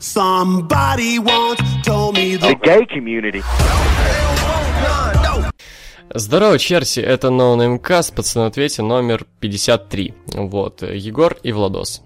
[0.00, 3.42] Somebody once told me the gay community.
[6.14, 10.14] Здорово, Черси, это NoNameCast, пацаны, ответе номер 53.
[10.32, 12.02] Вот, Егор и Владос.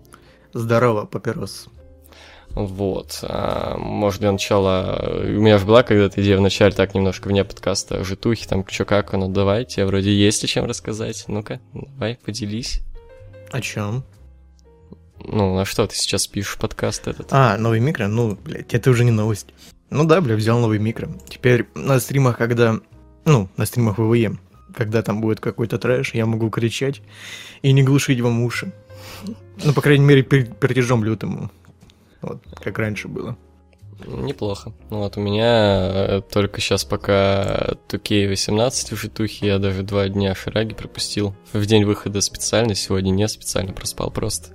[0.52, 1.68] Здорово, папирос.
[2.50, 3.20] Вот.
[3.22, 5.22] А, может, для начала...
[5.22, 8.84] У меня же была когда-то идея в начале так немножко вне подкаста житухи, там, что
[8.84, 11.24] как оно, давай, тебе вроде есть о чем рассказать.
[11.28, 12.82] Ну-ка, давай, поделись.
[13.52, 14.04] О чем?
[15.24, 17.28] Ну, а что ты сейчас пишешь подкаст этот?
[17.30, 18.06] А, новый микро?
[18.06, 19.46] Ну, блядь, это уже не новость.
[19.90, 21.08] Ну да, бля, взял новый микро.
[21.28, 22.78] Теперь на стримах, когда...
[23.24, 24.36] Ну, на стримах ВВЕ,
[24.74, 27.00] когда там будет какой-то трэш, я могу кричать
[27.62, 28.72] и не глушить вам уши.
[29.64, 31.02] Ну, по крайней мере, перед пердежом.
[32.20, 33.36] Вот, как раньше было.
[34.06, 34.72] Неплохо.
[34.90, 40.34] Ну вот у меня э, только сейчас пока 2K18 в житухе, я даже два дня
[40.34, 41.34] шараги пропустил.
[41.52, 44.50] В день выхода специально, сегодня не специально, проспал просто.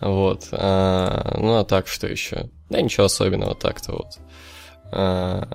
[0.00, 0.48] Вот.
[0.52, 2.48] А, ну а так, что еще?
[2.68, 4.18] Да ничего особенного так-то вот.
[4.92, 5.48] А,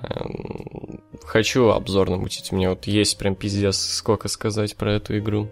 [1.23, 2.51] хочу обзор намутить.
[2.51, 5.49] У меня вот есть прям пиздец, сколько сказать про эту игру.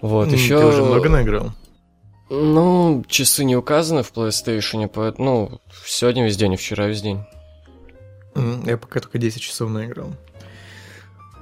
[0.00, 0.58] Вот, еще...
[0.58, 1.52] Ты уже много наиграл?
[2.30, 7.24] Ну, часы не указаны в PlayStation, поэтому, ну, сегодня весь день и вчера весь день.
[8.66, 10.12] Я пока только 10 часов наиграл.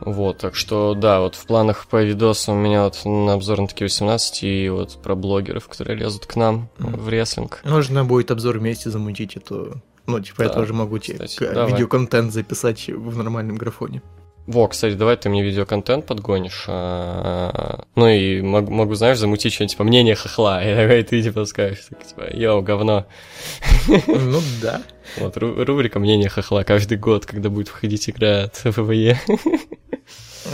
[0.05, 3.67] Вот, так что, да, вот в планах по видосу у меня вот на обзор на
[3.69, 6.97] такие 18 и вот про блогеров, которые лезут к нам Мгм.
[6.97, 7.61] в реслинг.
[7.65, 9.81] Можно будет обзор вместе замутить, это...
[10.07, 14.03] Ну, типа, я Да, тоже могу тебе видеоконтент записать в нормальном графоне.
[14.49, 16.65] Во, кстати, давай ты мне видеоконтент подгонишь.
[16.67, 20.61] а, Ну и мог- могу, знаешь, замутить что-нибудь типа мнение хохла.
[20.65, 23.07] И давай ты типа скажешь, так, типа, йоу, говно.
[24.09, 24.83] Ну да.
[25.19, 29.21] Вот, ру- рубрика мнение хохла каждый год, когда будет выходить игра от ВВЕ.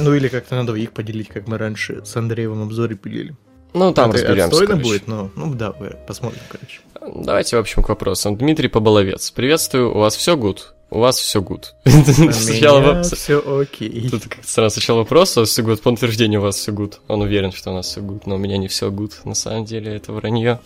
[0.01, 3.35] Ну или как-то на двоих поделить, как мы раньше с Андреем в обзоре пилили.
[3.75, 4.45] Ну, там Это разберемся.
[4.47, 4.89] отстойно короче.
[4.89, 5.73] будет, но ну да,
[6.07, 6.81] посмотрим, короче.
[7.25, 8.37] Давайте, в общем, к вопросам.
[8.37, 9.31] Дмитрий Поболовец.
[9.31, 10.75] Приветствую, у вас все good?
[10.91, 11.75] У вас все good.
[11.85, 13.13] Сначала вопрос.
[13.13, 14.09] все окей.
[14.11, 17.01] Тут как-то сразу сначала вопрос, у вас все good, по утверждению у вас все good.
[17.09, 19.21] Он уверен, что у нас все good, но у меня не все good.
[19.25, 20.61] На самом деле это вранье.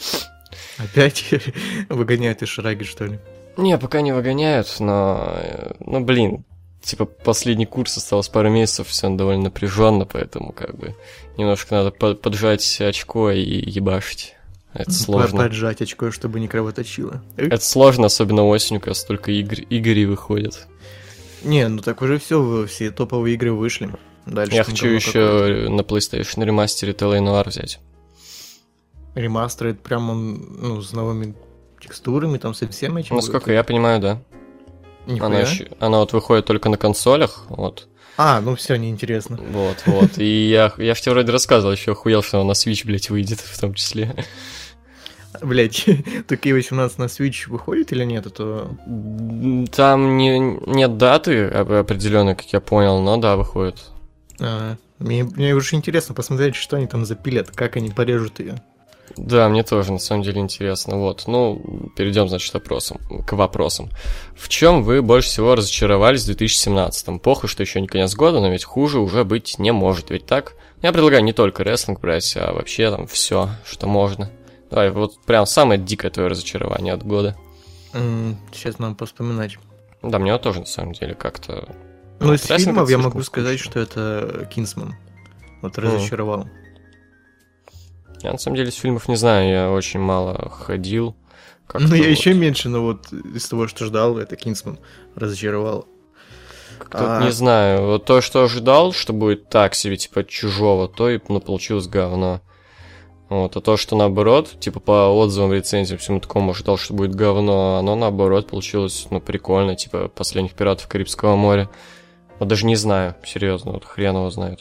[0.79, 1.25] Опять
[1.89, 3.19] выгоняют из шараги, что ли?
[3.57, 5.33] Не, пока не выгоняют, но...
[5.37, 6.45] э, Ну, блин,
[6.83, 10.95] типа последний курс осталось пару месяцев, все довольно напряженно, поэтому как бы
[11.37, 14.35] немножко надо по- поджать очко и ебашить.
[14.75, 15.43] Это сложно.
[15.43, 17.23] Поджать очко, чтобы не кровоточило.
[17.37, 20.67] Э, Это сложно, особенно осенью, когда столько игр, игрей выходит.
[21.45, 23.91] Не, ну так уже все, все топовые игры вышли.
[24.25, 27.81] Дальше Я хочу еще на PlayStation ремастере LA Noir взять.
[29.15, 31.35] Ремастер, это прям он, ну, с новыми
[31.83, 33.17] текстурами, там со всем этим.
[33.17, 34.19] Насколько я понимаю, да.
[35.07, 35.27] Нихуя.
[35.27, 37.89] Она, еще- она вот выходит только на консолях, вот.
[38.17, 39.39] А, ну все, неинтересно.
[39.51, 40.19] Вот, вот.
[40.19, 43.41] И я, я ж тебе вроде рассказывал, еще охуел, что она на Switch, блядь, выйдет
[43.41, 44.15] в том числе.
[45.41, 45.87] Блять,
[46.29, 48.69] такие 18 на Switch выходит или нет, это...
[49.75, 53.77] Там не, нет даты определенной, как я понял, но да, выходит.
[54.41, 58.63] а, мне, мне уже интересно посмотреть, что они там запилят, как они порежут ее.
[59.17, 60.97] Да, мне тоже, на самом деле, интересно.
[60.97, 63.91] Вот, ну, перейдем, значит, вопросам, к вопросам.
[64.35, 67.19] В чем вы больше всего разочаровались в 2017-м?
[67.19, 70.55] Похуй, что еще не конец года, но ведь хуже уже быть не может, ведь так?
[70.83, 74.31] Я предлагаю не только рестлинг брать, а вообще там все, что можно.
[74.71, 77.37] Давай, вот прям самое дикое твое разочарование от года.
[78.53, 79.59] Сейчас надо поспоминать.
[80.03, 81.69] Да, мне тоже, на самом деле, как-то...
[82.19, 84.97] Ну, из фильмов я могу сказать, что это Кинсман.
[85.61, 86.49] Вот разочаровал.
[88.23, 91.17] Я, на самом деле, из фильмов не знаю, я очень мало ходил.
[91.75, 94.79] Ну, я вот- еще меньше, но вот из того, что ждал, это Кинсман
[95.15, 95.87] разочаровал.
[96.79, 97.25] Как-то А.
[97.25, 101.41] не знаю, вот то, что ожидал, что будет так себе, типа, чужого, то и ну,
[101.41, 102.41] получилось говно.
[103.29, 107.79] Вот, а то, что наоборот, типа, по отзывам, рецензиям, всему такому ожидал, что будет говно,
[107.79, 111.71] оно наоборот получилось, ну, прикольно, типа, последних пиратов Карибского моря.
[112.39, 114.61] Вот даже не знаю, серьезно, вот хрен его знает.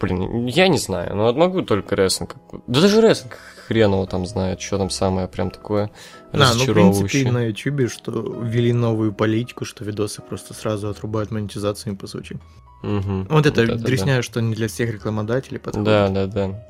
[0.00, 2.36] Блин, я не знаю, вот могу только рестлинг.
[2.66, 5.90] Да даже рестлинг хрен его там знает, что там самое прям такое
[6.32, 7.08] Да, ну, в разочаровывающее.
[7.08, 8.10] принципе, на Ютубе, что
[8.42, 12.38] ввели новую политику, что видосы просто сразу отрубают монетизацию, по сути.
[12.82, 13.26] Мгм.
[13.28, 13.74] Вот это да.
[13.76, 15.84] дресня, что не для всех рекламодателей подходит.
[15.86, 16.66] Да, да, да.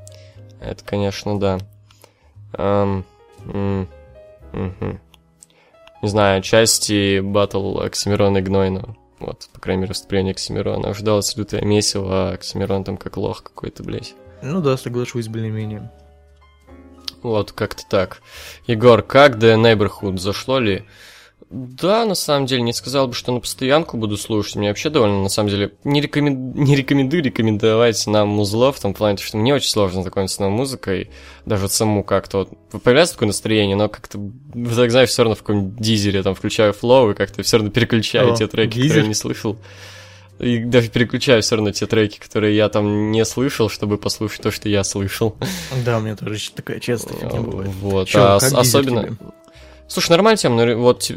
[0.60, 1.58] Это, конечно, да.
[2.54, 3.04] М,
[4.52, 5.00] мгм.
[6.02, 8.96] Не знаю, части батл Оксимирона и Гнойного.
[9.18, 10.90] Вот, по крайней мере, выступление Оксимирона.
[10.90, 14.14] Ожидалось лютое месиво, а Оксимирон там как лох какой-то, блядь.
[14.42, 15.90] Ну да, соглашусь более-менее.
[17.22, 18.20] Вот, как-то так.
[18.66, 20.18] Егор, как The Neighborhood?
[20.18, 20.84] Зашло ли?
[21.48, 24.56] Да, на самом деле, не сказал бы, что на постоянку буду слушать.
[24.56, 26.52] Мне вообще довольно, на самом деле, не, рекомен...
[26.52, 30.54] не рекомендую рекомендовать нам музло в том плане, что мне очень сложно знакомиться с новой
[30.54, 31.10] музыкой.
[31.44, 34.18] Даже вот саму как-то вот появляется такое настроение, но как-то,
[34.74, 38.32] так знаешь, все равно в каком-нибудь дизере там включаю флоу и как-то все равно переключаю
[38.32, 38.88] О, те треки, дизель?
[38.88, 39.56] которые я не слышал.
[40.40, 44.50] И даже переключаю все равно те треки, которые я там не слышал, чтобы послушать то,
[44.50, 45.36] что я слышал.
[45.84, 47.70] Да, у меня тоже такая частая фигня бывает.
[47.80, 49.04] Вот, Чё, а особенно...
[49.04, 49.16] тебе?
[49.88, 51.10] Слушай, нормально тем, но вот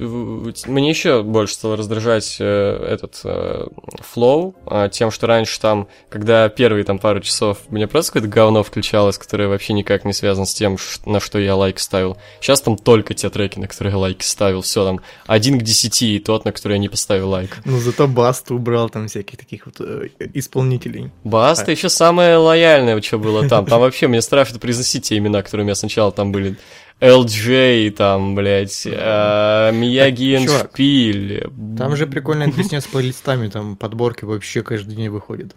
[0.68, 3.66] мне еще больше стало раздражать э, этот э,
[4.00, 8.63] флоу э, тем, что раньше там, когда первые там пару часов мне просто какое-то говно
[8.63, 12.18] включалось, которое вообще никак не связано с тем, на что я лайк ставил.
[12.42, 14.62] Сейчас там только те треки, на которые я лайки ставил.
[14.62, 17.57] Все там один к десяти, и тот, на который я не поставил лайк.
[17.66, 21.12] Ну, зато Басту убрал там всяких таких вот э, исполнителей.
[21.24, 21.71] Баста А.
[21.71, 23.66] еще самое лояльное, что было там.
[23.66, 26.56] Там вообще мне страшно произносить те имена, которые у меня сначала там были.
[27.01, 31.49] LJ, там, блядь, э, Мияги Шпиль.
[31.77, 35.55] Там же прикольная песня с плейлистами, там подборки вообще каждый день выходят.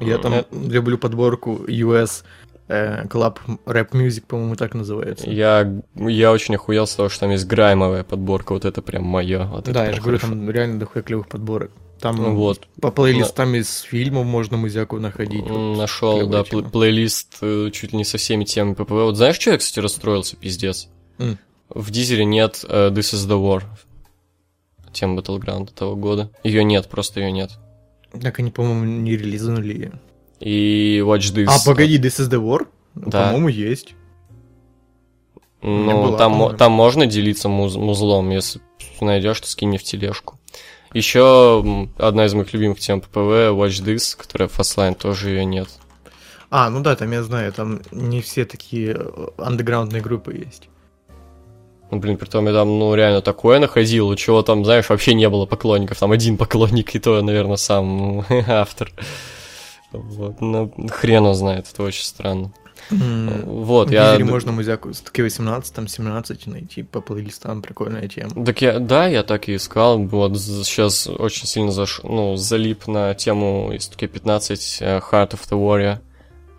[0.00, 2.24] Я там Э, люблю подборку US
[2.68, 5.28] э, Club Rap Music, по-моему, так называется.
[5.28, 9.44] Я, я очень охуел с того, что там есть граймовая подборка, вот это прям мое.
[9.44, 11.70] Вот Да, я же говорю, там реально дохуя клевых подборок.
[12.04, 15.48] Там Ну вот, по плейлистам из фильмов можно музяку находить.
[15.48, 15.78] вот.
[15.78, 16.60] нашел, да, тема.
[16.62, 18.90] пл- плейлист э, чуть ли не со всеми темами ППВ.
[18.90, 20.88] Вот знаешь, что я, кстати, расстроился, пиздец?
[21.16, 21.38] М.
[21.70, 23.62] В Дизере нет э, This is the War.
[24.92, 26.30] Тема Battleground того года.
[26.42, 27.52] Ее нет, просто ее нет.
[28.20, 29.92] Так они, по-моему, не релизнули ее.
[30.40, 31.46] И Watch This.
[31.48, 32.66] А, погоди, This is the War?
[32.94, 33.28] Да.
[33.28, 33.94] По-моему, есть.
[35.62, 36.58] Ну, была, там, по-моему.
[36.58, 38.60] там можно делиться муз- музлом, если
[39.00, 40.38] найдешь, то скинь в тележку.
[40.94, 45.68] Еще одна из моих любимых тем ППВ, Watch This, которая Fastlane, тоже ее нет.
[46.50, 50.68] А, ну да, там я знаю, там не все такие э, андеграундные группы есть.
[51.90, 55.14] Ну, блин, при том я там, ну, реально такое находил, у чего там, знаешь, вообще
[55.14, 55.98] не было поклонников.
[55.98, 58.92] Там один поклонник, и то, наверное, сам автор.
[59.90, 62.52] Вот, ну, хрен знает, это очень странно.
[62.90, 64.18] Вот, В я...
[64.18, 68.44] Можно музяку с таки 18, там 17 найти по плейлистам, прикольная тема.
[68.44, 69.98] Так я, да, я так и искал.
[69.98, 72.00] Вот сейчас очень сильно заш...
[72.02, 75.98] ну, залип на тему из таки 15 э, Heart of the Warrior.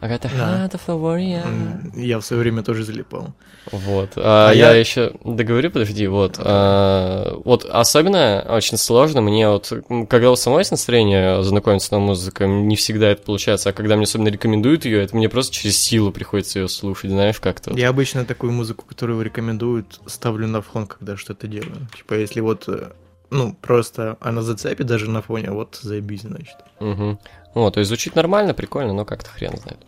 [0.08, 1.46] Warrior.
[1.46, 3.34] М, Я в свое время тоже залипал.
[3.72, 4.12] Вот.
[4.18, 6.36] А, А я, я- еще договорю, подожди, вот.
[6.40, 9.72] а, вот особенно очень сложно мне вот,
[10.10, 13.96] когда у самой есть настроение знакомиться с новой музыкой, не всегда это получается, а когда
[13.96, 17.72] мне особенно рекомендуют ее, это мне просто через силу приходится ее слушать, знаешь, как-то.
[17.74, 21.88] Я обычно такую музыку, которую рекомендуют, ставлю на фон, когда что-то делаю.
[21.98, 22.92] Типа, если вот, э,
[23.32, 26.56] ну, просто она зацепит даже на фоне, вот заебись, значит.
[26.80, 27.18] Мгм.
[27.56, 29.80] Вот, то есть звучит нормально, прикольно, но как-то хрен знает.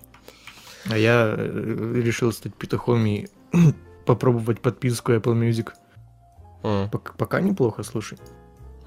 [0.89, 3.27] А я э, решил стать петухом и
[4.05, 5.69] попробовать подписку Apple Music.
[6.63, 6.89] М.
[6.89, 8.17] Пока, пока неплохо, слушай.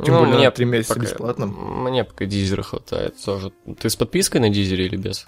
[0.05, 1.47] Тем Ну, более мне 3 месяца пока- бесплатно.
[1.47, 3.53] Мне пока дизера хватает тоже.
[3.79, 5.27] Ты с подпиской на дизере или без?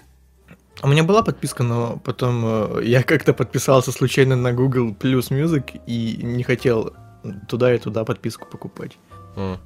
[0.81, 5.79] У меня была подписка, но потом э, я как-то подписался случайно на Google Plus Music
[5.85, 6.93] и не хотел
[7.47, 8.97] туда и туда подписку покупать.
[9.35, 9.59] М.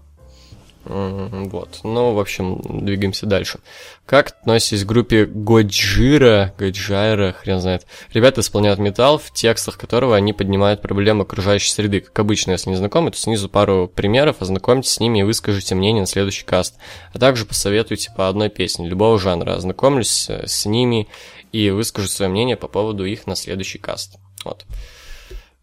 [0.90, 1.80] Вот.
[1.84, 3.60] Ну, в общем, двигаемся дальше.
[4.06, 7.86] Как относитесь к группе Годжира, Годжайра, хрен знает.
[8.14, 12.00] Ребята исполняют металл, в текстах которого они поднимают проблемы окружающей среды.
[12.00, 16.02] Как обычно, если не знакомы, то снизу пару примеров, ознакомьтесь с ними и выскажите мнение
[16.02, 16.76] на следующий каст.
[17.14, 19.56] А также посоветуйте по одной песне любого жанра.
[19.56, 21.10] Ознакомлюсь э, с ними
[21.52, 24.18] и выскажу свое мнение по поводу их на следующий каст.
[24.46, 24.66] Вот.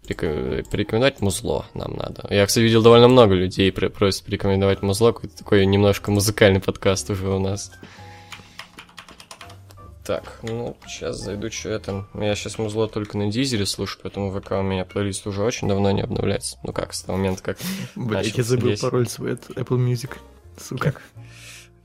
[0.07, 2.27] Реко- Порекомендовать музло нам надо.
[2.31, 5.13] Я, кстати, видел довольно много людей про- просят порекомендовать музло.
[5.13, 7.73] Какой-то такой немножко музыкальный подкаст уже у нас.
[10.05, 12.07] Так, ну, сейчас зайду, что я там...
[12.13, 15.91] Я сейчас музло только на дизере слушаю, поэтому ВК у меня плейлист уже очень давно
[15.93, 16.59] не обновляется.
[16.63, 17.57] Ну как, с того момента, как...
[17.97, 20.11] Блять, я забыл пароль свой от Apple Music.
[20.61, 20.95] Сука.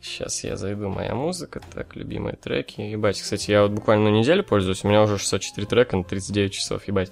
[0.01, 2.82] Сейчас я зайду, моя музыка, так, любимые треки.
[2.82, 6.53] Ебать, кстати, я вот буквально на неделю пользуюсь, у меня уже 604 трека на 39
[6.53, 7.12] часов, ебать.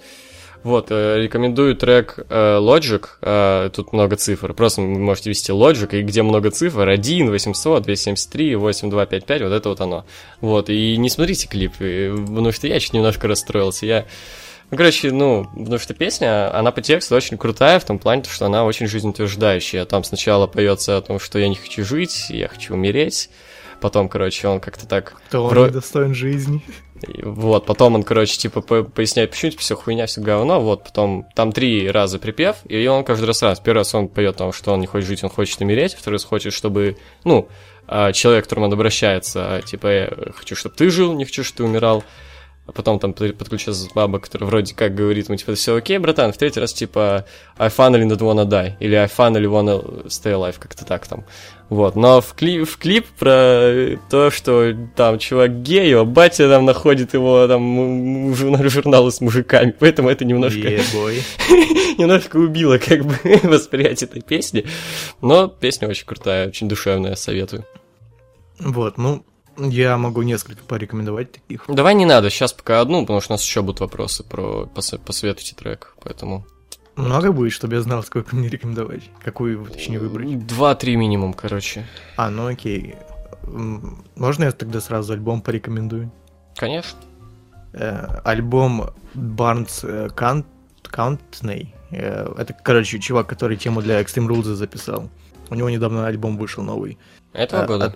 [0.64, 5.88] Вот, э, рекомендую трек э, Logic, э, тут много цифр, просто вы можете ввести Logic,
[5.98, 10.06] и где много цифр, 1, 800, 273, 8255, вот это вот оно.
[10.42, 14.06] Вот, и не смотрите клип, э, потому что я чуть немножко расстроился, я...
[14.70, 18.48] Ну, короче, ну, потому что песня, она по тексту очень крутая, в том плане, что
[18.48, 19.86] она очень жизнеутверждающая.
[19.86, 23.30] Там сначала поется о том, что я не хочу жить, я хочу умереть.
[23.80, 25.16] Потом, короче, он как-то так...
[25.30, 26.62] Кто он Вро- достоин жизни.
[27.24, 30.60] Вот, потом он, короче, типа по- поясняет, почему все хуйня, все говно.
[30.60, 33.60] Вот, потом там три раза припев, и он каждый раз раз.
[33.60, 35.94] Первый раз он поет там, что он не хочет жить, он хочет умереть.
[35.94, 37.48] Второй раз хочет, чтобы, ну,
[37.88, 41.58] а, человек, к которому он обращается, типа, я хочу, чтобы ты жил, не хочу, чтобы
[41.58, 42.04] ты умирал.
[42.66, 46.34] а потом там под- подключается баба, которая вроде как говорит ему, типа, все окей, братан,
[46.34, 47.24] в третий раз, типа,
[47.58, 51.24] I finally not wanna die, или I finally wanna stay alive, как-то так там.
[51.70, 56.64] Вот, но в, кли- в клип про то, что там чувак гей, а батя там
[56.64, 60.60] находит его там м- м- журна- журналы с мужиками, поэтому это немножко,
[61.98, 64.66] немножко убило как бы восприятие этой песни.
[65.22, 67.66] Но песня очень крутая, очень душевная, советую.
[68.60, 69.26] Вот, ну,
[69.58, 71.66] я могу несколько порекомендовать таких.
[71.68, 75.00] Давай не надо, сейчас пока одну, потому что у нас еще будут вопросы про посо-
[75.04, 76.46] посоветуйте трек, поэтому...
[76.98, 79.10] Много будет, чтобы я знал, сколько мне рекомендовать.
[79.24, 80.46] Какую, точнее, выбрать.
[80.48, 81.86] Два-три минимум, короче.
[82.18, 82.96] А, ну окей.
[83.44, 86.12] Можно я тогда сразу альбом порекомендую?
[86.56, 87.00] Конечно.
[87.74, 90.46] Э, альбом Барнс э, Кан-
[90.84, 91.74] Каунтней.
[91.92, 95.10] Э, это, короче, чувак, который тему для Extreme Rules записал.
[95.50, 96.98] У него недавно альбом вышел новый.
[97.34, 97.96] Этого А, года.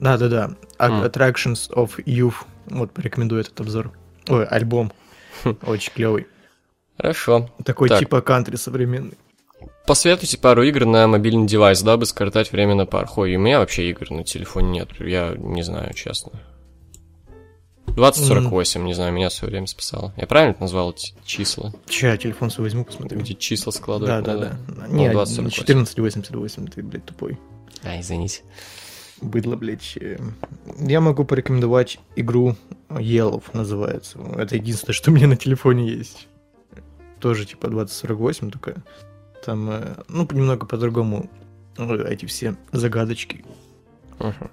[0.00, 0.44] Да, да, да.
[0.78, 1.02] М.
[1.04, 2.34] Attractions of Youth.
[2.66, 3.92] Вот, порекомендую этот обзор.
[4.28, 4.92] Ой, альбом.
[5.62, 6.26] Очень клевый.
[7.00, 7.48] Хорошо.
[7.64, 7.98] Такой Так.
[8.00, 9.16] типа кантри современный.
[9.86, 13.08] Посоветуйте пару игр на мобильный девайс, дабы скоротать время на пар.
[13.16, 16.32] Ой, у меня вообще игр на телефоне нет, я не знаю, честно.
[17.86, 20.14] 2048, не знаю, меня все время списало.
[20.16, 21.72] Я правильно назвал эти числа?
[21.88, 23.18] Че, я телефон свой возьму, посмотрю.
[23.18, 24.24] Где числа Да, складывают?
[24.24, 24.58] да, надо?
[24.68, 24.86] да.
[24.88, 25.82] Ну, Не, 2048.
[25.82, 27.38] 1488, ты, блядь, тупой.
[27.82, 28.42] А, извините.
[29.20, 29.96] Быдло, блядь.
[30.00, 30.18] Э,
[30.78, 32.56] Я могу порекомендовать игру
[32.90, 34.18] Yellow, называется.
[34.38, 36.28] Это единственное, что у меня на телефоне есть.
[37.20, 38.82] Тоже типа 2048, только
[39.44, 41.30] там, э, ну, немного по-другому
[41.78, 43.44] эти все загадочки.
[44.18, 44.50] Мгм.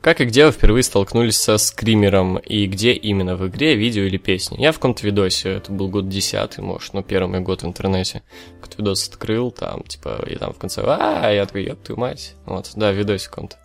[0.00, 4.18] Как и где вы впервые столкнулись со скримером, и где именно, в игре, видео или
[4.18, 4.56] песне?
[4.60, 8.22] Я в каком-то видосе, это был год десятый, может, ну, первый мой год в интернете.
[8.60, 12.36] Какой-то видос открыл, там, типа, и там в конце, а, я такой, ёб твою мать.
[12.44, 13.56] Вот, да, видосик каком-то.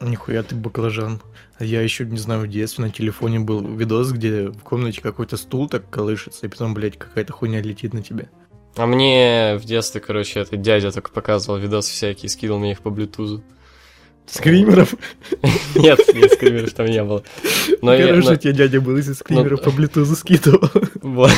[0.00, 1.22] Нихуя ты баклажан.
[1.58, 5.68] Я еще, не знаю, в детстве на телефоне был видос, где в комнате какой-то стул
[5.68, 8.28] так колышется, и потом, блядь, какая-то хуйня летит на тебя.
[8.76, 12.90] А мне в детстве, короче, этот дядя только показывал видосы всякие, скидывал мне их по
[12.90, 13.42] блютузу.
[14.26, 14.94] Скримеров.
[15.76, 17.22] Нет, нет, скримеров там не было.
[17.80, 20.68] Но я- Короче, но- тебе дядя был, если скримеров по блютузу скидывал.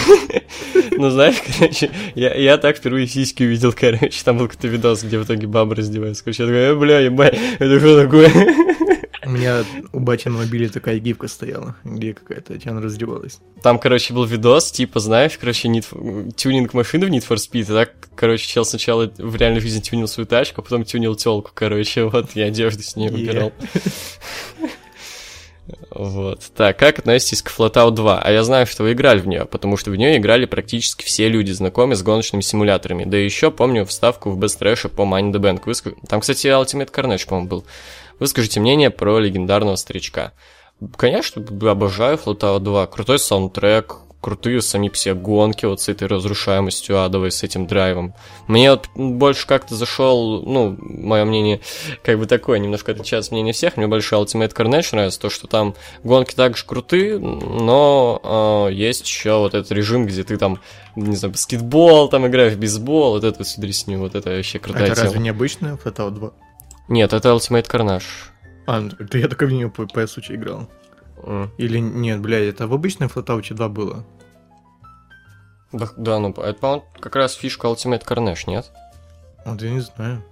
[1.00, 5.18] Ну, знаешь, короче, я, я так впервые сиськи увидел, короче, там был какой-то видос, где
[5.18, 6.24] в итоге баба раздевается.
[6.24, 8.28] Короче, я такой, э, бля, ебать, это что такое?
[9.28, 13.40] У меня у бати на мобиле такая гифка стояла, где какая-то Татьяна раздевалась.
[13.62, 17.64] Там, короче, был видос, типа, знаешь, короче, Need тюнинг машины в Need for Speed, и
[17.64, 22.04] так, короче, чел сначала в реальной жизни тюнил свою тачку, а потом тюнил телку, короче,
[22.08, 23.52] вот, я одежду с ней выбирал.
[25.90, 26.40] Вот.
[26.56, 28.22] Так, как относитесь к Flatout 2?
[28.22, 31.28] А я знаю, что вы играли в нее, потому что в нее играли практически все
[31.28, 33.04] люди, знакомые с гоночными симуляторами.
[33.04, 35.96] Да и еще помню вставку в Best Trash по Money the Bank.
[36.08, 37.64] Там, кстати, Ultimate Carnage, по-моему, был.
[38.18, 40.32] Выскажите мнение про легендарного старичка.
[40.96, 42.86] Конечно, обожаю Flatout 2.
[42.86, 48.14] Крутой саундтрек, крутые сами все гонки вот с этой разрушаемостью адовой, с этим драйвом.
[48.46, 51.60] Мне вот больше как-то зашел, ну, мое мнение,
[52.02, 53.76] как бы такое, немножко отличается мнение всех.
[53.76, 59.38] Мне больше Ultimate Carnage нравится, то, что там гонки также крутые, но э, есть еще
[59.38, 60.60] вот этот режим, где ты там,
[60.96, 64.86] не знаю, баскетбол, там играешь в бейсбол, вот это всю дресню, вот это вообще крутая
[64.86, 65.04] это тема.
[65.04, 66.32] разве не обычная Flatout 2?
[66.88, 68.04] Нет, это Ultimate Carnage.
[68.66, 70.68] А, ну, это я только в нее по PS играл.
[71.22, 71.50] М.
[71.58, 74.04] Или нет, блядь, это в обычной Flatout 2 было?
[75.72, 78.70] Да, да, ну, это, по-моему, как раз фишка Ultimate Carnage, нет?
[79.44, 80.24] Вот я не знаю.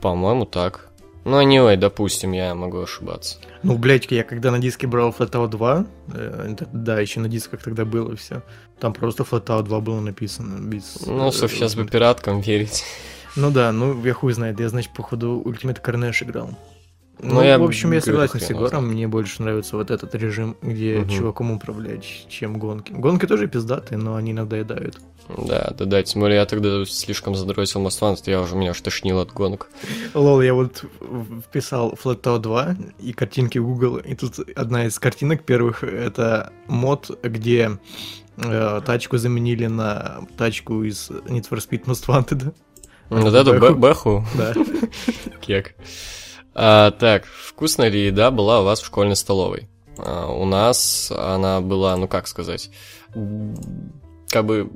[0.00, 0.88] По-моему, так.
[1.24, 3.36] Ну, anyway, допустим, я могу ошибаться.
[3.62, 7.84] Ну, блядь, я когда на диске брал Flatout 2, э, да, еще на дисках тогда
[7.84, 8.42] было все.
[8.78, 10.58] Там просто Flatout 2 было написано.
[10.66, 11.90] Без, Ну, э, сейчас бы вот.
[11.92, 12.84] пираткам верить.
[13.36, 16.50] Ну да, ну я хуй знает, я, значит, походу Ultimate Carnage играл.
[17.22, 20.14] Ну, Ну, я в общем, я согласен с его Егором, мне больше нравится вот этот
[20.14, 21.08] режим, где Мгм.
[21.10, 22.92] чуваком управлять, чем гонки.
[22.92, 24.98] Гонки тоже пиздатые, но они надоедают.
[25.28, 28.80] Да, да, да, тем более я тогда слишком задротил Most Wanted, я уже, меня аж
[28.80, 29.68] тошнило от гонок.
[30.14, 30.84] Лол, я вот
[31.46, 37.78] вписал Flatout 2 и картинки Google, и тут одна из картинок первых, это мод, где
[38.38, 42.54] э, тачку заменили на тачку из Need for Speed Most Wanted.
[43.10, 43.60] Вот эту Бэху.
[43.60, 44.54] бэ- бэху, Да.
[45.40, 45.74] кек.
[46.54, 49.68] А, так, вкусная ли еда была у вас в школьной столовой?
[49.98, 52.70] А, у нас она была, ну как сказать,
[54.28, 54.70] как бы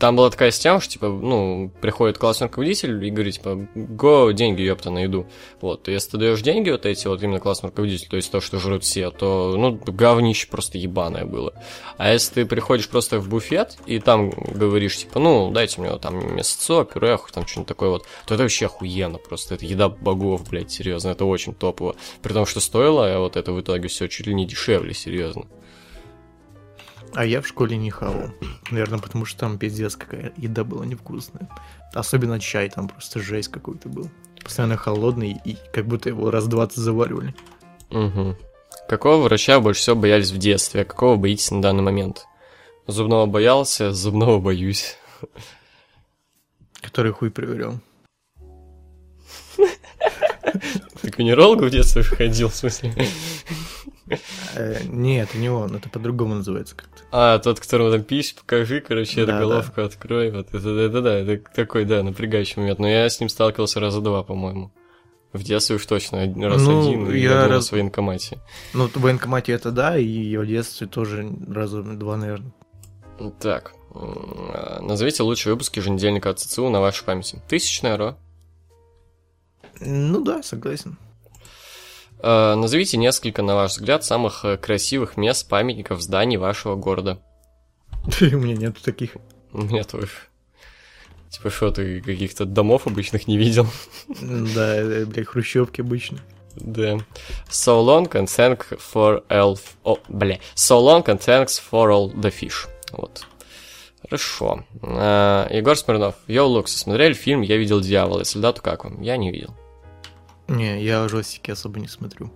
[0.00, 4.62] там была такая система, что, типа, ну, приходит классный руководитель и говорит, типа, го, деньги,
[4.62, 5.26] ёпта, на еду.
[5.60, 8.40] Вот, и если ты даешь деньги вот эти, вот именно классный руководитель, то есть то,
[8.40, 11.52] что жрут все, то, ну, говнище просто ебаное было.
[11.98, 16.34] А если ты приходишь просто в буфет и там говоришь, типа, ну, дайте мне там
[16.34, 19.54] мясцо, пюреху, там что-нибудь такое вот, то это вообще охуенно просто.
[19.54, 21.94] Это еда богов, блядь, серьезно, это очень топово.
[22.22, 25.46] При том, что стоило вот это в итоге все чуть ли не дешевле, серьезно.
[27.14, 28.30] А я в школе не хавал.
[28.70, 31.48] Наверное, потому что там пиздец какая еда была невкусная.
[31.92, 34.10] Особенно чай, там просто жесть какой-то был.
[34.42, 37.34] Постоянно холодный, и как будто его раз 20 заваривали.
[37.90, 38.36] Угу.
[38.88, 42.26] Какого врача больше всего боялись в детстве, а какого боитесь на данный момент?
[42.86, 44.96] Зубного боялся, зубного боюсь.
[46.80, 47.78] Который хуй проверял.
[49.56, 52.94] Ты к венерологу в детстве ходил, в смысле?
[54.54, 56.99] Э, не, это не он, это по-другому называется как-то.
[57.12, 60.30] А, тот, которому там пись, покажи, короче, Да, эту головку открой.
[60.30, 62.78] Вот это, это, да, это такой, да, напрягающий момент.
[62.78, 64.70] Но я с ним сталкивался раза два, по-моему.
[65.32, 68.38] В детстве уж точно, один- раз Ну, один, я думал, раз- в военкомате.
[68.74, 72.52] Ну, в военкомате это да, и в детстве тоже раза два, наверное.
[73.40, 77.40] Так, а, назовите лучшие выпуски еженедельника от ЦЦУ на вашей памяти.
[77.48, 78.16] Тысячная ро.
[79.80, 80.96] Ну да, согласен.
[82.22, 87.20] А, назовите несколько, на ваш взгляд, самых э, красивых мест, памятников, зданий вашего города.
[88.20, 89.16] У меня нету таких.
[89.52, 90.10] Меня тоже.
[91.30, 93.66] Типа, что ты каких-то домов обычных не видел?
[94.20, 96.18] Да, э, блядь, хрущевки обычно.
[96.56, 96.98] Да.
[97.48, 99.58] So long and thank for all...
[99.84, 100.40] О, бля.
[100.54, 102.68] So long and thanks for all the fish.
[102.92, 103.24] Вот.
[104.02, 104.64] Хорошо.
[104.82, 106.16] Егор Смирнов.
[106.26, 108.20] Yo, Лукс, смотрели фильм «Я видел дьявола».
[108.20, 109.00] Если да, то как вам?
[109.00, 109.54] Я не видел.
[110.50, 112.32] Не, я ужастики особо не смотрю.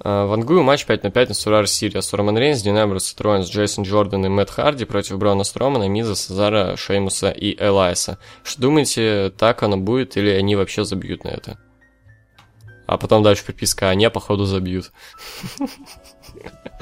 [0.00, 2.12] А, Вангую матч 5 на 5 на Survivor Series.
[2.12, 6.76] Роман Рейнс, Дин Эмбрус, Роллинс, Джейсон Джордан и Мэтт Харди против Брона Стромана, Миза, Сезара,
[6.76, 8.18] Шеймуса и Элайаса.
[8.42, 11.58] Что думаете, так оно будет или они вообще забьют на это?
[12.88, 14.90] А потом дальше приписка, они, походу, забьют.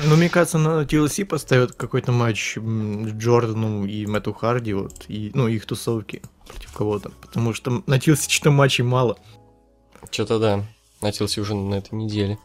[0.04, 5.48] Ну, мне кажется, на TLC поставят какой-то матч Джордану и Мэтту Харди, вот, и, ну,
[5.48, 7.10] их тусовки против кого-то.
[7.20, 9.18] Потому что на TLC что-то матчей мало.
[10.10, 10.64] Что-то да.
[11.02, 12.38] Начался уже на этой неделе.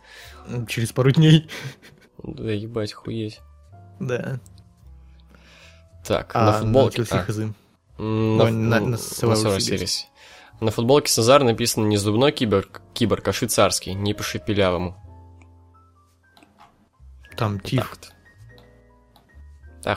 [0.68, 1.50] Через пару дней.
[2.24, 3.40] Да ебать, хуеть.
[4.00, 4.40] Да.
[6.04, 7.04] Так, А на футболке...
[7.04, 7.54] TLC
[7.98, 10.06] а, на, на- на на Series.
[10.60, 14.96] На футболке Сазар написано не зубной киборг, киборг, а швейцарский, не по шепелявому.
[17.38, 17.98] Там Тиф.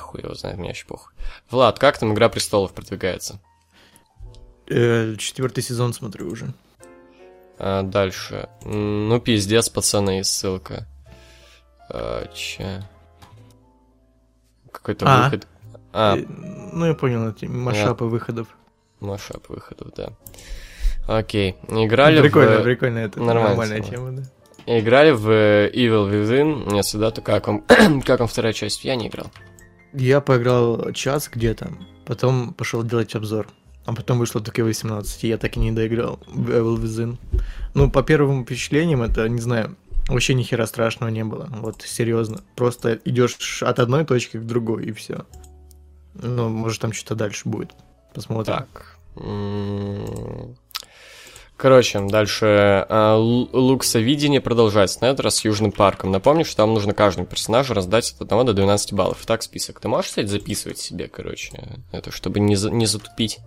[0.01, 1.13] Хуй его знает, мне вообще похуй.
[1.51, 3.41] Влад, как там Игра Престолов продвигается?
[4.67, 6.55] Э, Четвертый сезон смотрю уже.
[7.59, 8.49] А, дальше.
[8.65, 10.87] Ну, пиздец, пацаны, ссылка.
[11.91, 12.83] А, че?
[14.73, 15.25] Какой-то А.
[15.25, 15.47] выход.
[15.93, 16.25] А, Э,
[16.73, 18.49] Ну, я понял, эти машапы выходов.
[19.01, 20.09] машап выходов, да.
[21.07, 21.57] Окей.
[21.69, 22.63] Играли Прикольно, в...
[22.65, 24.11] прикольно, это нормальная тема.
[24.13, 24.23] да.
[24.67, 26.75] Играли в Evil Within?
[26.75, 27.63] Если да, то как вам?
[28.07, 28.85] как вам вторая часть?
[28.85, 29.31] Я не играл.
[29.93, 31.71] Я поиграл час где-то,
[32.07, 33.47] потом пошел делать обзор.
[33.87, 37.17] А потом вышло только 18, и я так и не доиграл в Evil Within.
[37.75, 39.77] Ну, по первым впечатлениям, это, не знаю,
[40.09, 41.49] вообще ни хера страшного не было.
[41.61, 42.41] Вот, серьезно.
[42.57, 45.27] Просто идешь от одной точки к другой, и все.
[46.15, 47.73] Ну, может, там что-то дальше будет.
[48.15, 48.55] Посмотрим.
[48.57, 48.97] Так.
[49.17, 50.57] М,
[51.57, 52.47] Короче, дальше.
[52.89, 54.99] а, Луксовидение продолжается.
[55.03, 56.11] На этот раз с Южным парком.
[56.11, 59.25] Напомню, что там нужно каждому персонажу раздать от 1 до 12 баллов.
[59.25, 59.79] Так, список.
[59.81, 63.39] Ты можешь, кстати, записывать себе, короче, это, чтобы не, за- не затупить?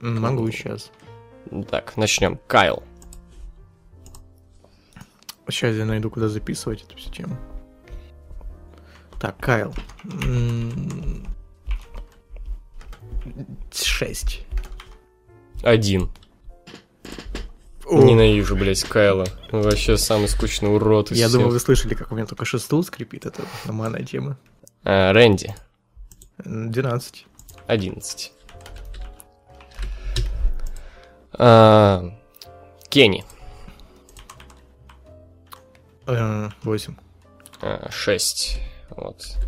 [0.00, 0.90] Могу сейчас.
[1.70, 2.38] Так, начнем.
[2.46, 2.82] Кайл.
[5.48, 7.36] Сейчас я найду, куда записывать эту всю тему.
[9.20, 9.74] Так, Кайл.
[13.72, 14.46] Шесть.
[15.62, 16.10] Один.
[17.86, 19.26] О, Ненавижу, блядь, Кайла.
[19.50, 21.38] Вообще самый скучный урод из Я всех.
[21.40, 24.38] думаю, вы слышали, как у меня только шестул скрипит, это нормальная тема.
[24.84, 25.54] А, Рэнди.
[26.44, 27.26] М, 12.
[27.66, 28.32] 11.
[31.40, 33.24] Кенни.
[36.06, 36.96] Э, 8.
[37.62, 38.58] А, 6.
[38.90, 39.38] Вот.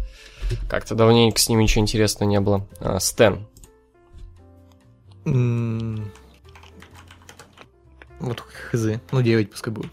[0.70, 2.66] Как-то давненько с ним ничего интересного не было.
[2.98, 3.46] Стэн.
[8.20, 8.86] Вот хз.
[9.10, 9.92] Ну, 9 пускай будет.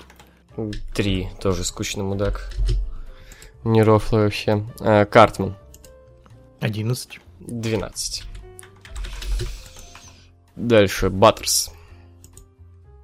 [0.94, 1.30] 3.
[1.42, 2.50] Тоже скучный мудак.
[3.66, 4.66] Не рофлый вообще.
[4.80, 5.58] А, Картман.
[6.62, 7.20] 11.
[7.40, 8.24] 12.
[10.56, 11.10] Дальше.
[11.10, 11.74] Баттерс.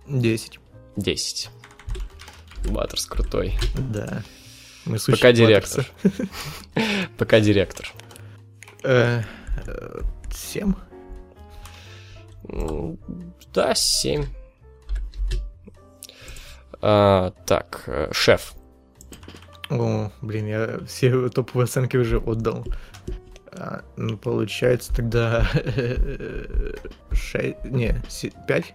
[0.07, 0.59] 10.
[0.97, 1.49] 10.
[2.69, 3.57] Баттерс крутой.
[3.77, 4.23] Да.
[4.85, 5.85] Мы Пока директор.
[7.17, 7.91] Пока директор.
[8.83, 9.23] Э,
[10.31, 10.73] 7.
[12.49, 12.97] М,
[13.53, 14.25] Да, 7.
[16.81, 18.53] А, так, э, шеф.
[19.69, 22.63] О, блин, я все топовые оценки уже отдал.
[23.51, 25.47] А, ну, получается тогда
[27.11, 27.99] 6, не,
[28.47, 28.73] 5?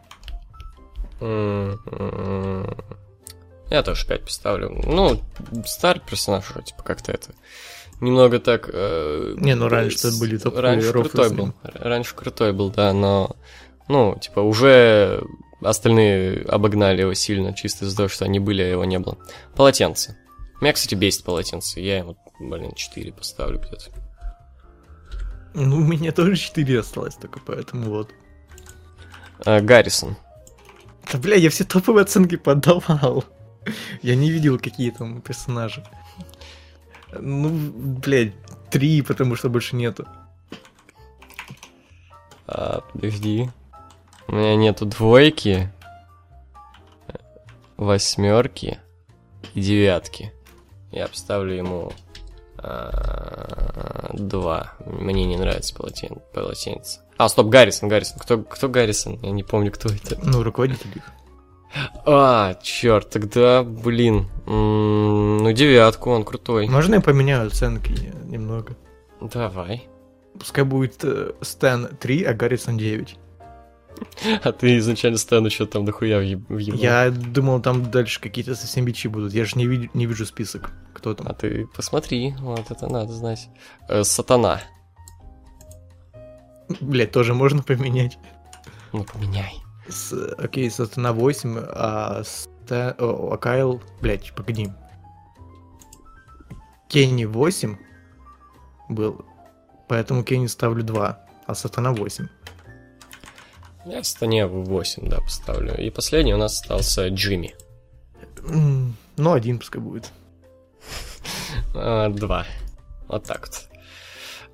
[3.71, 4.71] Я тоже 5 поставлю.
[4.85, 5.21] Ну,
[5.65, 7.31] старый персонаж уже, типа, как-то это
[8.01, 8.69] немного так...
[8.73, 11.53] э, Не, ну раньше это были топовые Раньше крутой был.
[11.63, 13.37] Раньше крутой был, да, но...
[13.89, 15.23] Ну, типа, уже
[15.61, 19.19] остальные обогнали его сильно, чисто из-за того, что они были, а его не было.
[19.55, 20.17] Полотенце.
[20.61, 21.81] Меня, кстати, бесит полотенце.
[21.81, 23.91] Я ему, блин, 4 поставлю где-то.
[25.55, 28.11] Ну, у меня тоже 4 осталось только, поэтому вот.
[29.45, 30.17] А, Гаррисон.
[31.13, 33.25] Да, бля, я все топовые оценки подавал.
[34.03, 35.85] Я не видел, какие там персонажи.
[37.13, 38.35] Ну, блядь,
[38.71, 40.07] три, потому что больше нету.
[42.47, 43.51] А, подожди.
[44.29, 45.73] У меня нету двойки,
[47.77, 48.79] восьмерки
[49.55, 50.33] и девятки.
[50.93, 51.93] Я поставлю ему
[52.59, 54.75] а, два.
[54.87, 57.01] Мне не нравится полотен, полотенце.
[57.21, 58.19] А, стоп, Гаррисон, Гаррисон.
[58.19, 59.19] Кто, кто Гаррисон?
[59.23, 60.19] Я не помню, кто это.
[60.23, 61.03] Ну, руководитель их.
[62.07, 64.27] А, черт, тогда, блин.
[64.47, 66.67] м, ну, девятку, он крутой.
[66.69, 67.93] Можно я поменяю оценки
[68.25, 68.75] немного?
[69.21, 69.87] Давай.
[70.39, 73.17] Пускай будет э, Стэн 3, а Гаррисон 9.
[74.43, 76.81] А ты изначально Стэну что там дохуя въеб- въебал?
[76.81, 79.35] Я думал, там дальше какие-то совсем бичи будут.
[79.35, 81.35] Я же не, види- не вижу список, кто А там.
[81.35, 83.49] ты посмотри, вот это надо знать.
[83.91, 84.63] Э, сатана.
[86.81, 88.19] Блять, тоже можно поменять.
[88.93, 89.55] Ну, поменяй.
[89.89, 93.83] С, окей, Сатана 8, а, Стэн, о, а Кайл...
[94.01, 94.71] Блять, погоди.
[96.89, 97.77] Кенни 8
[98.89, 99.25] был,
[99.89, 102.27] поэтому Кенни ставлю 2, а Сатана 8.
[103.87, 105.77] Я Сатане 8, да, поставлю.
[105.77, 107.55] И последний у нас остался Джимми.
[109.17, 110.11] Ну, один пускай будет.
[111.75, 112.47] А, Два.
[113.07, 113.70] Вот так вот.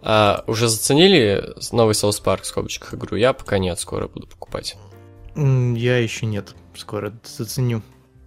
[0.09, 3.17] А, уже заценили новый Соус Парк в скобочках игру?
[3.17, 4.77] Я пока нет, скоро буду покупать.
[5.35, 7.83] Я еще нет, скоро заценю.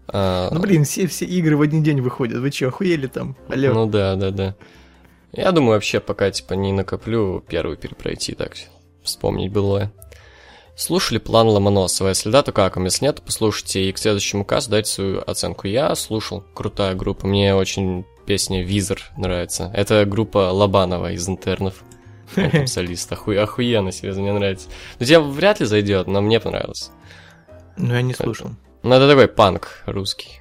[0.09, 2.39] А, Ну, блин, все, все игры в один день выходят.
[2.39, 3.37] Вы че, охуели там?
[3.47, 3.73] Алло.
[3.73, 4.55] Ну да, да, да.
[5.31, 8.57] Я думаю, вообще пока типа не накоплю первый перепройти, так
[9.01, 9.93] вспомнить былое.
[10.79, 12.07] Слушали план Ломоносова?
[12.07, 12.77] Если да, то как?
[12.77, 15.67] А если нет, то послушайте и к следующему кассу дайте свою оценку.
[15.67, 19.73] Я слушал, крутая группа, мне очень песня Визер нравится.
[19.75, 21.83] Это группа Лобанова из интернов.
[22.37, 24.69] Он там солист, Оху- охуенно, серьезно, мне нравится.
[24.99, 26.91] Ну, тебе вряд ли зайдет, но мне понравилось.
[27.75, 28.51] Ну, я не слушал.
[28.81, 30.39] Ну, это такой панк русский.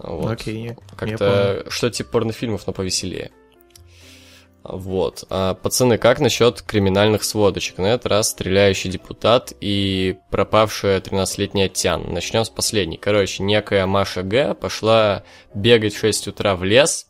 [0.00, 0.28] Вот.
[0.28, 0.76] Окей, я-.
[0.96, 3.30] Как-то что типа порнофильмов, но повеселее.
[4.64, 5.24] Вот.
[5.28, 7.78] А, пацаны, как насчет криминальных сводочек?
[7.78, 12.12] На этот раз стреляющий депутат и пропавшая 13-летняя Тян.
[12.12, 12.96] Начнем с последней.
[12.96, 14.54] Короче, некая Маша Г.
[14.54, 17.06] пошла бегать в 6 утра в лес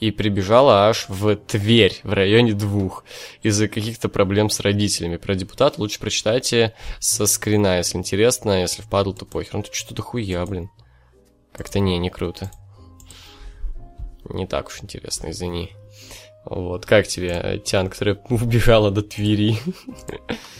[0.00, 3.04] и прибежала аж в Тверь в районе двух
[3.42, 5.16] из-за каких-то проблем с родителями.
[5.16, 9.54] Про депутата лучше прочитайте со скрина, если интересно, если впадал, то похер.
[9.54, 10.70] Ну, тут что-то хуя, блин.
[11.52, 12.50] Как-то не, не круто.
[14.24, 15.72] Не так уж интересно, извини.
[16.44, 19.56] Вот, как тебе э, Тян, которая убежала до Твери?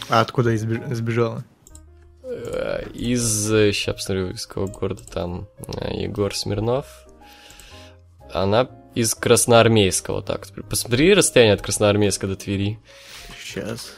[0.09, 1.43] А откуда избеж- сбежала?
[2.23, 5.47] Э, Из, сейчас посмотрю, из какого города там
[5.79, 6.85] э, Егор Смирнов.
[8.31, 10.47] Она из Красноармейского, так.
[10.69, 12.79] Посмотри расстояние от Красноармейска до Твери.
[13.43, 13.93] Сейчас.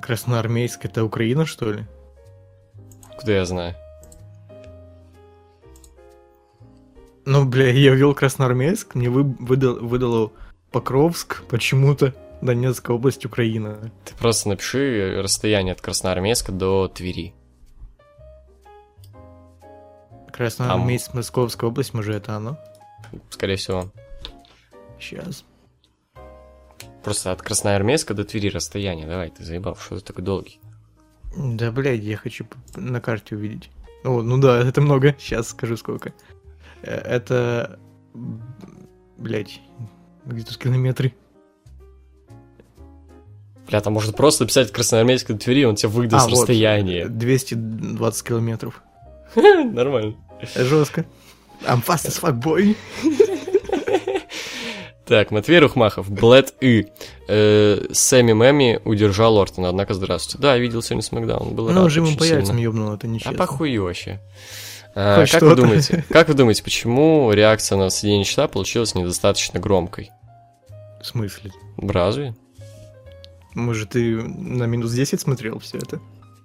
[0.00, 1.84] Красноармейск это Украина, что ли?
[3.18, 3.74] Куда я знаю?
[7.26, 10.32] Ну, бля, я ввел Красноармейск, мне вы, выдал, выдало
[10.70, 12.14] Покровск почему-то.
[12.40, 13.90] Донецкая область, Украина.
[14.04, 17.34] Ты просто напиши расстояние от Красноармейска до Твери.
[20.32, 22.58] Красноармейск, Московская область, может, это оно?
[23.30, 23.90] Скорее всего.
[25.00, 25.44] Сейчас.
[27.02, 29.06] Просто от Красноармейска до Твери расстояние.
[29.08, 30.60] Давай, ты заебал, что ты такой долгий?
[31.36, 33.70] Да, блядь, я хочу на карте увидеть.
[34.04, 35.16] О, ну да, это много.
[35.18, 36.12] Сейчас скажу сколько.
[36.82, 37.78] Э, Это...
[38.14, 38.42] м,
[39.18, 39.60] Блядь,
[40.26, 41.14] где тут километры?
[43.68, 46.38] Бля, там можно просто написать Красноармейск до Твери, он тебе выдаст А, вот.
[46.40, 47.08] расстояние.
[47.08, 48.82] 220 километров.
[49.34, 50.14] Нормально.
[50.54, 51.04] Жестко.
[51.66, 52.76] I'm fast as fuck, boy.
[55.06, 56.88] Так, Матвей Рухмахов, Блэд И.
[57.28, 60.42] Э, Сэмми Мэми удержал Ортона, однако здравствуйте.
[60.42, 63.10] Да, я видел сегодня Смакдаун, был Ну, рад же ему по яйцам ёбнуло, это А
[63.10, 63.38] нечестно.
[63.38, 64.20] похуй вообще.
[64.98, 69.60] А, Хоть как вы думаете, как вы думаете, почему реакция на воссоединение счета получилась недостаточно
[69.60, 70.10] громкой?
[71.02, 71.52] В смысле?
[71.76, 72.34] Разве?
[73.54, 76.00] Может, ты на минус 10 смотрел все это?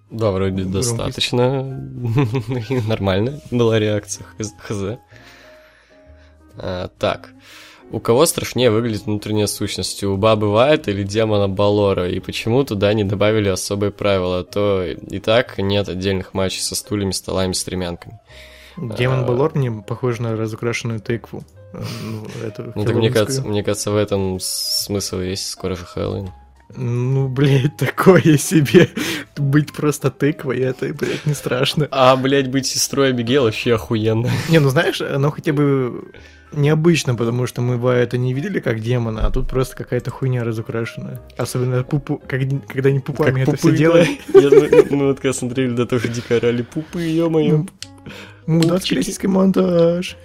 [0.09, 0.89] Да, вроде Громкость.
[0.89, 1.63] достаточно
[2.87, 4.51] нормально была реакция, хз.
[4.59, 4.97] хз.
[6.57, 7.29] А, так,
[7.91, 10.03] у кого страшнее выглядит внутренняя сущность?
[10.03, 12.09] У бабы Вайт или демона Балора?
[12.09, 14.39] И почему туда не добавили особые правила?
[14.39, 18.19] А то и так нет отдельных матчей со стульями, столами, стремянками.
[18.77, 19.23] Демон А.
[19.23, 21.43] Балор мне похож на разукрашенную тыкву.
[21.73, 26.31] Ну, эту Ну так мне кажется, мне кажется, в этом смысл есть, скоро же Хэллоуин.
[26.75, 28.89] Ну, блядь, такое себе.
[29.35, 31.87] Быть просто тыквой, это, блядь, не страшно.
[31.91, 34.29] А, блядь, быть сестрой Абигейл вообще охуенно.
[34.49, 36.11] Не, ну знаешь, оно хотя бы
[36.53, 40.43] необычно, потому что мы бы это не видели как демона, а тут просто какая-то хуйня
[40.43, 41.21] разукрашенная.
[41.37, 44.09] Особенно пупу, как- когда они пупами это все пупы, делают.
[44.33, 44.49] Я,
[44.89, 47.65] ну, Мы вот когда смотрели, да тоже дико орали, пупы, ё-моё.
[48.47, 48.95] Мудацкий Пупчики.
[48.95, 50.17] российский монтаж.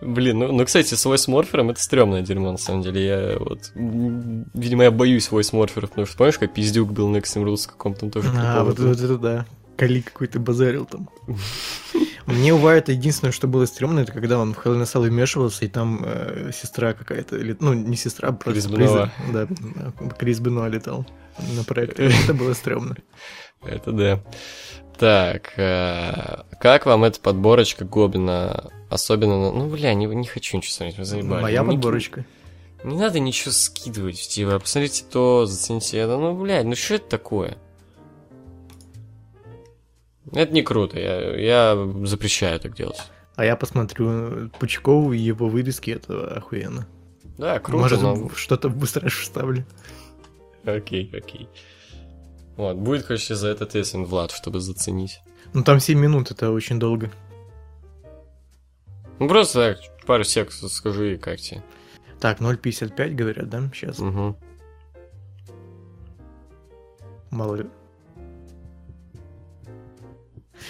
[0.00, 3.06] Блин, ну, ну, кстати, с войс-морфером это стрёмное дерьмо, на самом деле.
[3.06, 7.68] Я вот, видимо, я боюсь войс-морферов, потому что помнишь, как пиздюк был на Extreme Rules
[7.68, 9.46] каком-то там тоже А, вот, вот это да.
[9.76, 11.08] Кали какой-то базарил там.
[12.26, 15.64] Мне у Вайта единственное, что было стрёмно, это когда он в Hell in Cell вмешивался,
[15.64, 19.10] и там э, сестра какая-то, или, ну, не сестра, а просто Крис Бенуа.
[19.32, 19.48] Да,
[20.18, 21.04] Крис Бенуа летал
[21.56, 22.12] на проекте.
[22.24, 22.96] Это было стрёмно.
[23.64, 24.22] Это да.
[24.98, 28.70] Так, э, как вам эта подборочка Гоблина?
[28.88, 31.42] Особенно, ну, бля, не, не хочу ничего смотреть, вы заебали.
[31.42, 32.24] Моя подборочка.
[32.84, 36.18] Не надо ничего скидывать, типа, посмотрите то, зацените это.
[36.18, 37.56] Ну, блядь, ну что это такое?
[40.30, 43.02] Это не круто, я, я запрещаю так делать.
[43.34, 46.86] А я посмотрю Пучкову и его вырезки, это охуенно.
[47.38, 48.30] Да, круто, Может, но...
[48.34, 49.64] что-то быстро вставлю.
[50.64, 51.48] Окей, окей.
[52.56, 55.20] Вот, будет, короче, за это ответственен Влад, чтобы заценить.
[55.54, 57.10] Ну там 7 минут, это очень долго.
[59.18, 61.62] Ну, просто так, пару сек скажи, как тебе.
[62.20, 63.70] Так, 0.55 говорят, да?
[63.74, 63.98] Сейчас.
[63.98, 64.36] Угу.
[67.30, 67.66] Мало ли.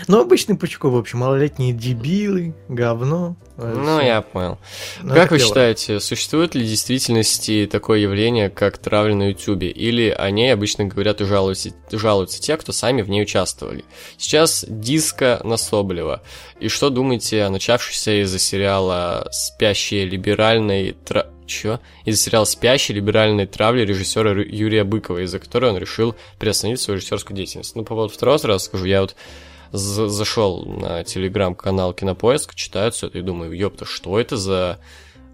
[0.08, 3.36] Ну, обычный Пучков, в общем, малолетние дебилы, говно.
[3.56, 4.00] Ну, всё.
[4.00, 4.58] я понял.
[5.02, 5.48] Ну, как вы клево.
[5.48, 9.70] считаете, существует ли в действительности такое явление, как травля на Ютубе?
[9.70, 13.84] Или о ней обычно говорят и жалуются, жалуются те, кто сами в ней участвовали?
[14.16, 16.22] Сейчас диско на Соболева.
[16.60, 21.80] И что думаете о начавшейся из-за сериала «Спящие либеральной...» тра- Чё?
[22.04, 27.36] Из-за сериала «Спящий» либеральной травли режиссера Юрия Быкова, из-за которой он решил приостановить свою режиссерскую
[27.36, 27.76] деятельность.
[27.76, 29.14] Ну, по поводу второго сразу скажу, я вот
[29.72, 34.78] за- зашел на телеграм-канал Кинопоиск, читаю все это и думаю, ёпта, что это за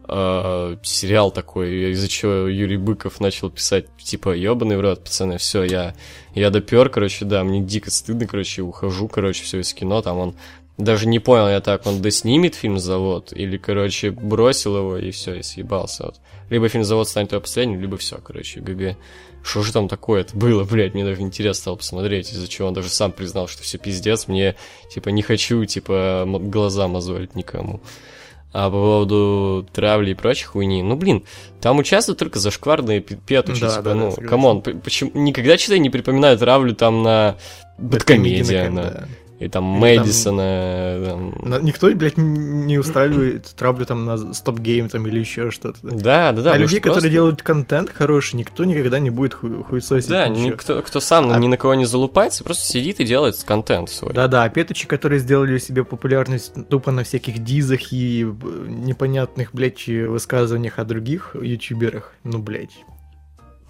[0.09, 5.64] э, сериал такой, из-за чего Юрий Быков начал писать, типа, ебаный в рот, пацаны, все,
[5.64, 5.94] я,
[6.35, 10.35] я допер, короче, да, мне дико стыдно, короче, ухожу, короче, все из кино, там он
[10.79, 15.35] даже не понял я так, он доснимет фильм «Завод» или, короче, бросил его и все,
[15.35, 16.05] и съебался.
[16.07, 16.20] Вот.
[16.51, 18.96] Либо фильм «Завод» станет его последним, либо все, короче, ГГ.
[19.42, 22.88] Что же там такое-то было, блядь, мне даже интересно стало посмотреть, из-за чего он даже
[22.90, 24.57] сам признал, что все пиздец, мне,
[24.92, 27.81] типа, не хочу, типа, глаза мозолить никому.
[28.53, 31.24] А по поводу травли и прочей хуйни, ну, блин,
[31.61, 35.57] там участвуют только зашкварные петучи, Да, типа, да, да, ну, come on, п- почему, никогда,
[35.59, 37.37] что-то не припоминаю травлю там на
[37.78, 39.09] BadComedian, Комедия, да.
[39.38, 45.07] И там там- Мэдисона, там, На- Никто, блядь, не устраивает травлю там на стоп-гейм там
[45.07, 45.79] или еще что-то.
[45.83, 46.53] Да, да, да.
[46.55, 50.11] а людей, которые просто- делают контент хороший, никто никогда не будет ху- хуесосить.
[50.11, 50.46] Да, ничего.
[50.46, 54.12] никто, кто сам А- ни на кого не залупается, просто сидит и делает контент свой.
[54.12, 58.24] Да-да, а петучи, которые сделали себе популярность тупо на всяких дизах и
[58.66, 62.77] непонятных, блядь, высказываниях о других ютуберах, ну, блядь.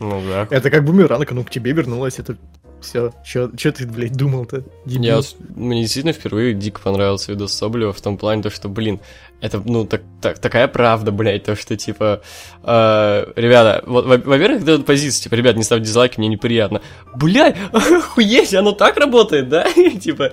[0.00, 0.46] Ну да.
[0.50, 2.36] Это как бумеранг, ну, к тебе вернулось, это
[2.80, 3.12] все.
[3.24, 4.64] Чё, чё ты, блядь, думал-то?
[4.84, 5.20] Я
[5.54, 9.00] мне действительно впервые дико понравился видос Соболева в том плане, то, что, блин,
[9.40, 12.22] это, ну, так, так, такая правда, блядь, то, что, типа,
[12.62, 16.82] э, ребята, вот, во- во-первых, это позиция, типа, ребят, не ставьте дизлайки, мне неприятно.
[17.14, 19.66] Блядь, охуеть, оно так работает, да?
[20.00, 20.32] Типа,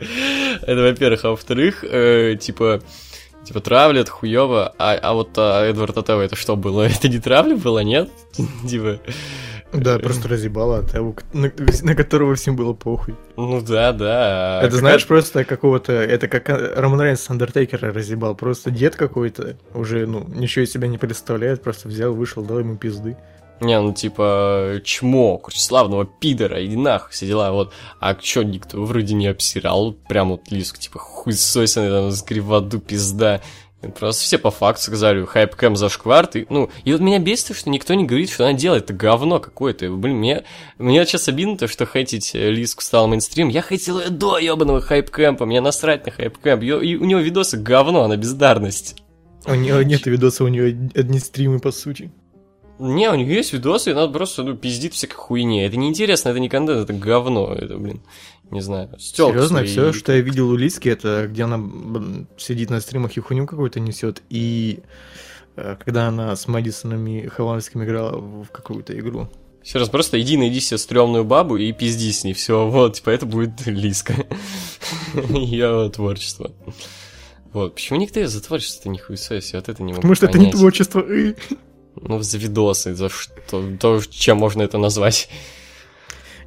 [0.61, 2.81] это, во-первых, а во-вторых, э, типа,
[3.45, 6.81] Типа травля, это хуёво, а, а вот а, Эдвард Атева это что было?
[6.87, 8.09] Это не травля было, нет?
[8.67, 8.99] Типа,
[9.73, 11.51] Да, просто разъебало от того, на,
[11.83, 13.15] на которого всем было похуй.
[13.35, 14.59] ну да, да.
[14.59, 15.91] это какая- знаешь, просто какого-то...
[15.91, 18.35] Это как э, Роман Рейнс Андертейкера разъебал.
[18.35, 22.77] Просто дед какой-то уже, ну, ничего из себя не представляет, просто взял, вышел, дал ему
[22.77, 23.17] пизды.
[23.61, 27.71] Не, ну типа, чмо, славного пидора, иди нахуй, все дела, вот.
[28.01, 32.79] А чё, никто вроде не обсирал, прям вот лиск, типа, хуй сосенный, там, с гриводу,
[32.79, 33.41] пизда.
[33.91, 37.93] Просто все по факту сказали, хайпкэм зашквар, ты, ну, и вот меня бесит, что никто
[37.93, 40.43] не говорит, что она делает, это говно какое-то, блин, мне,
[40.77, 44.81] мне сейчас обидно то, что хейтить э, Лиску стал мейнстрим, я хейтил ее до ебаного
[44.81, 49.01] хайпкэмпа, мне насрать на хайпкэмп, Ё- и у него видосы говно, она бездарность.
[49.47, 52.11] У нее нет видоса, у нее одни стримы, по сути.
[52.77, 55.65] Не, у нее есть видосы, и надо просто, ну, пиздит всякой хуйне.
[55.65, 57.53] Это неинтересно, это не контент, это говно.
[57.53, 58.01] Это, блин,
[58.51, 58.89] не знаю.
[58.99, 59.67] стёлки Серьезно, свои.
[59.67, 61.59] все, что я видел у Лиски, это где она
[62.37, 64.79] сидит на стримах и хуйню какую-то несет, и
[65.55, 69.29] э, когда она с Мэдисонами Хованскими играла в какую-то игру.
[69.63, 72.33] Еще раз, просто иди найди себе стрёмную бабу и пизди с ней.
[72.33, 74.13] Все, вот, типа, это будет Лиска.
[75.29, 76.51] Ее творчество.
[77.51, 79.53] Вот, почему никто за творчество не хуесосит?
[79.55, 81.03] Вот это не могу Потому что это не творчество.
[81.97, 85.29] Ну, за видосы, за что, то, чем можно это назвать.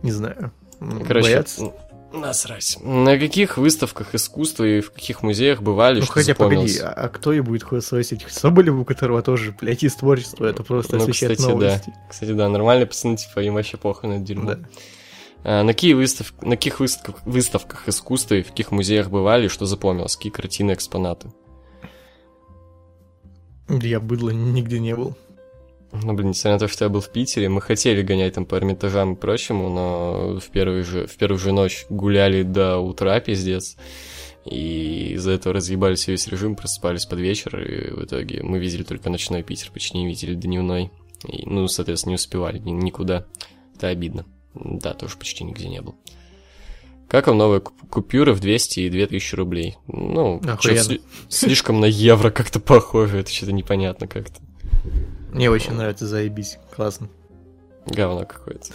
[0.02, 0.52] Не знаю.
[0.78, 1.72] Короче, боятся?
[2.12, 2.78] Насрать.
[2.82, 7.08] На каких выставках искусства и в каких музеях бывали, Ну что хотя погоди, а, а
[7.08, 8.24] кто и будет хуесосить?
[8.28, 11.54] Соболев, у которого тоже, блядь, из творчества, это просто Ну, освещает кстати, да.
[11.54, 11.94] новости.
[12.08, 14.54] Кстати, да, нормальные пацаны, типа, им вообще похуй на дерьмо.
[14.54, 14.58] Да.
[15.44, 16.32] А, на, какие выстав...
[16.42, 20.16] на каких выставках, выставках искусства и в каких музеях бывали, что запомнилось?
[20.16, 21.32] Какие картины, экспонаты?
[23.68, 25.16] Я быдло нигде не был.
[25.92, 28.57] Ну, блин, несмотря на то, что я был в Питере, мы хотели гонять там по
[28.57, 33.77] Эрмитажам и прочему, но в первую же, в первую же ночь гуляли до утра, пиздец.
[34.44, 39.11] И из-за этого разъебались весь режим, просыпались под вечер, и в итоге мы видели только
[39.11, 40.90] ночной Питер, почти не видели дневной.
[41.27, 43.27] И, ну, соответственно, не успевали ни- никуда.
[43.74, 44.24] Это обидно.
[44.55, 45.96] Да, тоже почти нигде не был.
[47.09, 49.77] Как вам новые куп- купюры в 200 и 2000 рублей?
[49.87, 50.40] Ну,
[50.83, 54.40] сли- слишком на евро как-то похоже, это что-то непонятно как-то.
[55.32, 57.08] Мне очень нравится, заебись, классно.
[57.86, 58.68] Говно какое-то.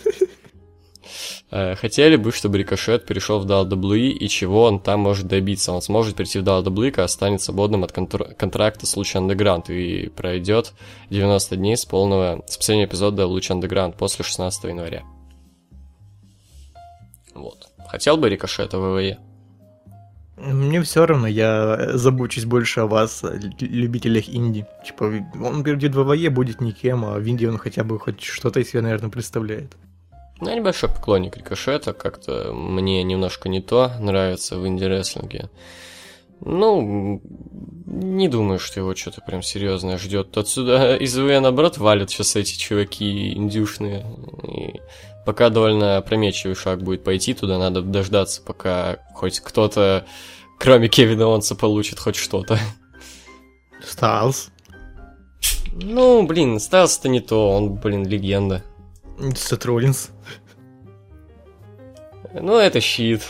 [1.51, 5.71] Э, Хотели бы, чтобы Рикошет перешел в WWE, и чего он там может добиться?
[5.73, 10.09] Он сможет прийти в WWE, когда станет свободным от контр- контракта с Луч Underground и
[10.09, 10.73] пройдет
[11.09, 15.03] 90 дней с полного, с последнего эпизода Луч Underground после 16 января.
[17.35, 17.67] Вот.
[17.87, 19.19] Хотел бы Рикошета в ВВЕ?
[20.45, 23.23] Мне все равно, я забочусь больше о вас,
[23.59, 24.65] любителях инди.
[24.85, 25.05] Типа,
[25.41, 28.69] он перейдет в ВВЕ, будет никем, а в Индии он хотя бы хоть что-то из
[28.69, 29.73] себя, наверное, представляет.
[30.41, 35.49] Ну, я небольшой поклонник Рикошета, как-то мне немножко не то нравится в инди-рестлинге.
[36.41, 37.21] Ну,
[37.85, 40.37] не думаю, что его что-то прям серьезное ждет.
[40.37, 44.05] Отсюда из ВВ, наоборот, валят сейчас эти чуваки индюшные.
[44.43, 44.81] И
[45.25, 50.05] пока довольно опрометчивый шаг будет пойти туда, надо дождаться, пока хоть кто-то,
[50.59, 52.59] кроме Кевина Онса, получит хоть что-то.
[53.85, 54.49] Стайлз,
[55.73, 58.63] Ну, блин, Стайлс-то не то, он, блин, легенда.
[59.35, 60.09] Сет Роллинс.
[62.33, 63.21] Ну, это щит.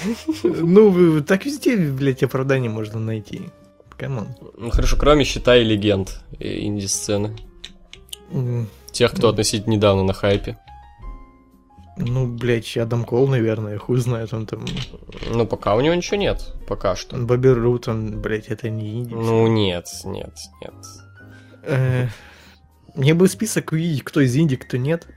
[0.43, 3.41] Ну, так везде, блядь, оправдание можно найти.
[3.97, 4.27] Come on.
[4.57, 7.35] Ну, хорошо, кроме щита и легенд инди-сцены.
[8.31, 10.57] М, Тех, кто относительно недавно на хайпе.
[11.97, 14.65] Ну, блядь, Адам Кол, наверное, хуй знает, он там...
[15.31, 16.53] Ну, пока у него ничего нет.
[16.67, 17.17] Пока что.
[17.17, 19.13] Бобби Рут, он, блядь, это не инди.
[19.13, 20.73] Ну, нет, нет, нет.
[21.63, 22.07] Э,
[22.95, 25.07] Мне бы список увидеть, кто из инди, кто нет.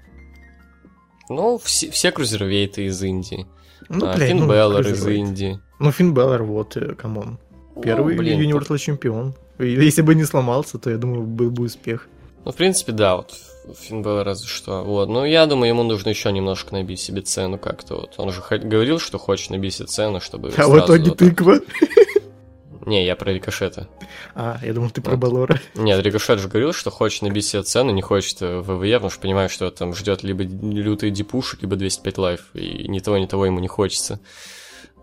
[1.28, 3.46] Ну, все, все крузервейты из инди.
[3.88, 5.06] Ну, а, блядь, Финн ну, Балор из.
[5.06, 5.60] инди.
[5.78, 7.38] Ну, Финн Балор, вот, э, come on.
[7.82, 9.34] Первый ну, блин, Universal чемпион.
[9.58, 12.08] Если бы не сломался, то я думаю, был бы успех.
[12.44, 13.34] Ну, в принципе, да, вот
[13.74, 14.82] Финн Балор разве что.
[14.82, 15.08] Вот.
[15.08, 17.96] Ну, я думаю, ему нужно еще немножко набить себе цену как-то.
[17.96, 18.14] Вот.
[18.18, 21.60] Он же говорил, что хочет набить себе цену, чтобы А в итоге вот тыква.
[22.86, 23.88] Не, я про Рикошета.
[24.36, 25.20] А, я думал, ты про Вот.
[25.20, 25.60] Балора.
[25.74, 29.10] Нет, Рикошет же говорил, что хочет набить себе цену, не хочет э, в ВВЕ, потому
[29.10, 33.26] что понимает, что там ждет либо лютые дипуши, либо 205 Live, и ни того, ни
[33.26, 34.20] того ему не хочется.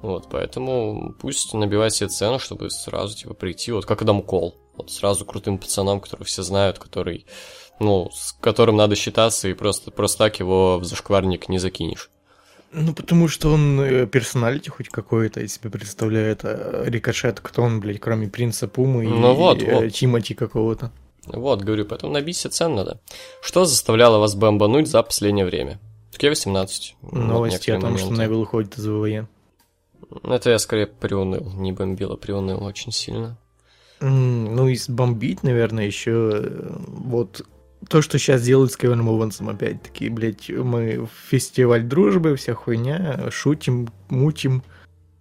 [0.01, 4.91] Вот, поэтому пусть набивает себе цену, чтобы сразу, типа, прийти, вот как Адам Кол, вот
[4.91, 7.25] сразу крутым пацаном, которого все знают, который,
[7.79, 12.09] ну, с которым надо считаться, и просто, просто так его в зашкварник не закинешь.
[12.71, 16.39] Ну, потому что он э, персоналити хоть какой-то из себя представляет.
[16.43, 19.93] А Рикошет, кто он, блядь, кроме Принца Пумы и Ну вот, э, вот.
[19.93, 20.91] Тимати какого-то.
[21.27, 22.99] Вот, говорю, поэтому набить себе цену надо.
[23.41, 25.79] Что заставляло вас бомбануть за последнее время?
[26.17, 26.93] Q18.
[27.01, 28.23] Вот Новости о некоторые том, что.
[28.23, 29.27] Невил уходит из ВВЕ.
[30.23, 33.37] Это я скорее приуныл, не бомбил, а приуныл очень сильно.
[33.99, 37.45] Ну, и бомбить, наверное, еще э, вот
[37.89, 43.89] то, что сейчас делают с Кевином Оуэнсом, опять-таки, блядь, мы фестиваль дружбы, вся хуйня, шутим,
[44.09, 44.63] мутим,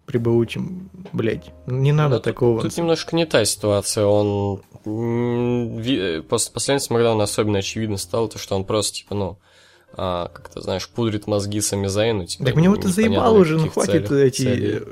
[0.07, 2.63] прибаутим, блядь, не надо Да, тут- такого.
[2.63, 4.61] Тут немножко не та ситуация, он...
[4.85, 9.39] э, После последнего Смакдауна особенно очевидно стало, то, что он просто, типа, ну,
[9.95, 12.27] а, как-то, знаешь, пудрит мозги Сами Зайну.
[12.27, 14.73] Типа, Так мне вот это заебало уже, ну хватит целей- эти целей.
[14.77, 14.83] э,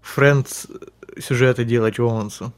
[0.00, 0.66] friends
[1.20, 2.52] сюжеты делать Оуэнсу.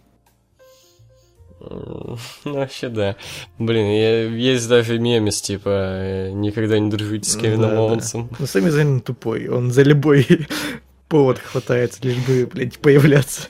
[1.60, 3.16] Ну, вообще, да.
[3.58, 7.80] Блин, я- есть даже мемес, типа, э, никогда не дружите с Кевином Да, да.
[7.82, 8.28] Оуэнсом.
[8.38, 10.26] Ну, Сами Зайн тупой, он за любой
[11.08, 13.48] повод хватается, лишь бы, блядь, появляться.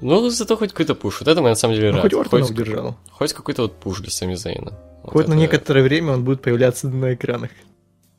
[0.00, 1.20] Ну, зато хоть какой-то пуш.
[1.20, 2.02] Вот это мы на самом деле Ну, рад.
[2.02, 2.96] хоть Ортона хоть, удержал.
[3.10, 4.72] хоть какой-то вот пуш для Сами Зайна.
[5.02, 7.50] Вот Хоть на это- некоторое время он будет появляться на экранах.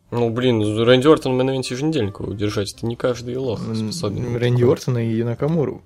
[0.09, 4.37] Ну, блин, Рэнди Ортон на ивенте еженедельнику удержать, это не каждый лох способен.
[4.37, 5.81] Рэнди Ортона и Накамуру.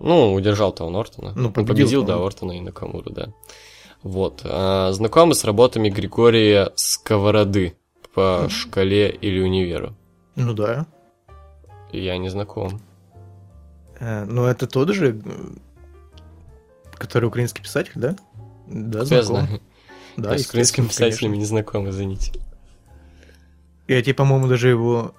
[0.00, 1.32] Ну, удержал-то он Ортона.
[1.36, 2.16] Ну, Он победил, победил, да.
[2.16, 3.32] Ортона и Накамуру, да.
[4.02, 4.40] Вот.
[4.44, 7.76] А, знакомы с работами Григория Сковороды
[8.14, 9.94] по шкале или универу?
[10.36, 10.86] Ну да.
[11.92, 12.80] Я не знаком.
[13.98, 15.20] Э, Но это тот же,
[16.94, 18.16] который украинский писатель, да?
[18.66, 19.24] Да, Я знаком.
[19.46, 19.60] знаю.
[20.16, 22.32] Да, Я с украинскими писателями не знаком, извините.
[23.86, 25.14] Я тебе, по-моему, даже его...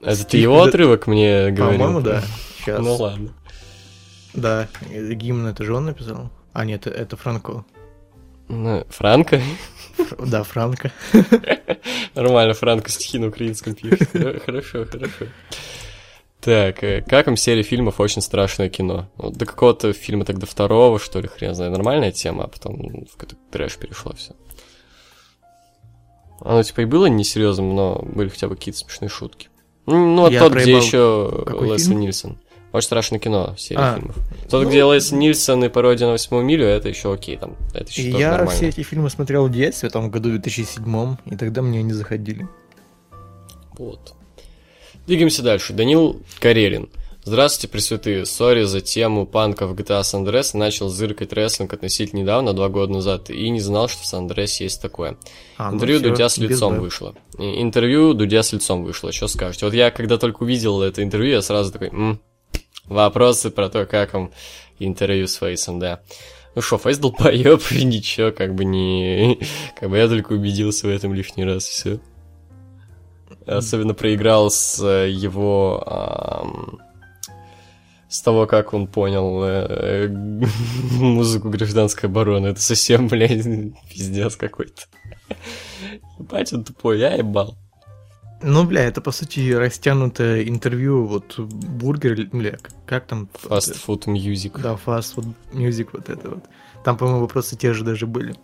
[0.00, 1.78] Это ты его отрывок мне говорил?
[1.78, 2.22] По-моему, да.
[2.58, 2.80] Сейчас.
[2.80, 3.30] Ну ладно.
[4.34, 6.30] Да, э, гимн это же он написал.
[6.52, 7.64] А, нет, это Франко.
[8.48, 9.40] Ну, Франко?
[9.96, 10.92] Фр- Да, Франко.
[12.14, 14.08] Нормально, Франко стихи на украинском пишет.
[14.12, 15.26] Хо- Хорошо, хорошо.
[16.40, 19.08] Так, э, как вам серия фильмов «Очень страшное кино»?
[19.16, 21.72] Ну, До какого-то фильма тогда второго, что ли, хрен знает.
[21.72, 24.34] Нормальная тема, а потом в какой-то трэш перешло все.
[26.40, 29.48] Оно типа и было несерьезным, но были хотя бы какие-то смешные шутки.
[29.86, 32.00] Ну, вот Я тот, где еще Какой Лесли фильм?
[32.00, 32.38] Нильсон.
[32.74, 34.16] Очень страшное кино, серия А, фильмов.
[34.50, 37.88] Тот, ну- где Лесли Нильсон и пародия на восьмую милю, это еще окей, там, это
[37.88, 38.50] еще Я нормально.
[38.50, 42.48] все эти фильмы смотрел в детстве, там, в году 2007, и тогда мне не заходили.
[43.78, 44.14] Вот.
[45.06, 45.72] Двигаемся дальше.
[45.72, 46.88] Данил Карелин.
[47.22, 48.26] Здравствуйте, пресвятые.
[48.26, 50.50] Sorry за тему панка в GTA San Andreas.
[50.56, 54.56] Начал зыркать рестлинг относительно недавно, два года назад, и не знал, что в San Andreas
[54.60, 55.16] есть такое.
[55.58, 57.14] А, ну Интервью всё, Дудя с лицом вышло.
[57.38, 59.12] Интервью Дудя с лицом вышло.
[59.12, 59.64] Что скажете?
[59.64, 62.20] Вот я, когда только увидел это интервью, я сразу такой, «М,
[62.86, 64.32] вопросы про то, как вам
[64.78, 66.00] интервью с Фейсом, да.
[66.54, 69.40] Ну что, Фейс долбоёб, и ничего, как бы не...
[69.78, 71.98] Как бы я только убедился в этом лишний раз, все.
[73.46, 75.82] Особенно проиграл с э, его...
[75.86, 76.78] ам,
[78.08, 80.08] с того, как он понял э,
[81.00, 82.48] музыку гражданской обороны.
[82.48, 83.44] Это совсем, блядь,
[83.90, 84.82] пиздец какой-то.
[86.20, 87.56] Ебать, он тупой, я ебал.
[88.42, 93.28] Ну, бля, это, по сути, растянутое интервью, вот, бургер, бля, как там?
[93.42, 94.60] Fast food music.
[94.60, 96.44] Да, fast food music, вот это вот.
[96.84, 98.34] Там, по-моему, вопросы те же даже были.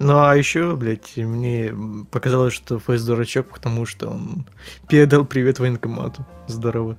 [0.00, 1.72] Ну, а еще, блядь, мне
[2.10, 4.46] показалось, что Фейс дурачок, потому что он
[4.88, 6.26] передал привет военкомату.
[6.48, 6.96] Здорово.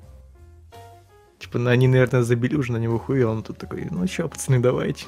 [1.39, 4.30] Типа, ну, они, наверное, забили уже на него хуй, а он тут такой, ну чё,
[4.30, 5.05] пацаны, давайте.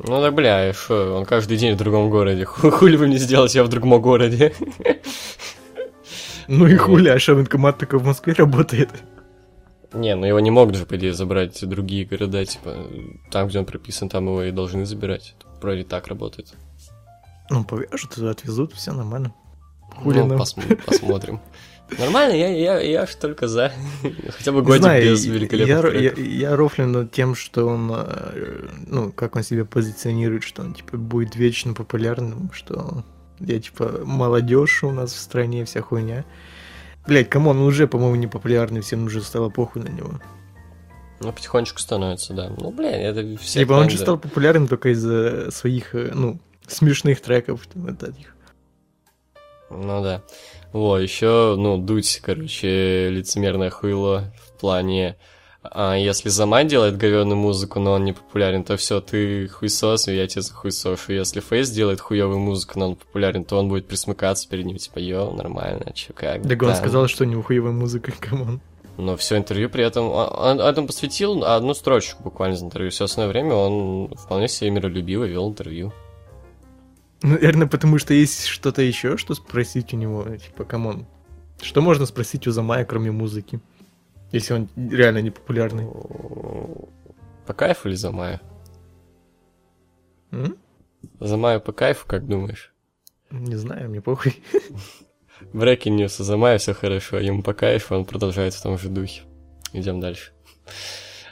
[0.00, 2.44] Ну да, бля, что, он каждый день в другом городе.
[2.44, 4.52] Ху- Хули вы мне сделаете, я в другом городе.
[6.48, 8.90] Ну и хули, а военкомат такой в Москве работает?
[9.92, 12.74] Не, ну его не могут же, по идее, забрать другие города, типа,
[13.30, 15.34] там, где он прописан, там его и должны забирать.
[15.60, 16.54] Вроде так работает.
[17.50, 19.32] Ну, повяжут, отвезут, все нормально.
[20.02, 21.40] Хули Ну, посм- посмотрим.
[21.98, 23.72] Нормально, я, я, я ж только за.
[24.36, 28.68] Хотя бы годик знаю, без я, великолепных я, я рофлю над тем, что он, э,
[28.86, 33.04] ну, как он себя позиционирует, что он, типа, будет вечно популярным, что
[33.40, 36.24] я, типа, молодежь у нас в стране, вся хуйня.
[37.06, 40.20] Блять, come on, он уже, по-моему, не популярный, всем уже стало похуй на него.
[41.20, 42.50] Ну, потихонечку становится, да.
[42.56, 47.20] Ну, блин, это все типа, он же стал популярным только из-за своих, э, ну, смешных
[47.20, 48.34] треков, там, вот этих.
[49.70, 50.22] Ну да.
[50.72, 55.16] Во, еще, ну, дуть, короче, лицемерное хуйло в плане...
[55.70, 60.14] А если Замай делает говёную музыку, но он не популярен, то все, ты хуесос, и
[60.14, 61.12] я тебя захуесошу.
[61.12, 64.98] Если Фейс делает хуёвую музыку, но он популярен, то он будет присмыкаться перед ним, типа,
[64.98, 66.42] йоу, нормально, чё, как?
[66.42, 66.74] Так он Да.
[66.74, 68.60] сказал, что у него хуевая музыка, come on.
[68.98, 70.08] Но все интервью при этом...
[70.10, 72.90] Он, он этому посвятил одну строчку буквально из интервью.
[72.90, 75.92] Все остальное время он вполне себе миролюбиво вел интервью.
[77.22, 81.06] Наверное, потому что есть что-то еще, что спросить у него, типа, come on.
[81.62, 83.60] Что можно спросить у Замая, кроме музыки?
[84.34, 85.86] Если он реально не популярный.
[87.46, 88.40] По кайфу или Замаю?
[90.32, 90.56] М?
[91.20, 92.72] Замаю по кайфу, как думаешь?
[93.30, 94.42] Не знаю, мне похуй.
[95.52, 99.22] Breaking News, у Замая все хорошо, ему по кайфу, он продолжает в том же духе.
[99.72, 100.32] Идем дальше.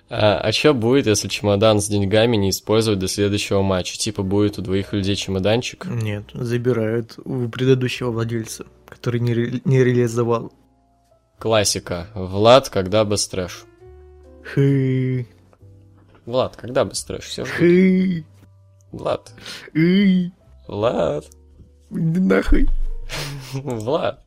[0.09, 3.99] А, а что будет, если чемодан с деньгами не использовать до следующего матча?
[3.99, 5.87] Типа будет у двоих людей чемоданчик?
[5.87, 10.53] Нет, забирают у предыдущего владельца, который не, ре- не реализовал.
[11.43, 12.07] Классика.
[12.15, 13.65] Влад, когда бы стрэш?
[14.45, 15.27] Хы,
[16.25, 17.25] Влад, когда бы стрэш?
[17.25, 17.57] Все ждут.
[17.57, 18.25] хы,
[18.93, 19.33] Влад.
[19.75, 20.31] ы,
[20.69, 21.25] Влад.
[21.91, 22.69] иди нахуй.
[23.55, 24.25] Влад.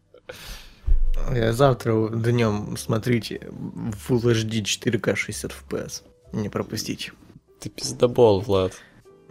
[1.34, 6.02] Я завтра днем смотрите в Full HD 4К 60 FPS.
[6.34, 7.14] Не пропустите.
[7.62, 8.74] Ты пиздобол, Влад.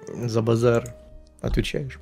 [0.09, 0.89] За базар
[1.43, 2.01] отвечаешь?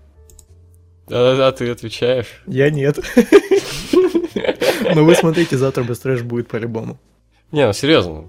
[1.09, 2.45] Да-да-да, ты отвечаешь.
[2.47, 3.01] Я нет.
[4.95, 6.99] Но вы смотрите, завтра быстрэш будет по-любому.
[7.51, 8.29] Не, ну серьезно.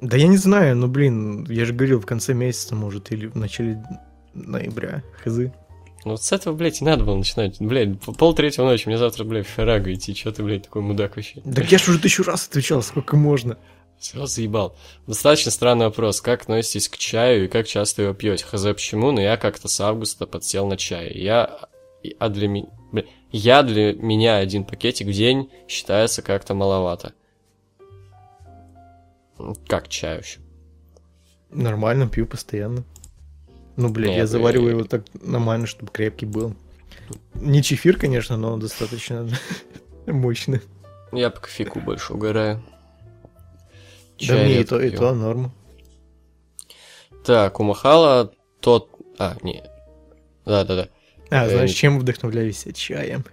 [0.00, 3.34] Да я не знаю, ну блин, я же говорил в конце месяца, может, или в
[3.34, 3.82] начале
[4.34, 5.02] ноября.
[5.24, 5.38] Хз.
[6.04, 7.56] Ну вот с этого, блядь, и надо было начинать.
[7.58, 10.14] Блядь, пол третьего ночи, мне завтра, блядь, в Феррага идти.
[10.14, 11.40] Чё ты, блядь, такой мудак вообще?
[11.40, 13.58] Так я ж уже тысячу раз отвечал, сколько можно.
[13.98, 14.76] Все заебал.
[15.06, 16.20] Достаточно странный вопрос.
[16.20, 18.44] Как относитесь к чаю и как часто его пьете?
[18.44, 21.10] Хз почему, но я как-то с августа подсел на чай.
[21.12, 21.58] Я...
[22.18, 22.66] А для меня...
[23.30, 27.12] Я для меня один пакетик в день считается как-то маловато.
[29.68, 30.40] Как чай вообще?
[31.50, 32.84] Нормально, пью постоянно.
[33.76, 36.54] Ну, блядь, Нет, я завариваю э, его так нормально, чтобы крепкий был.
[37.34, 39.28] Не чефир, конечно, но достаточно
[40.06, 40.60] мощный.
[41.12, 42.62] Я по кофейку больше угораю.
[44.18, 44.98] Да Чай мне и то, и пью.
[44.98, 45.52] то норм.
[47.24, 48.90] Так, у Махала тот...
[49.18, 49.62] А, не.
[50.46, 50.88] Да-да-да.
[51.30, 52.64] А, Э, знаешь, чем вдохновляюсь?
[52.74, 53.24] Чаем.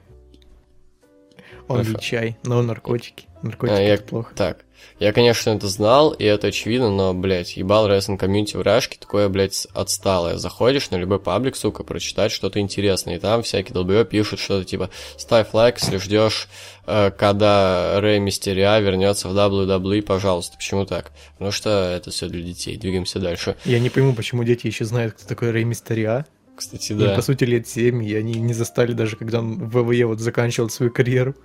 [1.68, 1.92] Он Хорошо.
[1.92, 3.26] ведь чай, но наркотики.
[3.42, 4.34] Наркотики А, я- плохо.
[4.36, 4.66] Так,
[5.00, 9.30] я, конечно, это знал, и это очевидно, но, блядь, ебал рестлинг комьюнити в Рашке, такое,
[9.30, 10.36] блядь, отсталое.
[10.38, 14.90] Заходишь на любой паблик, сука, прочитать что-то интересное, и там всякие долбоёб пишут что-то типа
[15.18, 16.50] «Ставь лайк, если ждешь,
[16.86, 20.58] э, когда Рэй Мистериа вернется в WWE, пожалуйста».
[20.58, 21.12] Почему так?
[21.34, 22.76] Потому что это все для детей.
[22.76, 23.56] Двигаемся дальше.
[23.64, 26.26] Я не пойму, почему дети еще знают, кто такой Рэй Мистериа.
[26.56, 27.16] Кстати, да.
[27.16, 30.70] по сути, лет 7, и они не застали даже, когда он в ВВЕ вот заканчивал
[30.70, 31.36] свою карьеру.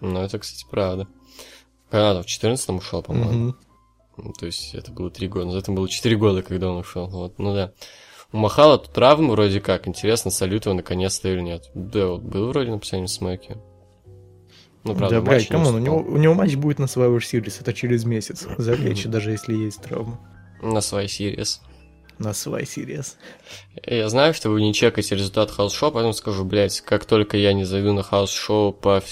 [0.00, 1.06] Ну, это, кстати, правда.
[1.92, 3.32] Он в 14 ушел, по-моему.
[3.32, 3.56] Мгм.
[4.16, 5.46] Ну, То есть это было три года.
[5.46, 7.06] назад, Это было четыре года, когда он ушел.
[7.08, 7.72] Вот, ну да.
[8.32, 9.86] У Махала тут травмы вроде как.
[9.86, 11.70] Интересно, салют его наконец-то или нет.
[11.74, 13.56] Да, вот был вроде написание смеки.
[14.84, 17.60] Ну, правда, да, блядь, come on, у него, у него матч будет на Survivor Series,
[17.60, 18.46] это через месяц.
[18.58, 20.20] Залечит, даже если есть травма.
[20.62, 21.60] На Survivor Series.
[22.18, 23.14] На Survivor Series.
[23.84, 27.52] Я знаю, что вы не чекаете результат house show, поэтому скажу, блядь, как только я
[27.52, 29.02] не зайду на house show по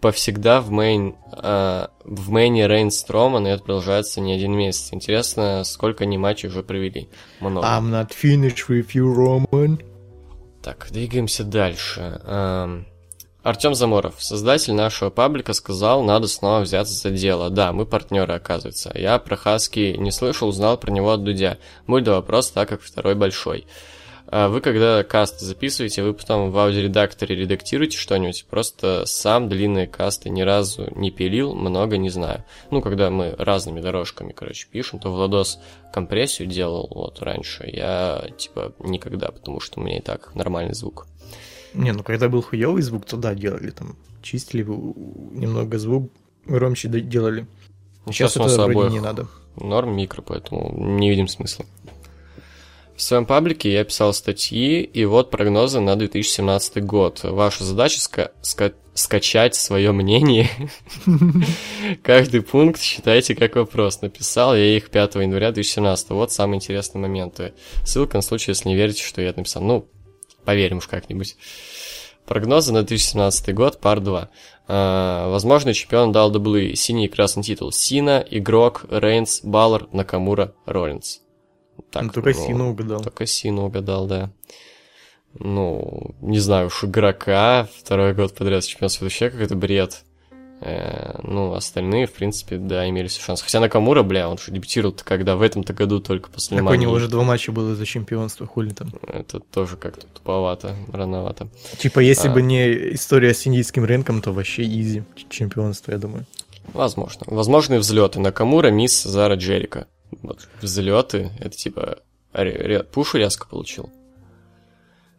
[0.00, 4.92] повсегда в мейн а, в мейне Рейн Строман, и это продолжается не один месяц.
[4.92, 7.08] Интересно, сколько они матчей уже провели?
[7.40, 7.66] Много.
[7.66, 9.80] I'm not finished with you, Roman.
[10.60, 12.20] Так, двигаемся дальше.
[12.24, 12.86] Эм,
[13.42, 17.50] Артем Заморов, создатель нашего паблика, сказал, надо снова взяться за дело.
[17.50, 18.92] Да, мы партнеры, оказывается.
[18.94, 21.58] Я про Хаски не слышал, узнал про него от Дудя.
[21.86, 23.66] Мой да вопрос, так как второй большой.
[24.28, 28.46] А Вы когда касты записываете, вы потом в аудиоредакторе редактируете что-нибудь?
[28.48, 32.44] Просто сам длинные касты ни разу не пилил, много не знаю.
[32.70, 35.58] Ну, когда мы разными дорожками, короче, пишем, то Владос
[35.92, 37.68] компрессию делал вот раньше.
[37.70, 41.08] Я, типа, никогда, потому что у меня и так нормальный звук.
[41.74, 43.96] Не, ну когда был хуёвый звук, то да, делали там.
[44.22, 46.10] Чистили немного звук,
[46.46, 47.46] громче делали.
[48.06, 49.26] Сейчас у нас это вроде не надо.
[49.56, 51.64] норм микро, поэтому не видим смысла.
[52.96, 57.20] В своем паблике я писал статьи, и вот прогнозы на 2017 год.
[57.24, 60.48] Ваша задача ска- ска- скачать свое мнение.
[62.02, 64.02] Каждый пункт считайте как вопрос.
[64.02, 66.10] Написал я их 5 января 2017.
[66.10, 67.54] Вот самые интересные моменты.
[67.84, 69.62] Ссылка на случай, если не верите, что я написал.
[69.62, 69.86] Ну,
[70.44, 71.36] поверим уж как-нибудь.
[72.26, 74.30] Прогнозы на 2017 год, пар 2.
[74.68, 76.74] А, возможный чемпион дал дублы.
[76.76, 77.72] Синий и красный титул.
[77.72, 81.20] Сина, Игрок, Рейнс, Баллар, Накамура, Роллинс.
[81.90, 83.02] Так, Ну, только ну, Сина угадал.
[83.02, 84.32] Только Сина угадал, да.
[85.34, 90.04] Ну, не знаю уж, игрока второй год подряд чемпионство вообще какой-то бред.
[90.64, 93.42] Э, ну, остальные, в принципе, да, имели все шансы.
[93.42, 95.34] Хотя Накамура, бля, он же дебютировал-то когда?
[95.34, 96.96] В этом-то году только после Так у него Мании.
[96.96, 98.92] уже два матча было за чемпионство, хули там.
[99.08, 101.48] Это тоже как-то туповато, рановато.
[101.78, 102.32] Типа, если А.
[102.32, 106.26] бы не история с индийским рынком, то вообще изи чемпионство, я думаю.
[106.74, 107.22] Возможно.
[107.26, 108.20] Возможные взлеты.
[108.20, 109.88] Накамура, Мисс, Зара, Джерика.
[110.22, 110.48] Вот.
[110.60, 111.98] Взлеты, это типа
[112.32, 113.90] ре- ре- пуш резко получил.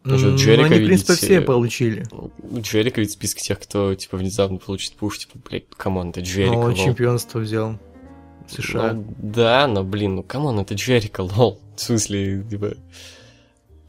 [0.06, 2.06] Ну, что, Джерика, они, в принципе, видите, все получили.
[2.58, 6.20] Джерика ведь в списке тех, кто, типа, внезапно получит пуш, типа, блядь, come on, это
[6.22, 6.74] Джерика, lol.
[6.74, 7.80] чемпионство взял.
[8.48, 8.94] в США.
[8.94, 11.60] Ну, да, но, блин, ну, come on, это Джерика, lol.
[11.76, 12.76] В смысле, типа...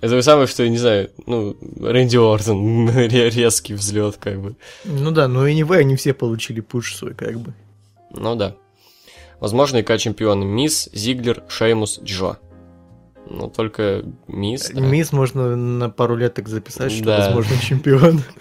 [0.00, 4.54] Это самое, что, я не знаю, ну, Рэнди Ортон, ре- резкий взлет, как бы.
[4.84, 7.54] Ну да, но anyway, они все получили пуш свой, как бы.
[8.10, 8.54] Ну да.
[9.40, 12.38] Возможно, IC чемпионы Миз, Зиглер, Шеймус, Джо.
[13.28, 14.70] Ну, только Миз.
[14.70, 14.80] да.
[14.80, 17.18] Миз можно на пару лет так записать, что, Да.
[17.26, 18.22] возможно, чемпион.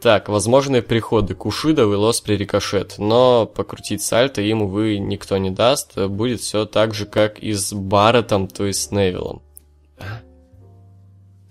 [0.00, 5.98] Так, возможные приходы Кушида, Велос при рикошет, но покрутить сальто им, увы, никто не даст.
[5.98, 9.42] Будет все так же, как и с Барреттом, то есть с Невиллом.
[9.98, 10.20] А?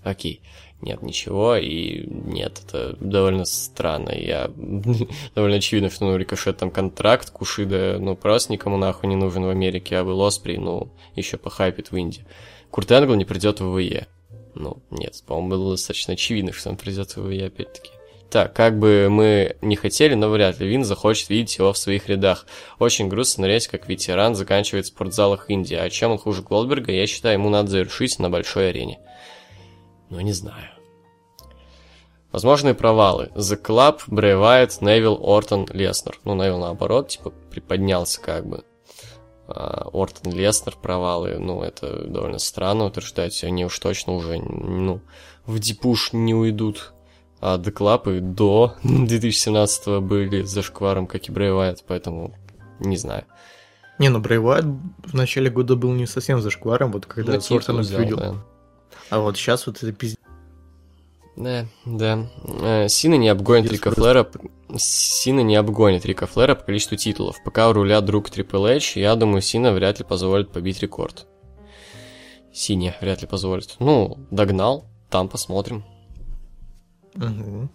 [0.09, 0.41] Окей.
[0.82, 4.11] Нет, ничего, и нет, это довольно странно.
[4.11, 4.51] Я
[5.36, 9.49] довольно очевидно, что ну, рикошет там контракт, Кушида, ну, просто никому нахуй не нужен в
[9.49, 12.25] Америке, а Will Оспри, ну, еще похайпит в Индии.
[12.69, 14.07] Курт Энгл не придет в ВЕ.
[14.53, 17.89] Ну, нет, по-моему, было достаточно очевидно, что он придет в ВЕ, опять-таки.
[18.30, 22.09] Так, как бы мы не хотели, но вряд ли Вин захочет видеть его в своих
[22.09, 22.45] рядах.
[22.78, 25.75] Очень грустно смотреть, как ветеран заканчивает в спортзалах Индии.
[25.75, 28.99] А чем он хуже Голдберга, я считаю, ему надо завершить на большой арене.
[30.09, 30.69] Ну, не знаю.
[32.31, 33.31] Возможные провалы.
[33.35, 36.19] The Club, Брэй Вайт, Невил, Ортон, Леснер.
[36.25, 38.63] Ну, Невил наоборот, типа, приподнялся как бы.
[39.47, 41.37] А, Ортон, Леснер, провалы.
[41.39, 43.43] Ну, это довольно странно утверждать.
[43.43, 45.01] Они уж точно уже, ну,
[45.45, 46.93] в дипуш не уйдут.
[47.39, 52.35] А The Club и до 2017 были за шкваром, как и Брэй Вайт, поэтому
[52.79, 53.23] не знаю.
[53.99, 57.99] Не, ну Брэй в начале года был не совсем зашкваром, вот когда Ну, Сортона взял,
[57.99, 58.17] видел.
[58.17, 58.35] да.
[59.09, 60.19] А вот сейчас вот это пиздец.
[61.35, 62.27] Да, да.
[62.61, 63.91] Э, Сина не обгонит Рика.
[63.91, 64.27] Флера.
[64.75, 67.37] Сина не обгонит Рика Флера по количеству титулов.
[67.45, 71.27] Пока у руля друг Triple H, я думаю, Сина вряд ли позволит побить рекорд.
[72.51, 73.75] Сине вряд ли позволит.
[73.77, 75.85] Ну, догнал, там посмотрим.
[77.13, 77.69] Мгм.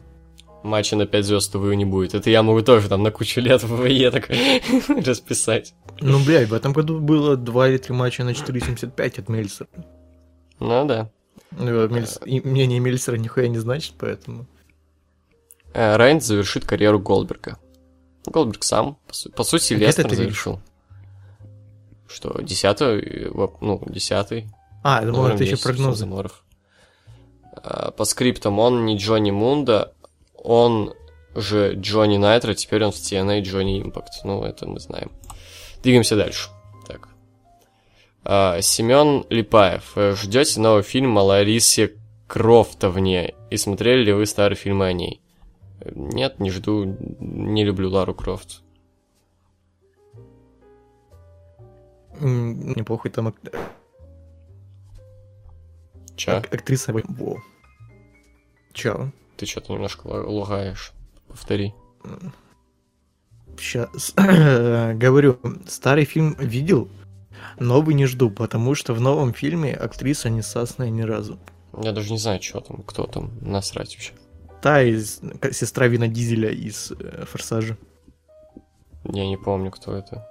[0.65, 2.15] Матча на 5 звезд ТВ не будет.
[2.15, 4.29] Это я могу тоже там на кучу лет в ВВЕ так
[5.07, 5.75] расписать.
[6.01, 9.69] Ну, блядь, в этом году было 2 или 3 матча на 4.75 от Мельцера.
[10.59, 11.11] Ну да.
[11.59, 14.47] Ну, Мельц- и мнение Мельцера нихуя не значит, поэтому...
[15.75, 17.59] Э, Рейнс завершит карьеру Голдберга.
[18.27, 20.61] Голдберг сам, по, су- по сути, А Лестер это завершил.
[22.09, 23.31] Что, десятый,
[23.61, 24.49] ну, десятый.
[24.83, 26.07] А, я думал, это еще 10 прогнозы.
[27.57, 29.95] А, По скриптам он не Джонни Мунда,
[30.35, 30.93] он
[31.35, 34.13] же Джонни Найтро, теперь он в TNA Джонни Импакт.
[34.25, 35.11] Ну, это мы знаем.
[35.83, 36.51] Двигаемся дальше.
[38.25, 39.93] А, Семен Липаев.
[39.97, 41.95] Э, Ждете новый фильм о Ларисе
[42.29, 43.35] Крофтовне?
[43.51, 45.21] И смотрели ли вы старые фильмы о ней?
[45.85, 48.63] Нет, не жду, не люблю Лару Крофт.
[52.21, 53.41] Неплохой там ак-
[56.15, 56.37] Чё?
[56.37, 56.93] ак- актриса.
[56.93, 57.39] Во.
[58.73, 59.11] Чё?
[59.37, 60.93] Ты что-то немножко лагаешь.
[61.27, 61.75] Повтори.
[63.59, 66.89] Сейчас говорю, старый фильм видел,
[67.59, 71.39] новый не жду, потому что в новом фильме актриса не сасная ни разу.
[71.81, 74.13] Я даже не знаю, что там, кто там, насрать вообще.
[74.61, 75.21] Та из
[75.53, 77.77] сестра Вина Дизеля из э, Форсажа.
[79.05, 80.29] Я не помню, кто это.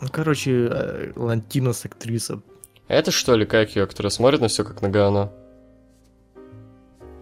[0.00, 2.40] Ну, короче, э, Лантинос актриса.
[2.88, 5.32] Это что ли, как ее, которая смотрит на все как на говно?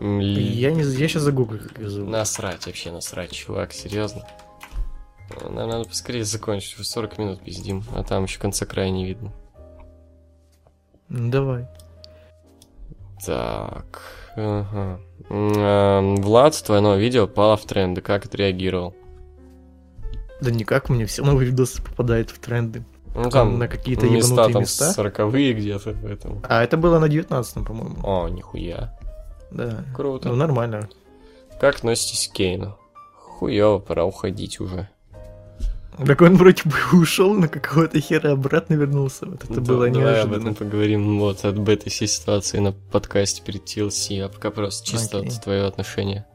[0.01, 2.11] Я не, я сейчас загуглю, как ее зовут.
[2.11, 4.27] Насрать вообще, насрать, чувак, серьезно.
[5.43, 9.33] Нам надо поскорее закончить, уже 40 минут пиздим, а там еще конца края не видно.
[11.09, 11.67] Давай.
[13.25, 14.03] Так,
[14.37, 15.01] ага.
[15.31, 18.95] Эм, Влад, твое новое видео попало в тренды, как отреагировал?
[20.41, 22.85] Да никак, мне все новые видосы попадают в тренды.
[23.15, 24.91] Ну Там на какие-то места там места.
[24.91, 26.43] сороковые где-то, поэтому.
[26.49, 27.97] А это было на 19 по-моему.
[28.03, 28.99] О, нихуя.
[29.53, 29.85] Да.
[29.95, 30.29] Круто.
[30.29, 30.89] Ну, нормально.
[31.61, 32.77] Как относитесь к Кейну?
[33.15, 34.89] Хуёво, пора уходить уже.
[36.07, 39.27] Так он вроде бы ушел на какого-то хера обратно вернулся.
[39.27, 40.51] Вот это Да, было давай об неожиданно.
[40.51, 45.19] этом поговорим вот об этой всей ситуации на подкасте перед TLC, а пока просто чисто
[45.19, 45.31] Окей.
[45.31, 46.27] от твое отношение.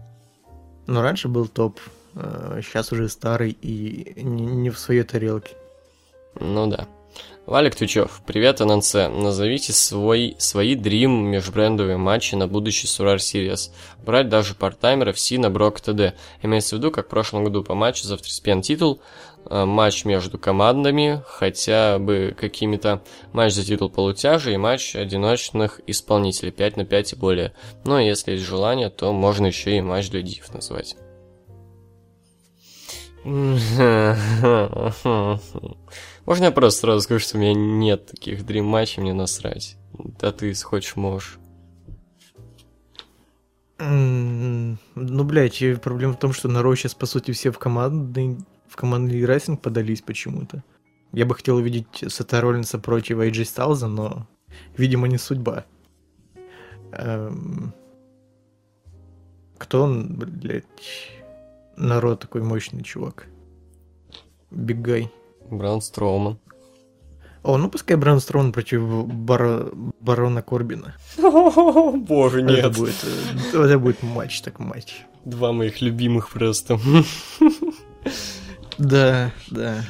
[0.88, 1.80] Но раньше был топ,
[2.14, 5.52] сейчас уже старый и не, в своей тарелке.
[6.40, 6.88] Ну да.
[7.46, 8.94] Валик Тучев, привет, ННЦ.
[9.10, 13.72] Назовите свой, свои дрим межбрендовые матчи на будущий Сурар Series.
[14.06, 16.14] Брать даже партаймеров Сина, Брок, т.д.
[16.44, 19.02] Имеется в виду, как в прошлом году по матчу за второстепенный титул, э,
[19.50, 23.02] матч между командами, хотя бы какими-то
[23.34, 27.54] матч за титул полутяжа и матч одиночных исполнителей 5 на 5 и более.
[27.86, 30.96] Но если есть желание, то можно еще и матч для див назвать.
[36.26, 39.76] Можно я просто сразу скажу, что у меня нет таких дрим матчей, мне насрать.
[39.94, 41.38] Да ты, хочешь, можешь.
[43.80, 48.38] Ну, блядь, и проблема в том, что на Ро сейчас, по сути, все в командный,
[48.80, 50.64] командный рестлинг подались почему-то.
[51.12, 54.26] Я бы хотел увидеть Сета Роллинса против AJ Стайлза, но,
[54.78, 55.66] видимо, не судьба.
[56.94, 57.74] Эм,
[59.58, 60.64] Кто он, блядь?
[61.76, 63.28] Народ такой мощный чувак.
[64.52, 65.12] Бигай.
[65.52, 66.38] Браун Строуман.
[67.44, 70.96] О, ну пускай Бран Строун против Баро- Барона Корбина.
[71.18, 72.96] Боже, Это будет,
[73.54, 75.06] это будет матч, так матч.
[75.26, 76.80] Два моих любимых просто.
[78.80, 79.84] Да, да.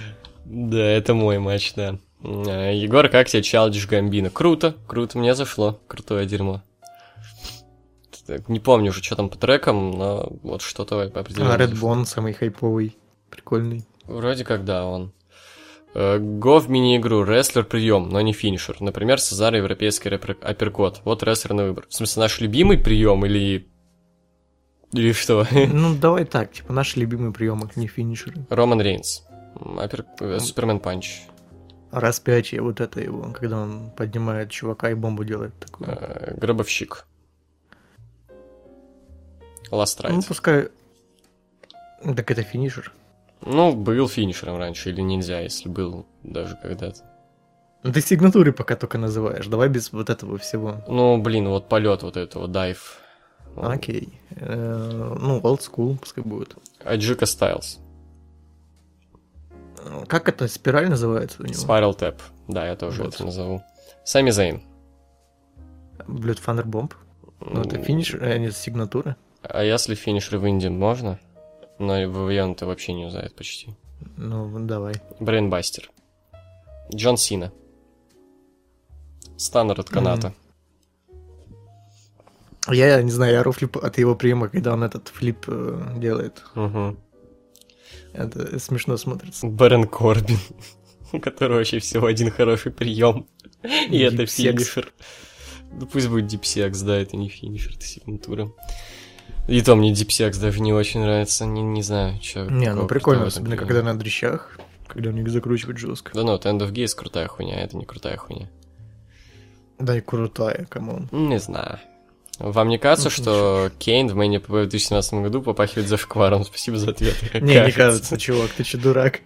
[0.46, 2.00] Да, это мой матч, да.
[2.24, 4.30] А, Егор, как тебе Чалдиш Гамбина?
[4.30, 5.80] Круто, круто, мне зашло.
[5.88, 6.62] Крутое дерьмо.
[8.28, 11.54] Так, Не помню уже, что там по трекам, но вот что-то определенно.
[11.54, 11.74] А, Red.
[11.74, 12.98] Bone самый хайповый.
[13.30, 13.86] Прикольный.
[14.06, 15.14] Вроде как да, он.
[15.94, 18.78] Э, Го в мини-игру, рестлер прием, но не финишер.
[18.82, 21.02] Например, Сезар европейский рэпер- апперкот.
[21.06, 21.86] Вот рестлер на выбор.
[21.90, 23.68] В смысле, наш любимый прием или...
[24.92, 25.46] Или что?
[25.68, 28.46] Ну, давай так, типа, наши любимые приемы, не финишеры.
[28.50, 29.24] Роман Рейнс.
[29.56, 31.22] Э, Superman Punch.
[31.92, 35.90] Распятие, вот это его, когда он поднимает чувака и бомбу делает такую.
[35.92, 37.06] Э, Гробовщик.
[39.72, 40.26] Last Ну, Ride.
[40.28, 40.70] пускай...
[42.04, 42.94] Так это финишер.
[43.42, 47.04] Ну, был финишером раньше, или нельзя, если был даже когда-то.
[47.84, 50.84] Ну, Ты сигнатуры пока только называешь, давай без вот этого всего.
[50.88, 52.99] Ну, блин, вот полет вот этого, дайв.
[53.60, 54.10] Окей.
[54.32, 56.56] Э, Ну, old school пускай будет.
[56.84, 57.80] Аджика Стайлз.
[60.08, 61.56] Как это, спираль называется у него?
[61.56, 62.20] Spiral Tap.
[62.48, 63.14] Да, я тоже Вот.
[63.16, 63.64] это назову.
[64.04, 64.62] Сами Зейн.
[66.08, 66.94] Блюд Фанербомб.
[67.40, 69.16] Ну, это финиш, а не сигнатура.
[69.44, 71.20] А если финишер в Инди можно?
[71.78, 73.74] Но и ВВЕ он-то вообще не знает почти.
[74.18, 74.96] Ну, давай.
[75.20, 75.90] Брейнбастер.
[76.94, 77.52] Джон Сина.
[79.38, 80.34] Станнер от каната.
[82.68, 86.44] Я не знаю, я рофлю от его приема, когда он этот флип э, делает.
[86.56, 87.00] Мгм.
[88.14, 89.48] Это смешно смотрится.
[89.48, 90.40] Бэрон Корбин.
[91.12, 93.28] У которого вообще всего один хороший прием.
[93.90, 94.92] И это финишер.
[95.72, 98.52] Ну пусть будет дипсекс, да, это не финишер, это сигнатура.
[99.48, 102.46] И то мне дипсекс даже не очень нравится, не, не знаю, что.
[102.46, 106.12] Не, ну прикольно, особенно когда на дрищах, когда у них закручивают жестко.
[106.14, 108.50] Да ну, End of Days крутая хуйня, а это не крутая хуйня.
[109.78, 111.08] Да и крутая, come on.
[111.12, 111.80] Не знаю.
[112.40, 116.44] Вам не кажется, Ну, что Кейн в мейне в 2017 году попахивает зашкваром?
[116.46, 117.16] Спасибо за ответ.
[117.34, 119.20] Не, не кажется, чувак, ты че дурак?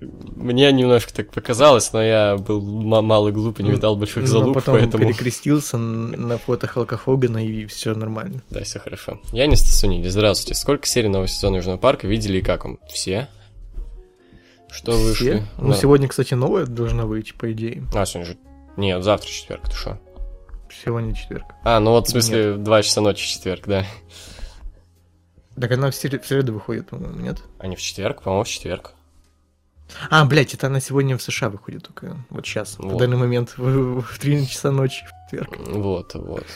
[0.00, 4.46] Мне немножко так показалось, но я был молод, глуп и не видал больших Но залуп,
[4.48, 5.04] Ну, потом поэтому...
[5.04, 8.42] перекрестился на фото Халка Хогана и все нормально.
[8.50, 9.18] Да, все хорошо.
[9.32, 10.08] Я не Стасунили.
[10.08, 10.60] Здравствуйте.
[10.60, 12.78] Сколько серий нового сезона Южного парка видели и как вам?
[12.92, 13.28] Все?
[14.70, 15.30] Что вышли?
[15.36, 15.46] Все?
[15.58, 15.74] Ну, Да.
[15.74, 17.84] сегодня, кстати, новая должна выйти, по идее.
[17.94, 18.38] А, сегодня же...
[18.76, 19.98] Нет, завтра четверг, ты что?
[20.82, 21.44] Сегодня четверг.
[21.62, 23.84] А, ну вот в смысле два часа ночи четверг, да.
[25.60, 27.38] Так она в сре- в среду выходит, по-моему, нет?
[27.58, 28.92] А не в четверг, по-моему, в четверг.
[30.10, 32.16] А, блядь, это она сегодня в США выходит только.
[32.30, 32.98] Вот сейчас, в Вот.
[32.98, 35.56] данный момент, в, в 3 часа ночи, в четверг.
[35.68, 36.46] Вот, вот.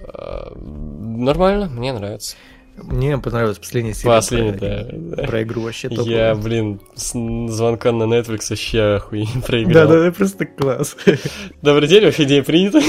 [0.00, 2.36] А, Нормально, мне нравится.
[2.82, 5.22] Мне понравилась последняя серия Последний, про, да, да.
[5.24, 6.28] про игру вообще топовая.
[6.28, 7.12] Я, блин, с
[7.52, 9.88] звонка на Netflix вообще охуенно проиграл.
[9.88, 10.96] да, да, просто класс.
[11.62, 12.80] Добрый день, вообще идея принята.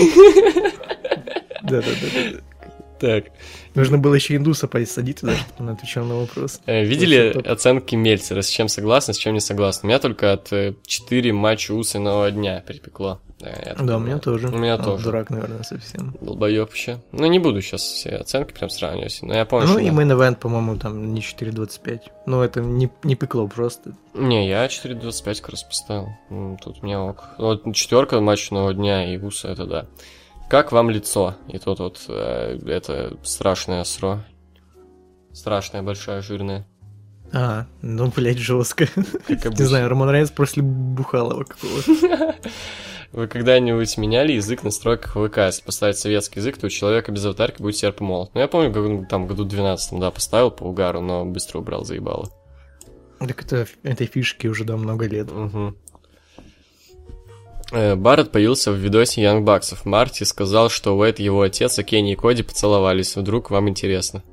[1.63, 2.39] Да, да, да, да.
[2.99, 3.25] Так,
[3.75, 6.59] Нужно было еще индуса посадить туда, чтобы он отвечал на вопрос.
[6.65, 8.41] э, видели оценки Мельцера?
[8.41, 9.87] С чем согласны, с чем не согласны?
[9.87, 10.51] У меня только от
[10.85, 13.21] 4 матча Усиного дня припекло.
[13.39, 14.49] Да, так Да, у меня тоже.
[14.49, 15.03] У меня Он тоже.
[15.05, 16.13] Дурак, наверное, совсем.
[16.19, 16.99] Долбоёб еще.
[17.13, 20.35] Ну, не буду сейчас все оценки прям сравнивать, но я помню, Ну и main event,
[20.35, 22.01] по-моему, там не 4.25.
[22.25, 23.93] Ну, это не, не пекло просто.
[24.13, 26.09] Не, я 4.25 как раз поставил.
[26.61, 27.29] Тут у меня ок.
[27.37, 29.85] Вот четверка матчного дня и Уса, это да.
[30.49, 31.35] Как вам лицо?
[31.47, 34.23] И тут вот э, это страшное сро.
[35.31, 36.67] Страшное, большое, жирное.
[37.31, 38.87] А, ну, блядь, жестко.
[39.27, 42.35] Не знаю, Роман Рейнс после Бухалова какого-то.
[43.11, 45.37] Вы когда-нибудь меняли язык в настройках ВК?
[45.37, 48.31] Если поставить советский язык, то у человека без аватарки будет серп и молот.
[48.33, 52.31] Ну, я помню, как, там, году 12 да, поставил по угару, но быстро убрал, заебало.
[53.19, 55.31] Так это этой фишки уже, да, много лет.
[55.31, 55.77] Мгм.
[57.71, 59.85] Э, Барретт появился в видосе Янг Баксов.
[59.85, 63.15] Марти сказал, что Уэйд его отец, а Кенни и Коди поцеловались.
[63.15, 64.23] Вдруг вам интересно.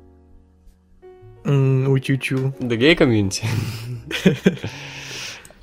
[1.45, 2.53] Утю-чу.
[2.59, 3.45] Да гей комьюнити.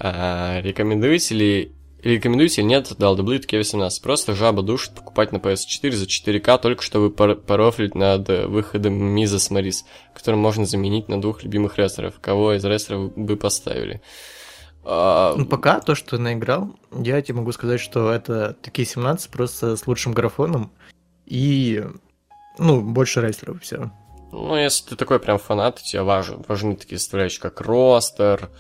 [0.07, 1.73] А, Рекомендуете ли
[2.05, 4.03] Рекомендуете или нет WWE 2K18?
[4.03, 8.93] Просто жаба душит покупать на PS4 за 4К, только чтобы пор- порофлить над э, выходом
[8.93, 12.21] Миза с Марис, который можно заменить на двух любимых рестлеров.
[12.21, 14.03] Кого из рестлеров бы поставили?
[14.85, 19.77] А, Ну, пока то, что наиграл, я тебе могу сказать, что это такие 17 просто
[19.77, 20.71] с лучшим графоном
[21.27, 21.85] и,
[22.59, 23.91] ну, больше рестлеров, все.
[24.31, 28.51] Ну, если ты такой прям фанат, тебе важен, важны такие составляющие, как ростер,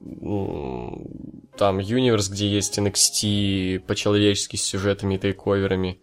[0.00, 6.00] там, Universe, где есть NXT по-человечески с сюжетами и тейковерами.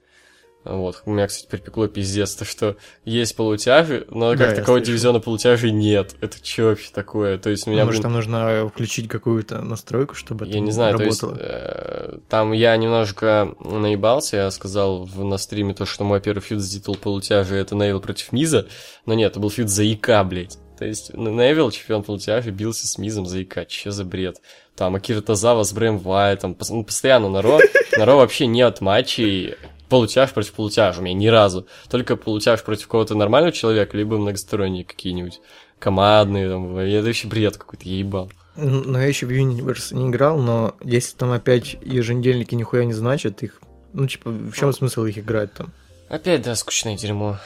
[0.63, 5.19] Вот, у меня, кстати, припекло пиздец, то что есть полутяжи, но Да, как такого дивизиона
[5.19, 6.15] полутяжей нет.
[6.21, 7.37] Это что вообще такое?
[7.39, 11.03] То есть меня, Может, блин, там нужно включить какую-то настройку, чтобы я не знаю, то
[11.03, 11.43] есть, работало.
[11.43, 16.59] э, там я немножко наебался, я сказал в, на стриме то, что мой первый фьюд
[16.61, 18.67] за титул полутяжи это Невил против Миза,
[19.07, 20.57] но нет, это был фьюд за ИК, блядь.
[20.77, 24.37] То есть Невил, чемпион полутяжи, бился с Мизом за ИК, че за бред?
[24.75, 27.59] Там Акира Тазава с Брэм Вайтом, ну, постоянно на Ро,
[27.97, 29.55] на Ро вообще нет матчей
[29.91, 31.67] полутяж против полутяжа, у меня ни разу.
[31.89, 35.41] Только полутяж против кого-то нормального человека, либо многосторонние какие-нибудь
[35.79, 38.31] командные, там, это вообще бред какой-то, я ебал.
[38.55, 42.93] Ну, Но я еще в Universe не играл, но если там опять еженедельники нихуя не
[42.93, 43.59] значат, их...
[43.91, 45.73] Ну, типа, в чем смысл их играть там?
[46.07, 47.37] Опять, да, скучное дерьмо.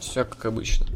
[0.00, 0.86] Все как обычно.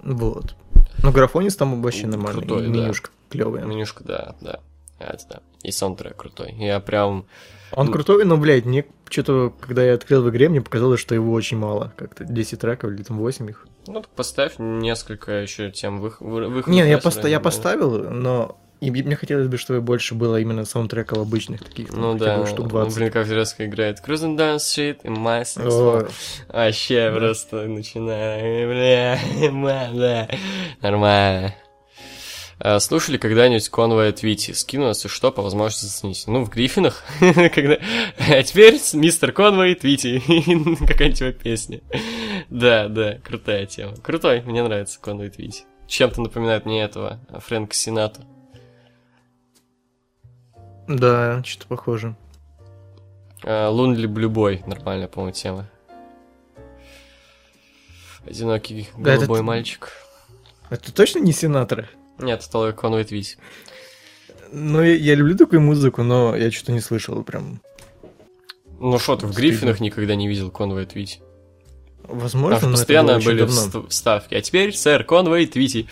[0.00, 0.54] Вот.
[1.02, 2.72] Ну, графонис там вообще нормальный, Крутой, и да.
[2.72, 3.64] менюшка клевая.
[3.64, 4.60] Менюшка, да, да.
[5.00, 5.40] Это да.
[5.64, 6.54] И саундтрек крутой.
[6.56, 7.26] Я прям...
[7.74, 7.92] Он Ну.
[7.92, 11.58] крутой, но, блядь, мне что-то, когда я открыл в игре, мне показалось, что его очень
[11.58, 11.92] мало.
[11.96, 13.66] Как-то 10 треков или там 8 их.
[13.86, 16.20] Ну, так поставь несколько еще тем вых...
[16.20, 16.66] вы- выходов.
[16.68, 17.42] Не, я, рестлера, поста- я да.
[17.44, 22.14] поставил, но и мне хотелось бы, чтобы больше было именно саундтреков обычных таких, там, Ну
[22.18, 22.96] да, бы штук ну, 20.
[22.98, 24.00] блин, как резко играет.
[24.04, 26.08] Cruising down street six О,
[26.52, 29.18] Вообще просто начинаю, бля,
[29.92, 30.28] бля,
[30.80, 31.54] Нормально.
[32.64, 34.52] Э, Слушали когда-нибудь Конвоя Твити?
[34.52, 36.30] Скину, если что, по возможности зацените.
[36.30, 37.02] Ну, в Гриффинах.
[37.54, 37.78] когда...
[38.18, 40.20] А теперь мистер Конвой Твити.
[40.86, 41.80] Какая-нибудь его песня.
[42.50, 43.96] да, да, крутая тема.
[43.96, 45.64] Крутой, мне нравится Конвой Твити.
[45.88, 48.24] Чем-то напоминает мне этого Фрэнка Сината.
[50.86, 52.16] Да, что-то похоже.
[53.44, 55.68] Лунли Блюбой, нормальная, по-моему, тема.
[58.24, 59.90] Одинокий голубой это- мальчик.
[60.70, 61.88] Это точно не сенаторы?
[62.22, 63.36] Нет, это Конвой Твити.
[64.52, 67.60] Ну, я, я люблю такую музыку, но я что-то не слышал прям.
[68.78, 69.40] Ну что, ты в Стыдно.
[69.48, 71.20] Гриффинах никогда не видел Конвей Твитти?
[72.04, 73.54] Возможно, Там было постоянно были давно.
[73.60, 74.34] вст- вставки.
[74.34, 75.88] А теперь сэр Конвей Твитти.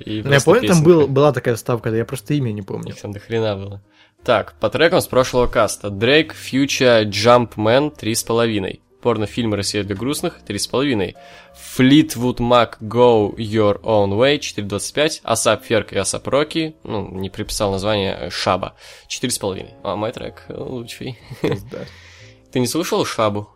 [0.00, 0.84] И Ну, я помню, там песенка.
[0.84, 2.90] был, была такая вставка, да я просто имя не помню.
[2.90, 3.82] Их там до хрена было.
[4.24, 5.90] Так, по трекам с прошлого каста.
[5.90, 8.80] Дрейк, Future, Jumpman 3,5.
[9.04, 11.14] Порнофильмы Россия для грустных 3,5.
[11.54, 15.20] Fleetwood Mac Go Your Own Way 4,25.
[15.22, 16.74] A$AP Ferg и A$AP Rocky.
[16.84, 18.76] Ну, не приписал название э, Shabba
[19.08, 19.68] 4,5.
[19.82, 21.18] А мой трек э, лучший.
[22.50, 23.50] Ты не слушал Шабу?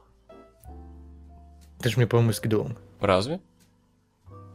[1.81, 2.73] Ты же мне, по-моему, скидывал.
[3.01, 3.41] Разве?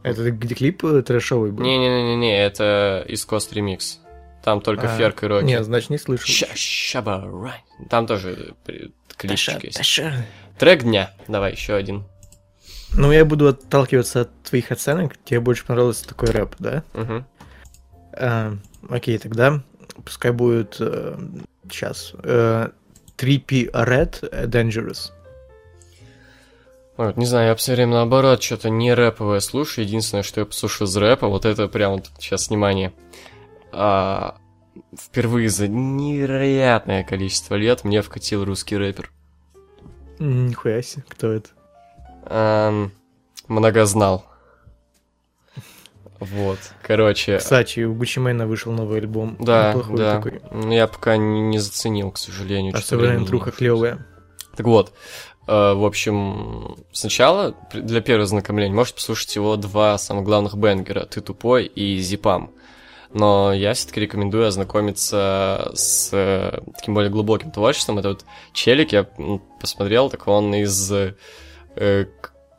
[0.04, 1.64] Это где клип э, трэшовый был?
[1.64, 3.98] Не-не-не-не, это из Кост Ремикс.
[4.44, 5.44] Там только А, Ферк и Роки.
[5.44, 6.26] Не, значит, не слышал.
[6.54, 7.64] Ща- Рай.
[7.90, 8.54] Там тоже
[9.16, 9.76] клипчик есть.
[9.78, 10.24] Таша.
[10.58, 11.10] Трек дня.
[11.28, 12.04] Давай, еще один.
[12.96, 15.16] Ну, я буду отталкиваться от твоих оценок.
[15.24, 16.84] Тебе больше понравился такой рэп, да?
[16.92, 17.26] Мгм.
[18.12, 18.56] А,
[18.88, 19.62] окей, тогда
[20.04, 20.80] пускай будет
[21.68, 22.14] сейчас.
[23.16, 25.12] 3P Red э, Dangerous.
[26.96, 29.84] Вот не знаю, я все время наоборот что-то не рэповое слушаю.
[29.84, 32.92] Единственное, что я послушаю из рэпа, вот это прям вот сейчас внимание.
[33.72, 34.36] А,
[34.96, 39.10] впервые за невероятное количество лет мне вкатил русский рэпер.
[40.18, 41.50] Нихуя себе, кто это?
[42.26, 42.92] Ам,
[43.48, 44.24] многознал.
[46.20, 47.38] Вот, короче.
[47.38, 49.36] Кстати, у Гуччи Мэйна вышел новый альбом.
[49.40, 50.16] Да, Неплохой да.
[50.16, 50.40] такой.
[50.50, 52.72] Ну, Я пока не, не заценил, к сожалению.
[52.72, 54.06] А что-то современная времени труха не клевая.
[54.56, 54.92] Так вот,
[55.46, 61.20] э, в общем, сначала для первого знакомления можете послушать его два самых главных бенгера «Ты
[61.20, 62.52] тупой» и «Зипам».
[63.14, 67.98] Но я все-таки рекомендую ознакомиться с э, таким более глубоким творчеством.
[67.98, 69.04] Это вот челик, я
[69.60, 70.92] посмотрел, так он из...
[70.92, 71.14] э,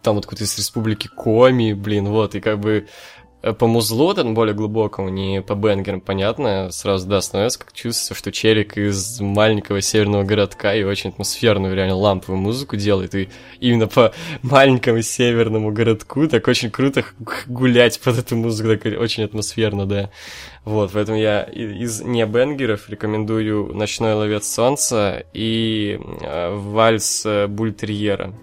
[0.01, 2.87] там вот какой-то из республики Коми, блин, вот, и как бы
[3.53, 8.31] по музлу, там более глубокому, не по бенгерам, понятно, сразу, да, становится как чувствуется, что
[8.31, 13.29] челик из маленького северного городка и очень атмосферную, реально ламповую музыку делает, и
[13.59, 17.05] именно по маленькому северному городку так очень круто
[17.47, 20.09] гулять под эту музыку, так очень атмосферно, да.
[20.63, 28.33] Вот, поэтому я из не бенгеров рекомендую «Ночной ловец солнца» и э, «Вальс э, бультерьера».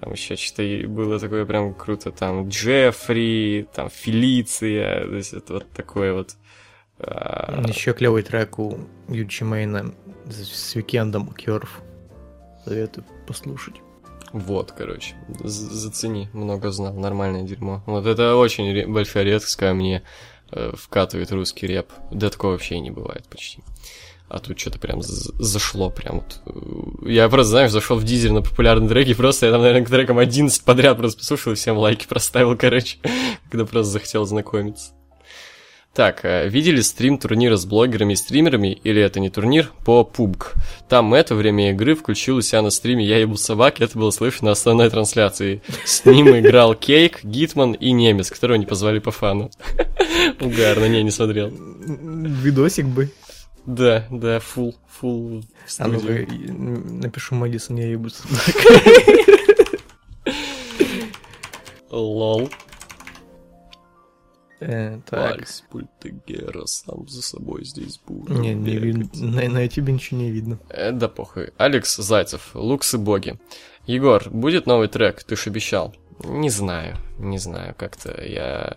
[0.00, 5.70] Там еще что-то было такое прям круто, там Джеффри, там Фелиция, то есть это вот
[5.72, 6.36] такое вот...
[6.98, 8.78] а, Еще клевый трек у
[9.08, 9.92] Гуччи Мэйна
[10.26, 11.80] с Уикендом Кёрф.
[12.64, 13.74] Советую послушать.
[14.32, 17.82] Вот, короче, зацени, много знал, нормальное дерьмо.
[17.86, 20.02] Вот это очень большая редкость, когда мне
[20.52, 21.88] э, вкатывает русский рэп.
[22.12, 23.62] Да такого вообще и не бывает почти.
[24.30, 26.40] А тут что-то прям зашло, прям вот.
[26.46, 29.90] э, Я просто, знаешь, зашел в дизель на популярные треки, просто я там, наверное, к
[29.90, 32.98] трекам 11 подряд просто послушал и всем лайки проставил, короче,
[33.50, 34.92] когда просто захотел знакомиться.
[35.92, 40.44] Так, э, видели стрим турнира с блогерами и стримерами, или это не турнир, по PUBG?
[40.88, 44.12] Там Мэтт во время игры включил у себя на стриме «Я ебу собак», это было
[44.12, 45.60] слышно на основной трансляции.
[45.84, 49.50] С ним играл Кейк, Гитман и Немец, которого не позвали по фану.
[50.40, 51.50] Угарно, не, не смотрел.
[51.50, 53.10] Видосик бы.
[53.66, 55.44] Да, да, фул, фул
[55.78, 58.08] А ну напишу Мэдисон, я ебу
[61.90, 62.48] Лол.
[64.60, 65.40] Э, Так.
[65.70, 69.08] Пультегера сам за собой здесь буду Не, не видно.
[69.14, 70.58] На, на ютубе ничего не видно.
[70.68, 71.50] Э, да похуй.
[71.56, 73.40] Алекс Зайцев, Лукс и Боги.
[73.86, 75.22] Егор, будет новый трек?
[75.22, 75.94] Ты ж обещал.
[76.24, 78.76] Не знаю, не знаю, как-то я...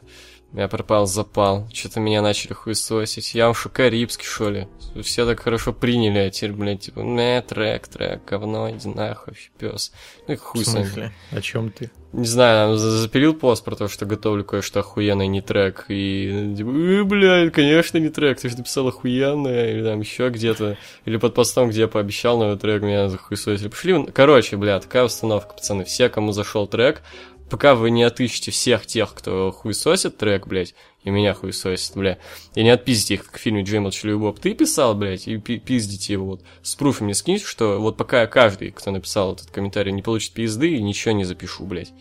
[0.53, 3.33] Я пропал запал, что-то меня начали хуесосить.
[3.33, 4.67] Я уж карибский, что ли.
[5.01, 9.49] Все так хорошо приняли, а теперь, блядь, типа, не, трек, трек, говно, иди нахуй, вообще
[9.57, 9.91] пес.
[10.27, 10.83] Ну и В хуй с ним.
[10.85, 11.11] смысле?
[11.31, 11.89] О чем ты?
[12.11, 15.85] Не знаю, запилил пост про то, что готовлю кое-что охуенное, не трек.
[15.87, 20.77] И типа, «Э, блядь, конечно, не трек, ты же написал охуенное, или там еще где-то.
[21.05, 23.69] Или под постом, где я пообещал новый трек, меня захуесосили.
[23.69, 25.85] Пошли, короче, бля, такая установка, пацаны.
[25.85, 27.01] Все, кому зашел трек,
[27.49, 32.17] пока вы не отыщете всех тех, кто хуесосит трек, блядь, и меня хуесосит, бля,
[32.55, 34.39] и не отпиздите их, как в фильме Джей Молчаливый Боб.
[34.39, 36.41] Ты писал, блядь, и пи- пиздите его вот.
[36.61, 40.81] С пруфом мне скинь, что вот пока каждый, кто написал этот комментарий, не получит пизды,
[40.81, 41.93] ничего не запишу, блядь.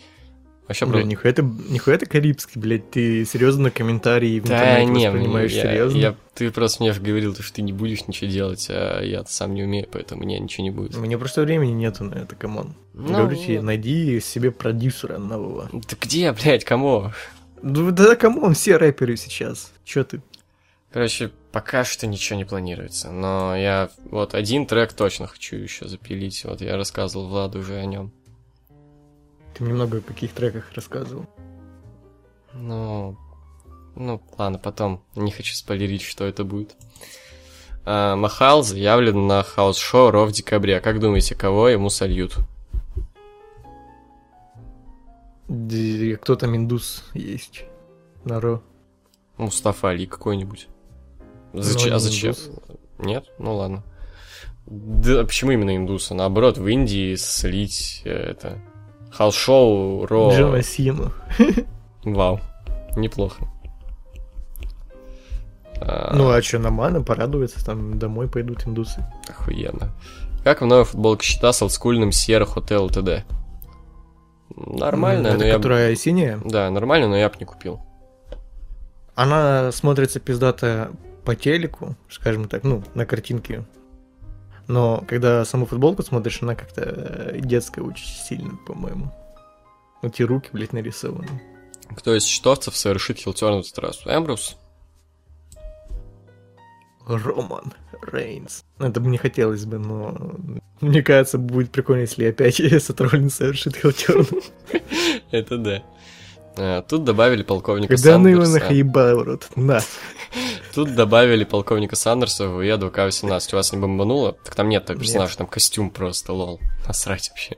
[0.69, 5.53] Вообще, бро- нихуя ты, нихуя ты карибский, блядь, ты серьезно комментарии в Да, не, воспринимаешь
[5.53, 5.99] я- серьезно?
[5.99, 9.65] я- ты просто мне говорил, что ты не будешь ничего делать, а я сам не
[9.65, 10.97] умею, поэтому мне ничего не будет.
[10.97, 12.75] Мне просто времени нету на это, come on.
[12.95, 13.65] Ну, Говорю тебе, вот.
[13.65, 15.69] найди себе продюсера нового.
[15.73, 17.13] Да где, блядь, кому?
[17.61, 19.73] Ну да, come on, все рэперы сейчас.
[19.85, 20.23] Чё ты?
[20.93, 26.45] Короче, пока что ничего не планируется, но я вот один трек точно хочу еще запилить,
[26.45, 28.13] вот я рассказывал Владу уже о нем.
[29.55, 31.27] Ты мне много о каких треках рассказывал.
[32.55, 33.17] Ну,
[33.95, 35.03] ну, ладно, потом.
[35.15, 36.77] Не хочу спойлерить, что это будет.
[37.85, 40.81] А, Махал заявлен на house show Raw в декабре.
[40.81, 42.37] Как думаете, кого ему сольют?
[45.49, 47.65] Кто там индус есть?
[48.25, 48.63] На Raw.
[49.37, 50.69] Мустафа Али какой-нибудь.
[51.53, 51.91] Зачем?
[51.91, 52.31] Ну, а не зачем?
[52.31, 52.51] индус.
[52.99, 53.25] Нет?
[53.39, 53.83] Ну ладно.
[54.67, 56.15] Да почему именно индуса?
[56.15, 58.61] Наоборот, в Индии слить э, это...
[59.13, 60.33] Хаус-шоу Ро...
[60.35, 61.13] Джона Сину.
[62.05, 62.41] Вау.
[62.97, 63.45] Неплохо.
[65.81, 69.05] А, Ну а чё, на мана порадуется, там домой пойдут индусы.
[69.29, 69.93] Охуенно.
[70.45, 73.25] Как в новой футболке счета с олдскульным Sierra Hotel ТД?
[74.57, 75.55] Нормально, Это но я...
[75.57, 76.39] которая синяя.
[76.45, 77.81] Да, нормально, но я бы не купил.
[79.15, 80.91] Она смотрится пиздато
[81.25, 83.65] по телеку, скажем так, ну, на картинке.
[84.69, 89.13] Но когда саму футболку смотришь, она как-то э, детская очень сильно, по-моему.
[90.03, 91.29] Эти руки, блядь, нарисованы.
[91.97, 94.01] Кто из счетовцев совершит хилтерн в этот раз?
[94.07, 94.57] Эмбрус?
[97.07, 97.73] Роман
[98.13, 98.65] Рейнс.
[98.79, 100.17] Ну, Это бы не хотелось бы, но
[100.81, 104.27] мне кажется, будет прикольно, если опять Сатролин совершит хилтерн.
[105.31, 105.83] Это да.
[106.57, 108.65] А, Тут добавили полковника Когда она его Сандерса.
[108.65, 109.49] нахаебала в рот.
[109.57, 109.81] На.
[110.75, 113.49] Тут добавили полковника Сандерса в WWE 2K18.
[113.53, 114.33] У вас не бомбануло?
[114.45, 116.61] Так там нет персонажа, там костюм просто, lol.
[116.87, 117.57] Насрать вообще.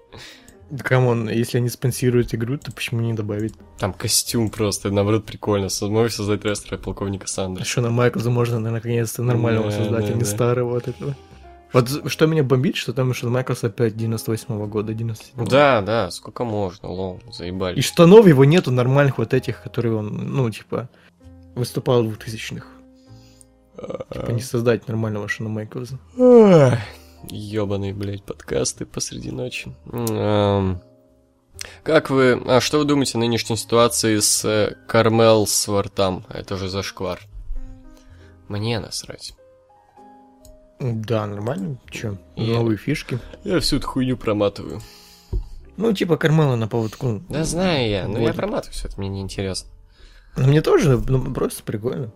[0.83, 3.55] Come on, если они спонсируют игру, то почему не добавить?
[3.79, 5.69] Там костюм просто, наоборот, прикольно.
[5.83, 7.71] Можешь создать рестлера полковника Сандерса.
[7.71, 10.27] Шона Майклза можно наконец-то нормального Да, создать, да, а не да.
[10.27, 11.15] старого вот этого.
[11.73, 16.45] Вот что меня бомбит, что там Шон Майклс опять 98 года, 97 Да, да, сколько
[16.45, 17.81] можно, лол, И заебали.
[17.81, 20.89] штанов его нету нормальных вот этих, которые он, ну, типа,
[21.57, 22.67] выступал в 2000-х.
[24.13, 25.99] Типа не создать нормального Шона Майклза.
[27.31, 29.75] Ёбаные, блядь, подкасты посреди ночи.
[31.83, 32.43] Как вы...
[32.47, 36.25] А что вы думаете о нынешней ситуации с э, Кармел Свартам?
[36.29, 37.21] Это же зашквар.
[38.49, 39.35] Мне насрать.
[40.81, 41.79] Да, нормально.
[41.91, 43.19] Че, Я- новые фишки.
[43.45, 44.81] Я всю эту хуйню проматываю.
[45.77, 47.23] Ну, типа Кармела на поводку.
[47.29, 48.37] Да знаю я, но я Вот.
[48.37, 49.71] проматываю все это, мне неинтересно.
[50.37, 52.13] Ну, Мне тоже, ну, просто прикольно.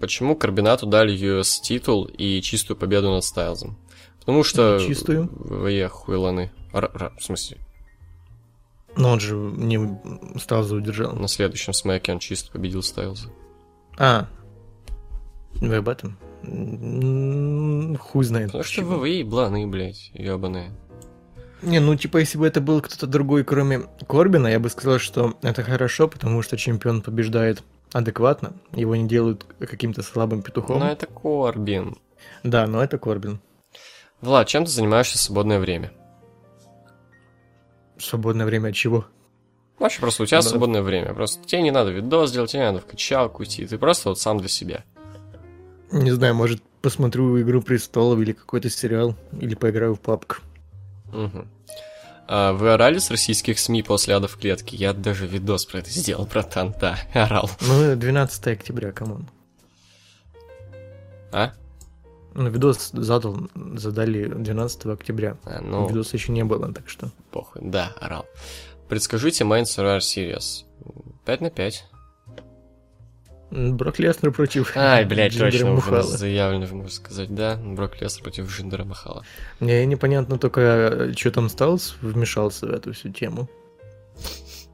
[0.00, 3.76] Почему Карбинату дали US титул и чистую победу над Стайлзом?
[4.18, 4.78] Потому что...
[4.78, 5.28] Чистую?
[5.32, 6.50] Вы хуйланы.
[6.72, 7.58] Р- р- В смысле,
[8.96, 9.98] Но он же не
[10.38, 11.14] Сталза удержал.
[11.14, 13.28] на следующем смеке он чисто победил Стайлза.
[13.98, 14.26] А,
[15.54, 16.16] вы об этом?
[17.98, 18.46] Хуй знает.
[18.48, 18.98] Потому что почему.
[19.00, 20.70] ВВЕ бланы, блядь, ёбаные.
[21.62, 25.34] Не, ну типа, если бы это был кто-то другой, кроме Корбина, я бы сказал, что
[25.42, 27.62] это хорошо, потому что чемпион побеждает
[27.92, 30.78] адекватно, его не делают каким-то слабым петухом.
[30.80, 31.96] Но это Корбин.
[32.42, 33.40] Да, но это Корбин.
[34.20, 35.92] Влад, чем ты занимаешься в свободное время?
[37.98, 39.06] Свободное время от чего?
[39.78, 40.48] Вообще просто у тебя Да.
[40.48, 41.14] свободное время.
[41.14, 43.66] Просто тебе не надо видос делать, тебе не надо в качалку идти.
[43.66, 44.84] Ты просто вот сам для себя.
[45.90, 50.36] Не знаю, может, посмотрю «Игру престолов» или какой-то сериал, или поиграю в PUBG.
[51.12, 51.48] Мгм.
[52.32, 54.76] А вы орали с российских СМИ после ада в клетке?
[54.76, 57.50] Я даже видос про это сделал, братан, да, орал.
[57.60, 59.28] Ну, 12 октября, come on.
[61.32, 61.52] А?
[62.34, 65.38] Ну, видос задал, задали 12 октября.
[65.44, 67.10] А, ну, Видоса еще не было, так что...
[67.32, 68.26] похуй, да, орал.
[68.88, 70.64] Предскажите Main Survivor Series.
[71.24, 71.84] 5 на 5.
[73.50, 76.02] Брок Леснер против Ай, блядь, Джиндера точно, уже Махала.
[76.02, 77.56] заявлено, можно сказать, да?
[77.56, 79.24] Брок Леснер против Жиндера Махала.
[79.58, 83.48] Мне непонятно только, что там Сталс вмешался в эту всю тему.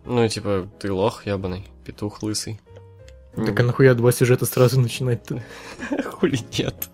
[0.05, 2.61] Ну, типа, ты лох ебаный, петух лысый.
[3.35, 5.43] Так а нахуя два сюжета сразу начинать-то?
[6.05, 6.89] Хули нет.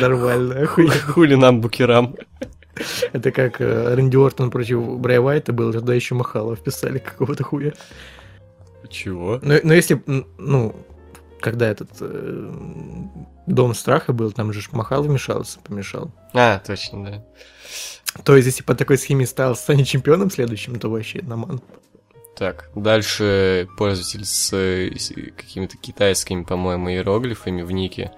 [0.00, 0.92] Нормально, охуенно.
[0.92, 2.16] Хули нам, букерам.
[3.12, 7.72] Это как э, Рэнди Ортон против Брайя Уайта был, тогда еще Махала вписали какого-то хуя.
[8.88, 9.38] Чего?
[9.42, 10.02] Но, но если,
[10.38, 10.74] ну,
[11.40, 12.52] когда этот э,
[13.46, 16.12] Дом Страха был, там же Махал вмешался, помешал.
[16.34, 17.24] А, точно, да.
[18.24, 21.60] То есть, если по такой схеме стал станет чемпионом следующим, то вообще наман.
[22.36, 28.12] Так, дальше пользователь с, э, с какими-то китайскими, по-моему, иероглифами в нике.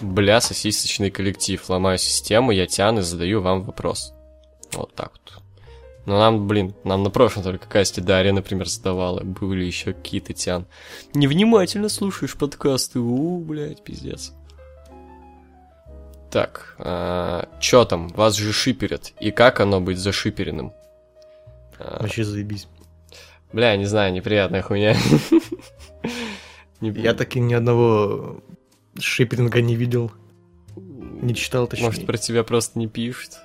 [0.00, 1.68] Бля, сосисочный коллектив.
[1.68, 4.12] Ломаю систему, я тяну и задаю вам вопрос.
[4.72, 5.43] Вот так вот.
[6.06, 9.20] Но нам, блин, нам на прошлом только касте Дарья, например, задавала.
[9.22, 10.66] Были еще какие-то тян.
[11.14, 12.98] Невнимательно слушаешь подкасты.
[13.00, 14.32] У, блядь, пиздец.
[16.30, 18.08] Так, а, чё там?
[18.08, 19.12] Вас же шиперят.
[19.20, 20.72] И как оно быть зашиперенным?
[21.78, 22.68] А, Вообще заебись.
[23.52, 24.96] бля, не знаю, неприятная хуйня.
[26.80, 28.42] Я таки ни одного
[28.98, 30.12] шиперинга не видел.
[30.76, 31.86] Не читал, точнее.
[31.86, 33.38] Может, про тебя просто не пишут?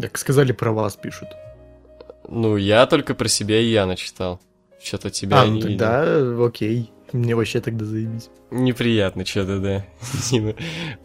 [0.00, 1.28] Как сказали, про вас пишут.
[2.28, 4.40] Ну, я только про себя и я начитал.
[4.82, 5.78] Что-то тебя а, не ну видел.
[5.78, 6.90] тогда окей.
[7.12, 8.28] Мне вообще тогда заебись.
[8.50, 9.86] Неприятно что-то, да.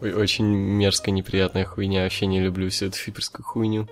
[0.00, 2.02] Очень мерзкая, неприятная хуйня.
[2.02, 3.88] Вообще не люблю всю эту шиперскую хуйню.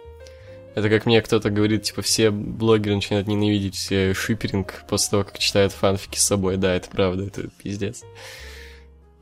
[0.74, 5.38] Это как мне кто-то говорит, типа, все блогеры начинают ненавидеть э, шиперинг после того, как
[5.38, 6.56] читают фанфики с собой.
[6.56, 8.02] Да, это правда, это пиздец.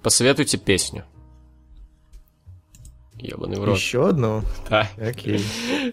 [0.02, 1.04] Посоветуйте песню.
[3.18, 3.76] Ебаный в рот.
[3.76, 4.42] Еще одно?
[4.70, 4.88] Да.
[4.96, 5.44] Окей.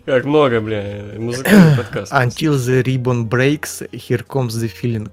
[0.06, 2.14] Как много, бля, музыкальный подкаст.
[2.14, 5.12] Until the ribbon breaks, here comes the feeling.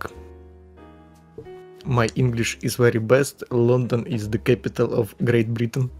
[1.85, 3.43] My English is very best.
[3.51, 5.91] London is the capital of Great Britain.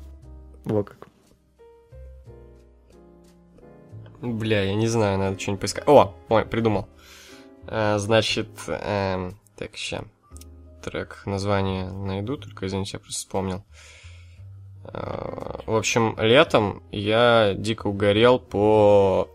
[0.65, 1.09] Во как.
[4.21, 5.89] Бля, я не знаю, надо что-нибудь поискать.
[5.89, 6.87] О, ой, придумал.
[7.67, 10.05] А, значит, эм, так, ща.
[10.85, 13.65] Трек, название найду, только, извините, я просто вспомнил.
[14.85, 19.29] В общем, летом я дико угорел по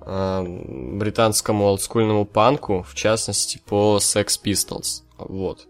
[0.00, 5.02] а, британскому олдскульному панку, в частности, по Sex Pistols.
[5.18, 5.66] Вот.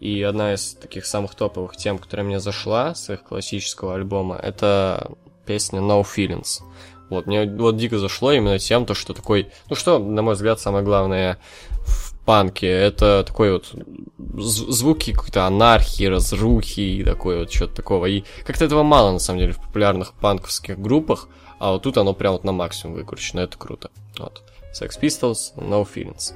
[0.00, 5.10] И одна из таких самых топовых тем, которая мне зашла с их классического альбома, это
[5.44, 6.62] песня No Feelings.
[7.10, 10.60] Вот, мне вот дико зашло именно тем, то, что такой, ну что, на мой взгляд,
[10.60, 11.38] самое главное
[11.86, 13.74] в панке, это такой вот
[14.18, 18.04] звуки какой-то анархии, разрухи и такой вот что-то такого.
[18.04, 22.12] И как-то этого мало, на самом деле, в популярных панковских группах, а вот тут оно
[22.12, 23.90] прям вот на максимум выкручено, это круто.
[24.18, 24.42] Вот.
[24.78, 26.34] Sex Pistols, No Feelings.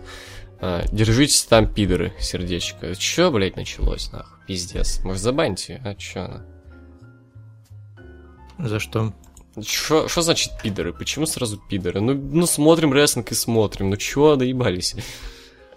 [0.62, 2.94] А, держитесь там, пидоры, сердечко.
[2.94, 4.38] Чё, блядь, началось, нахуй?
[4.46, 5.04] Пиздец.
[5.04, 5.82] Может, забаньте?
[5.84, 6.40] А чё?
[8.58, 9.12] За что?
[9.60, 10.94] Что значит пидоры?
[10.94, 12.00] Почему сразу пидоры?
[12.00, 13.90] Ну, ну смотрим рестлинг и смотрим.
[13.90, 14.96] Ну чё, доебались?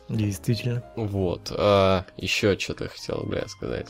[0.09, 0.83] Действительно.
[0.95, 1.51] Вот.
[1.57, 3.89] А, еще что-то хотел, бля, сказать.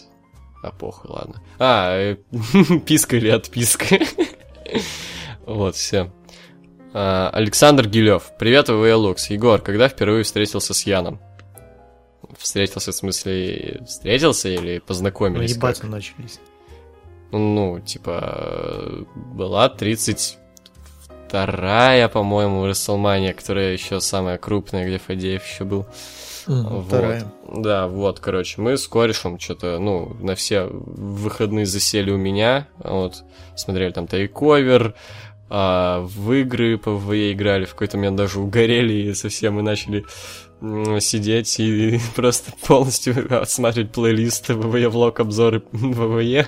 [0.64, 1.42] А похуй, ладно.
[1.60, 2.16] А, э,
[2.86, 4.00] писка или отписка.
[5.46, 6.12] Вот, все.
[6.92, 8.32] Александр Гилев.
[8.40, 9.30] Привет, ВВЛукс.
[9.30, 11.20] Егор, когда впервые встретился с Яном?
[12.36, 15.54] Встретился, в смысле, встретился или познакомились?
[15.54, 15.62] как?
[15.62, 16.40] Наебаться начались.
[17.32, 19.70] Ну, типа, была
[21.30, 25.86] 32-я, по-моему, Расселмания, которая еще самая крупная, где Фадеев еще был.
[26.48, 26.86] Вот.
[26.86, 27.26] Вторая.
[27.52, 33.24] Да, вот, короче, мы с корешем что-то, ну, на все выходные засели у меня, вот,
[33.56, 34.94] смотрели там тайковер,
[35.48, 40.06] а, в игры по ВВЕ играли, в какой-то момент даже угорели и совсем мы начали
[41.00, 46.48] сидеть и просто полностью отсматривать плейлист ВВЕ, влог, обзоры ВВЕ.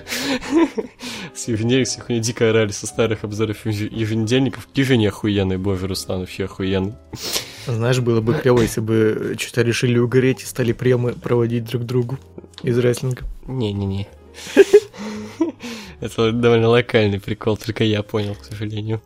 [1.34, 4.66] С еженедельник, с хуйней дико орали со старых обзоров еж- еженедельников.
[4.66, 6.94] Какие же они охуенные, боже, Руслан, вообще охуенный.
[7.66, 12.18] Знаешь, было бы клево, если бы что-то решили угореть и стали премы проводить друг другу
[12.62, 13.24] из рестлинга.
[13.46, 14.08] Не-не-не.
[16.00, 19.02] Это довольно локальный прикол, только я понял, к сожалению.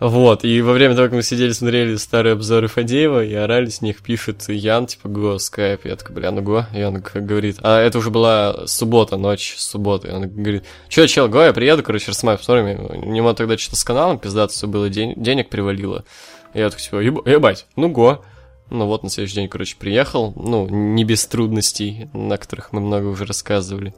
[0.00, 3.82] Вот, и во время того, как мы сидели, смотрели старые обзоры Фадеева, и орали с
[3.82, 7.98] них, пишет Ян, типа, го, скайп, я такой, бля, ну го, г- говорит, а это
[7.98, 13.08] уже была суббота, ночь субботы, он говорит, чё, чел, го, я приеду, короче, рассматриваю, посмотрим,
[13.08, 16.04] у него тогда что-то с каналом пиздато все было, день- денег привалило,
[16.54, 18.24] я такой, типа, «Еб- ебать, ну го,
[18.70, 23.06] ну вот, на следующий день, короче, приехал, ну, не без трудностей, на которых мы много
[23.08, 23.92] уже рассказывали.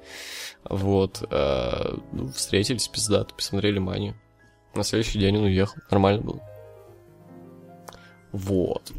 [0.64, 4.14] Вот, э, ну, встретились, пиздато, посмотрели манию.
[4.74, 6.40] На следующий день он уехал, нормально было.
[8.32, 8.93] Вот.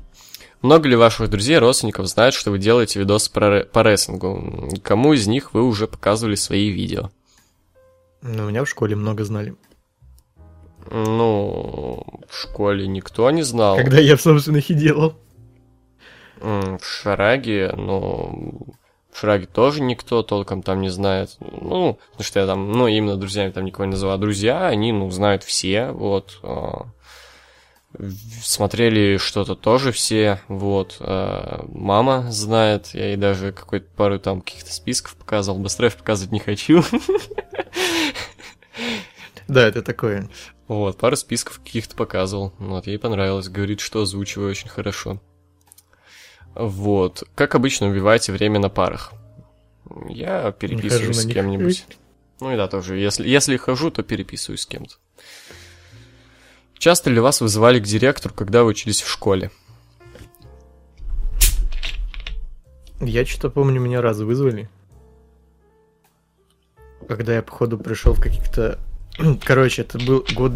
[0.62, 4.70] Много ли ваших друзей, родственников знают, что вы делаете видосы про по рестлингу?
[4.82, 7.10] Кому из них вы уже показывали свои видео?
[8.22, 9.56] Ну, меня в школе много знали.
[10.90, 13.76] Ну, в школе никто не знал.
[13.76, 15.16] Когда я, собственно, их и делал.
[16.40, 18.68] В Шараге, ну,
[19.14, 21.38] в Шараге тоже никто толком там не знает.
[21.40, 24.18] Ну, потому что я там, ну, именно друзьями там никого не называл.
[24.18, 26.40] Друзья, они, ну, знают все, вот.
[26.42, 26.88] а,
[28.42, 30.98] Смотрели что-то тоже все, вот.
[31.00, 35.60] а, Мама знает, я ей даже какой-то пару там каких-то списков показывал.
[35.60, 36.84] Быстрее показывать не хочу.
[39.48, 40.30] Да, это такое.
[40.68, 42.54] Вот, пару списков каких-то показывал.
[42.58, 43.50] Вот, ей понравилось.
[43.50, 45.22] Говорит, что озвучиваю очень хорошо.
[46.56, 47.24] Вот.
[47.36, 49.14] Как обычно убиваете время на парах?
[50.08, 51.86] Я переписываюсь с кем-нибудь.
[52.40, 52.98] Ну и да, тоже.
[52.98, 54.96] Если, если хожу, то переписываюсь с кем-то.
[56.78, 59.52] Часто ли вас вызывали к директору, когда вы учились в школе?
[63.00, 64.70] Я что-то помню, меня раз вызвали.
[67.08, 68.80] Когда я, походу, пришел в каких-то...
[69.46, 70.54] Короче, это был год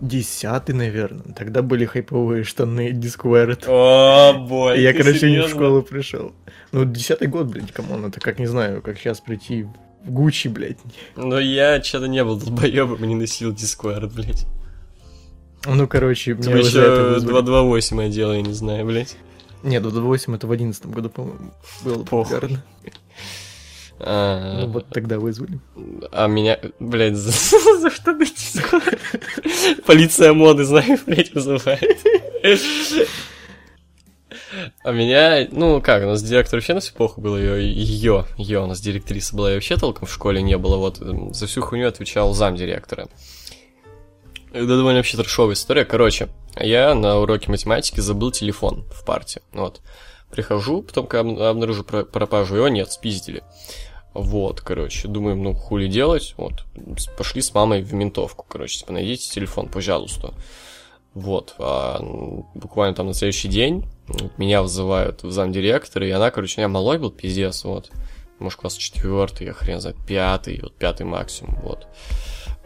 [0.00, 1.34] 2010, наверное.
[1.34, 3.64] Тогда были хайповые штаны Discord.
[3.66, 6.32] Oh boy, я, короче, не в школу пришел.
[6.72, 9.66] Ну, десятый год, блядь, come on, это как, не знаю, как сейчас прийти
[10.04, 10.78] в Гуччи, блядь.
[11.16, 14.46] Ну, я что-то не был долбоебом и не носил Discord, блядь.
[15.66, 19.16] Ну, короче, меня Типа еще 228 отдел, я не знаю, блядь.
[19.62, 21.52] Нет, 228 это в 11 году, по-моему,
[21.84, 22.64] было популярно.
[24.02, 25.60] А, ну вот тогда вызвали.
[26.10, 27.32] А меня, блядь, за,
[27.78, 28.26] за что ты
[29.86, 31.98] Полиция моды, знаешь, блядь, вызывает.
[34.82, 38.60] А меня, ну как, у нас директор вообще на все плохо было, ее, ее, ее,
[38.60, 41.86] у нас директриса была, и вообще толком в школе не было, вот, за всю хуйню
[41.88, 43.08] отвечал зам директора.
[44.52, 49.80] Это довольно вообще трешовая история, короче, я на уроке математики забыл телефон в парте, вот.
[50.30, 51.08] Прихожу, потом
[51.40, 53.42] обнаружу пропажу, его нет, спиздили.
[54.12, 56.64] Вот, короче, думаем, ну, хули делать, вот,
[57.16, 60.34] пошли с мамой в ментовку, короче, типа, найдите телефон, пожалуйста.
[61.14, 62.00] Вот, а
[62.54, 63.84] буквально там на следующий день
[64.36, 67.90] меня вызывают в замдиректора, и она, короче, у меня малой был пиздец, вот.
[68.40, 71.86] Может, класс четвертый, я хрен знает, пятый, вот пятый максимум, вот.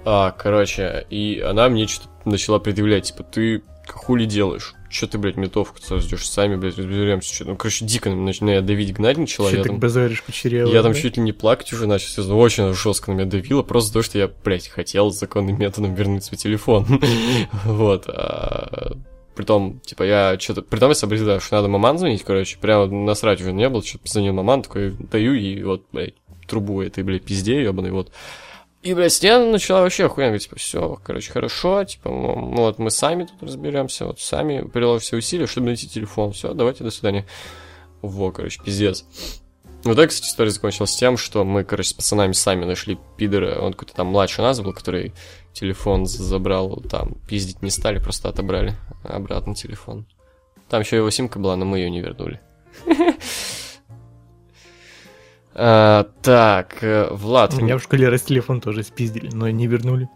[0.05, 4.75] А, короче, и она мне что-то начала предъявлять, типа, ты хули делаешь?
[4.95, 7.35] Че ты, блядь, метовку ждешь сами, блядь, разберемся.
[7.35, 7.47] Что?
[7.47, 9.51] Ну, короче, дико начинаю давить, гнать начала.
[9.51, 10.83] Я ты там, базаришь кучеряво, Я да?
[10.85, 12.07] там чуть ли не плакать уже начал.
[12.07, 16.23] Все, очень жестко на меня давило, просто то, что я, блядь, хотел законным методом вернуть
[16.23, 16.87] свой телефон.
[17.65, 18.05] Вот.
[18.07, 18.93] А,
[19.35, 20.63] притом, типа, я что-то...
[20.63, 24.35] Притом я сообразил, что надо маман звонить, короче, прямо насрать уже не было, что-то позвонил
[24.35, 26.15] маман, такой, даю, и вот, блядь,
[26.47, 28.13] трубу этой, блядь, пизде ебаный, вот.
[28.85, 33.43] И, блядь, Стена начала вообще охуенно типа, все, короче, хорошо, типа, вот мы сами тут
[33.43, 37.25] разберемся, вот сами приложим все усилия, чтобы найти телефон, все, давайте, до свидания.
[38.03, 39.07] Во, короче, пиздец.
[39.85, 43.73] Вот так, кстати, история закончилась тем, что мы, короче, с пацанами сами нашли пидора, он
[43.73, 45.15] какой-то там младший нас был, который
[45.55, 50.07] телефон забрал, там, пиздить не стали, просто отобрали обратно телефон.
[50.69, 52.39] Там еще его симка была, но мы ее не вернули.
[55.55, 57.55] А, так, э, Влад.
[57.55, 60.09] У меня в школе раз телефон тоже спиздили, но не вернули.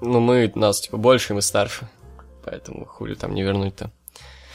[0.00, 1.88] Ну, мы, нас, типа, больше, мы старше.
[2.44, 3.90] Поэтому хули там не вернуть-то.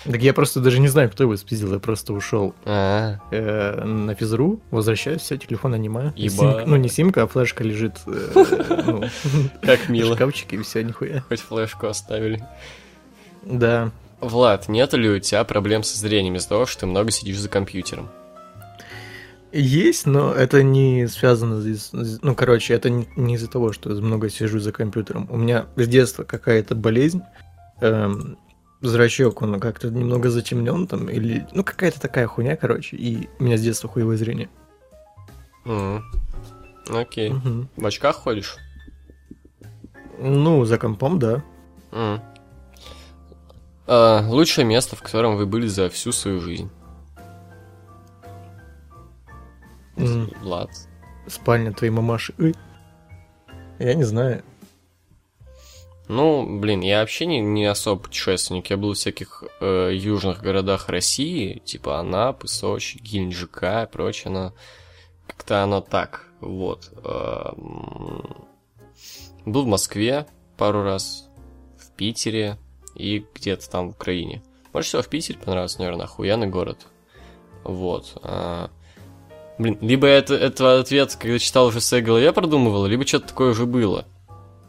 [0.06, 3.20] Так я просто даже не знаю, кто его спиздил, я просто ушел а.
[3.32, 6.14] э, на физру, возвращаюсь, все, телефон анима.
[6.18, 6.64] Еба.
[6.66, 9.04] ну, не симка, а флешка лежит э, ну,
[9.62, 10.12] как мило.
[10.12, 11.22] в шкафчике, и все, нихуя.
[11.22, 12.46] Хоть флешку оставили.
[13.44, 13.92] Да.
[14.20, 17.48] Влад, нет ли у тебя проблем со зрением из-за того, что ты много сидишь за
[17.48, 18.10] компьютером?
[19.54, 21.92] Есть, но это не связано с...
[21.94, 25.28] Ну, короче, это не, из-за того, что я много сижу за компьютером.
[25.30, 27.22] У меня с детства какая-то болезнь.
[27.80, 28.40] Эм,
[28.82, 31.46] зрачок, он как-то немного затемнен там, или...
[31.54, 34.50] Ну, какая-то такая хуйня, короче, и у меня с детства хуевое зрение.
[35.66, 36.02] Mm.
[36.90, 37.30] Окей.
[37.30, 37.68] Mm-hmm.
[37.78, 38.58] В очках ходишь?
[40.18, 41.44] Ну, за компом, да.
[41.92, 42.22] Mm.
[43.86, 46.72] А, лучшее место, в котором вы были за всю свою жизнь?
[49.96, 50.38] Mm.
[50.40, 50.70] Влад.
[51.28, 52.34] Спальня твоей мамаши.
[52.38, 52.56] Ой.
[53.80, 54.44] Я не знаю.
[56.10, 58.70] Ну, блин, я вообще не, не особо путешественник.
[58.70, 64.54] Я был в всяких э, южных городах России, типа Анапы, Сочи, Геленджика и прочее, но
[65.28, 66.92] как-то оно так, вот.
[67.04, 67.54] Э,
[69.46, 71.30] был в Москве пару раз,
[71.78, 72.58] в Питере
[72.96, 74.44] и где-то там в Украине.
[74.74, 76.86] Больше всего в Питере понравился, наверное, охуенный город.
[77.64, 78.18] Вот.
[78.24, 78.68] Э,
[79.58, 83.52] Блин, либо это, это ответ, когда читал уже в своей голове, продумывал, либо что-то такое
[83.52, 84.06] уже было.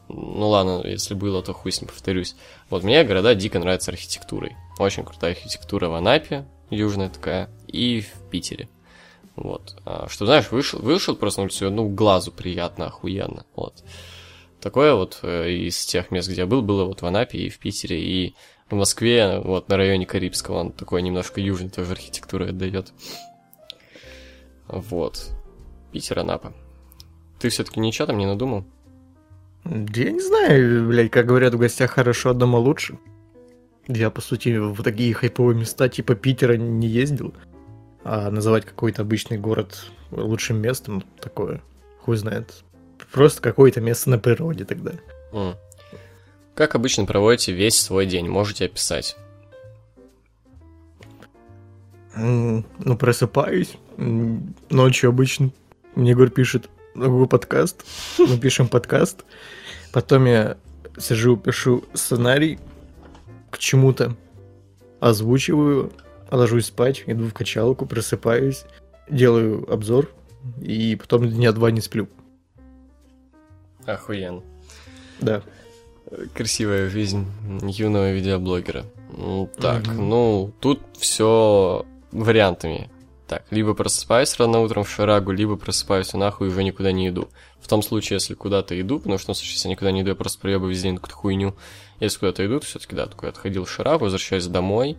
[0.09, 2.36] Ну ладно, если было, то хуй с ним повторюсь.
[2.69, 4.56] Вот мне города дико нравятся архитектурой.
[4.78, 8.69] Очень крутая архитектура в Анапе, южная такая, и в Питере.
[9.36, 9.77] Вот.
[9.85, 13.47] А, что, знаешь, вышел, вышел просто на улицу, ну, глазу приятно, охуенно.
[13.56, 13.82] Вот.
[14.61, 17.59] Такое вот э, из тех мест, где я был, было вот в Анапе и в
[17.59, 18.35] Питере, и
[18.70, 22.93] в Москве, вот на районе Карибского, он такой немножко южный тоже архитектурой отдает.
[24.69, 25.31] Вот.
[25.93, 26.53] Питер, Анапа.
[27.39, 28.65] Ты все-таки ничего там не надумал?
[29.65, 32.99] Я не знаю, блядь, как говорят, в гостях хорошо, а дома лучше.
[33.86, 37.35] Я, по сути, в такие хайповые места типа Питера не ездил.
[38.03, 41.62] А называть какой-то обычный город лучшим местом, такое,
[42.01, 42.65] хуй знает.
[43.12, 44.93] Просто какое-то место на природе тогда.
[45.32, 45.55] Mm.
[46.55, 48.28] Как обычно проводите весь свой день?
[48.28, 49.16] Можете описать?
[52.16, 52.65] Ну,
[52.99, 53.77] просыпаюсь.
[53.97, 55.51] Ночью обычно.
[55.95, 57.85] Мне Егор пишет Google подкаст.
[58.19, 59.24] Мы пишем подкаст.
[59.93, 60.57] Потом я
[60.99, 62.59] сижу, пишу сценарий
[63.51, 64.16] к чему-то,
[65.01, 65.93] озвучиваю,
[66.31, 68.65] ложусь спать, иду в качалку, просыпаюсь,
[69.09, 70.11] делаю обзор,
[70.61, 72.09] и потом дня два не сплю.
[73.86, 74.43] Охуенно.
[75.20, 75.43] Да.
[76.35, 77.27] Красивая жизнь
[77.62, 78.85] юного видеоблогера.
[79.16, 80.09] Ну, Так, Мгм.
[80.09, 82.91] ну, тут все вариантами.
[83.27, 87.09] Так, либо просыпаюсь рано утром в шарагу, либо просыпаюсь и нахуй и уже никуда не
[87.09, 87.28] иду.
[87.59, 90.11] В том случае, если куда-то иду, потому что, ну, слушай, если я никуда не иду,
[90.11, 91.55] я просто проебываю весь день какую-то хуйню.
[92.01, 94.99] Если куда-то иду, то все-таки, да, такой отходил в шарагу, возвращаюсь домой,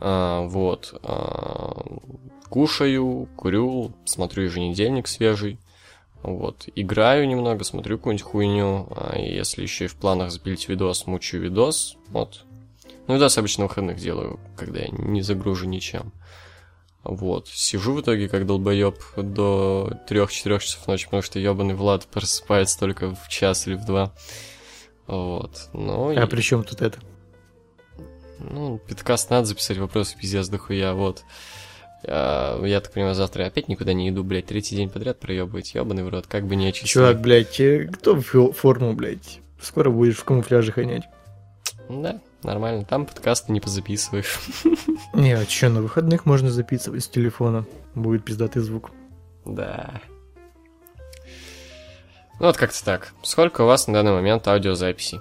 [0.00, 1.84] а, вот, а,
[2.48, 5.58] кушаю, курю, смотрю еженедельник свежий,
[6.22, 11.42] вот, играю немного, смотрю какую-нибудь хуйню, а если еще и в планах запилить видос, мучаю
[11.42, 12.44] видос, вот.
[13.06, 16.12] Ну, видос обычно на выходных делаю, когда я не загружу ничем.
[17.04, 17.48] Вот.
[17.48, 23.14] Сижу в итоге как долбоеб до 3-4 часов ночи, потому что ебаный Влад просыпается только
[23.14, 24.12] в час или в два.
[25.06, 25.68] Вот.
[25.72, 26.98] Ну, А и- при чем тут это?
[28.40, 31.24] ну, подкаст надо записать, вопросы пиздец дохуя, вот.
[32.06, 35.74] А, я так понимаю, завтра я опять никуда не иду, блядь, третий день подряд проебывать,
[35.74, 36.90] ебаный в рот, как бы не очистить.
[36.90, 39.40] Чувак, блядь, э, кто в форму, блядь?
[39.60, 41.04] Скоро будешь в камуфляже гонять.
[41.88, 44.38] Да, нормально, там подкасты не позаписываешь.
[45.14, 47.64] Не, а чё, на выходных можно записывать с телефона.
[47.94, 48.90] Будет пиздатый звук.
[49.44, 50.00] Да.
[52.40, 53.12] Ну вот как-то так.
[53.22, 55.20] Сколько у вас на данный момент аудиозаписей?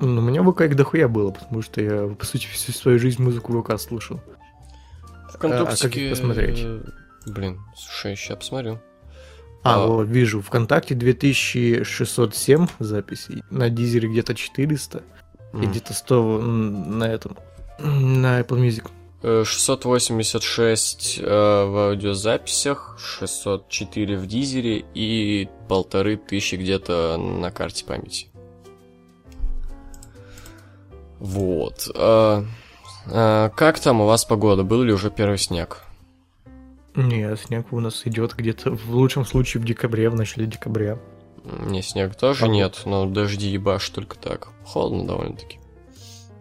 [0.00, 3.22] Ну, у меня ВК их дохуя было, потому что я, по сути, всю свою жизнь
[3.22, 4.20] музыку ВК слушал.
[5.30, 6.64] В а как их посмотреть?
[7.26, 8.80] Блин, слушай, сейчас посмотрю.
[9.64, 9.86] А, А.
[9.86, 15.02] вот, вижу, ВКонтакте 2607 записей, на Дизере где-то 400,
[15.54, 15.70] и М.
[15.70, 17.36] где-то 100 м, на этом,
[17.78, 18.90] на Apple Music.
[19.22, 28.26] Э, 686 э, в аудиозаписях, 604 в дизере и полторы тысячи где-то на карте памяти.
[31.18, 31.88] Вот.
[31.94, 32.44] Э,
[33.06, 34.62] э, как там у вас погода?
[34.62, 35.84] Был ли уже первый снег?
[36.96, 40.98] Не, снег у нас идет где-то в лучшем случае в декабре, в начале декабря.
[41.44, 44.48] Не, снег тоже А нет, но дожди ебашь только так.
[44.64, 45.58] Холодно довольно-таки.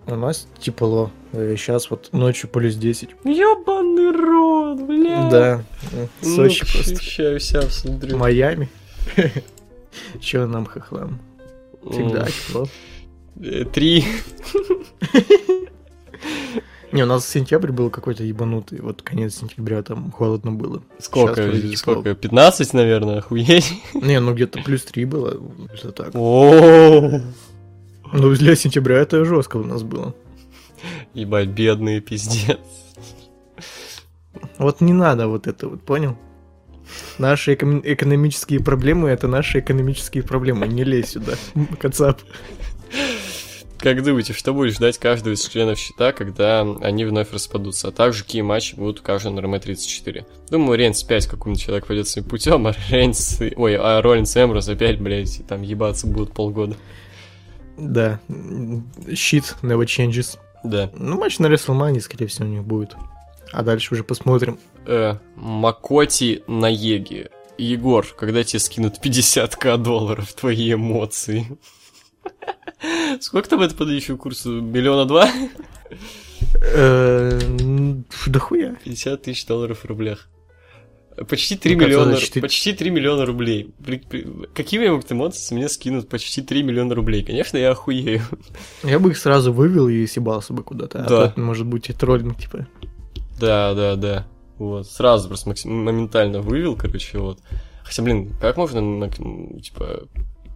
[0.05, 1.11] У нас тепло.
[1.31, 3.09] Сейчас вот ночью плюс 10.
[3.23, 5.29] Ёбаный рот, бля.
[5.29, 6.95] Да, э, Сочи просто.
[6.95, 8.17] Сейчас я смотрю.
[8.17, 8.69] Майами.
[10.19, 11.19] Чё нам хохлам?
[11.89, 12.67] Всегда тепло.
[13.41, 14.05] Э, Три.
[16.93, 18.79] Не, у нас сентябрь был какой-то ебанутый.
[18.79, 20.83] Вот конец сентября там холодно было.
[20.99, 21.51] Сколько?
[21.51, 21.75] Тепло.
[21.75, 22.13] Сколько?
[22.13, 23.73] 15, наверное, охуеть.
[23.95, 25.41] Не, ну где-то плюс 3 было.
[25.73, 26.11] Это так.
[26.13, 27.19] О,
[28.13, 30.13] Ну, для сентября это жестко у нас было.
[31.15, 32.59] Ебать, бедные, пиздец.
[34.59, 36.15] Вот не надо вот это вот, понял?
[37.17, 40.67] Наши эконом- экономические проблемы это наши экономические проблемы.
[40.67, 41.33] Не лезь сюда,
[41.79, 42.21] кацап.
[43.83, 47.89] Как думаете, что будет ждать каждого из членов щита, когда они вновь распадутся?
[47.89, 50.25] А также какие матчи будут у каждого на РМ-34?
[50.49, 53.41] Думаю, Рейнс 5 какой-нибудь человек пойдет своим путем, а Рейнс...
[53.57, 56.77] Ой, а Роллинс и Эмрос опять, блядь, там ебаться будут полгода.
[57.77, 58.21] Да,
[59.13, 60.37] щит never changes.
[60.63, 60.89] Да.
[60.95, 62.95] Ну, матч на Рестлмане, скорее всего, у них будет.
[63.51, 64.59] А дальше уже посмотрим.
[64.85, 67.31] Э, Макоти на Еге.
[67.57, 71.57] Егор, когда тебе скинут 50к долларов, твои эмоции?
[73.21, 74.61] Сколько там это по нынешнему курсу?
[74.61, 75.29] Миллиона два?
[76.61, 77.39] Э,
[78.27, 78.75] Да хуя.
[78.83, 80.27] 50 тысяч долларов в рублях.
[81.29, 83.71] Почти 3 Ну, миллиона, почти 3 миллиона рублей.
[83.85, 87.23] При- при- Какими эмоции меня скинут почти 3 миллиона рублей?
[87.23, 88.21] Конечно, я охуею.
[88.83, 91.03] Я бы их сразу вывел и съебался бы куда-то.
[91.05, 91.33] А Да.
[91.35, 92.67] может быть, и троллинг, типа.
[93.39, 94.27] Да, да, да.
[94.57, 97.39] Вот, сразу просто максим- моментально вывел, короче, вот.
[97.83, 99.07] Хотя, блин, как можно,
[99.61, 100.07] типа,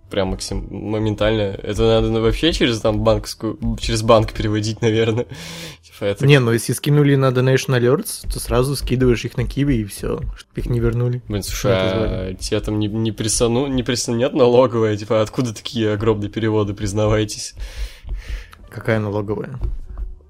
[0.09, 1.41] прям максим моментально?
[1.41, 5.25] Это надо ну, вообще через там банковскую, через банк переводить, наверное.
[5.81, 6.25] Типа, это...
[6.25, 10.19] Не, ну если скинули на Donation Alerts, то сразу скидываешь их на Киви и все,
[10.35, 11.21] чтобы их не вернули.
[11.27, 14.95] Блин, слушай, а тебя там не, не, присану, не присанет налоговая?
[14.97, 17.55] Типа, откуда такие огромные переводы, признавайтесь?
[18.69, 19.59] Какая налоговая?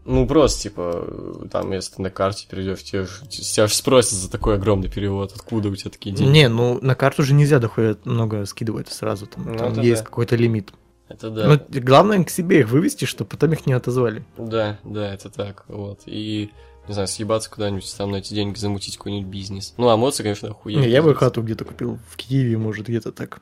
[0.07, 4.55] Ну, просто, типа, там, если ты на карте перейдешь, тебя, тебя же спросят за такой
[4.55, 6.31] огромный перевод, откуда у тебя такие деньги.
[6.31, 10.05] Не, ну на карту же нельзя дохуя много скидывать сразу, там, Ну, там есть да.
[10.05, 10.71] какой-то лимит.
[11.09, 11.47] Это да.
[11.47, 14.23] Но главное к себе их вывести, чтобы потом их не отозвали.
[14.37, 15.99] Да, да, это так, вот.
[16.05, 16.51] И,
[16.87, 19.73] не знаю, съебаться куда-нибудь, там на эти деньги замутить какой-нибудь бизнес.
[19.75, 20.83] Ну, а эмоции, конечно, охуенно.
[20.83, 23.41] Не, я бы хату где-то купил в Киеве, может, где-то так.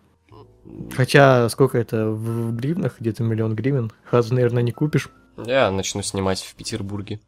[0.95, 2.95] Хотя, сколько это в в гривнах?
[2.99, 3.91] Где-то миллион гривен.
[4.03, 5.09] Хату, наверное, не купишь.
[5.37, 7.19] Я начну снимать в Петербурге.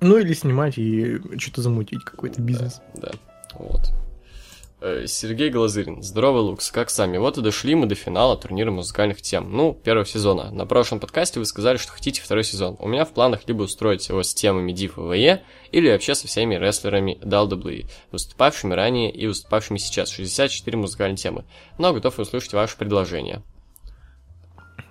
[0.00, 2.80] Ну, или снимать и что-то замутить, какой-то бизнес.
[2.94, 3.12] Да,
[3.54, 3.92] вот.
[4.80, 6.02] Э, Сергей Глазырин.
[6.02, 6.70] Здорово, Лукс.
[6.70, 7.16] Как сами?
[7.16, 9.50] Вот и дошли мы до финала турнира музыкальных тем.
[9.50, 10.50] Ну, первого сезона.
[10.50, 12.76] На прошлом подкасте вы сказали, что хотите второй сезон.
[12.78, 15.42] У меня в планах либо устроить его с темами Див и ВЕ,
[15.72, 20.10] или вообще со всеми рестлерами WWE, выступавшими ранее и выступавшими сейчас.
[20.10, 21.46] 64 музыкальные темы.
[21.78, 23.42] Но готов услышать ваше предложение.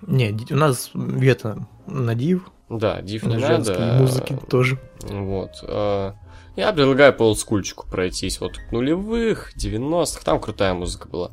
[0.02, 3.64] Не, у нас вето на див, Да, Див не на надо.
[3.64, 4.78] женской музыке тоже.
[5.02, 5.50] Вот.
[5.62, 6.12] э,
[6.56, 8.40] Я предлагаю по олдскульчику пройтись.
[8.40, 10.22] Вот нулевых, 90-х.
[10.24, 11.30] Там крутая музыка была.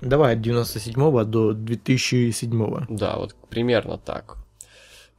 [0.00, 4.36] Давай от 97 до 2007 Да, вот примерно так.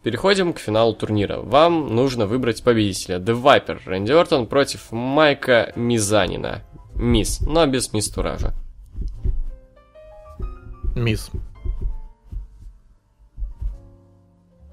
[0.04, 1.40] Переходим к финалу турнира.
[1.40, 3.20] Вам нужно выбрать победителя.
[3.20, 6.62] The Viper, Рэнди Ортон против Майка Мизанина.
[6.96, 8.54] Мисс, но без мисс Туража.
[10.96, 11.32] Мисс.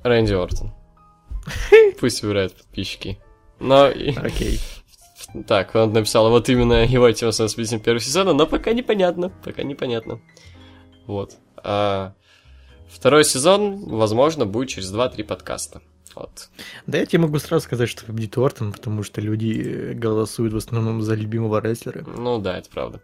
[0.03, 0.73] Рэнди Ортон.
[2.01, 3.19] Пусть выбирают подписчики.
[3.59, 3.89] Но...
[3.91, 4.61] и- Окей.
[5.47, 9.63] Так, он написал, вот именно его тема с победителем первого сезона, но пока непонятно, пока
[9.63, 10.21] непонятно.
[11.07, 11.37] Вот.
[11.63, 12.15] А
[12.89, 15.83] второй сезон, возможно, будет через 2-3 подкаста.
[16.17, 16.49] Вот.
[16.87, 20.57] Да я тебе могу сразу сказать, что победит Ортон, потому что люди э, голосуют в
[20.57, 22.03] основном за любимого рестлера.
[22.05, 23.01] Ну да, это правда.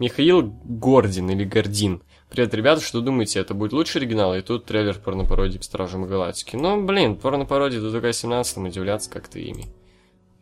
[0.00, 2.02] Михаил Гордин или Гордин.
[2.34, 4.34] Привет, ребята, что думаете, это будет лучший оригинал?
[4.34, 6.56] И тут трейлер порнопародии к Стражам Галактики.
[6.56, 9.68] Ну, блин, порнопародия до только 17 удивляться как-то ими.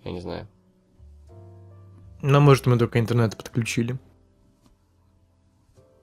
[0.02, 0.48] Я не знаю.
[2.22, 3.98] Но может мы только интернет подключили.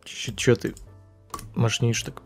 [0.05, 0.75] Че ты
[1.55, 2.21] мощнишь так?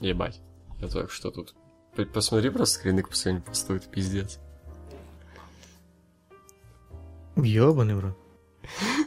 [0.00, 0.40] Ебать.
[0.80, 1.54] Я только что тут...
[2.14, 4.38] Посмотри просто скрины к последнему посту, это пиздец.
[7.36, 8.18] Ёбаный в рот.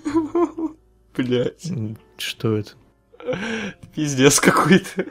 [1.18, 1.72] Блять.
[2.18, 2.72] Что это?
[3.96, 5.06] Пиздец какой-то.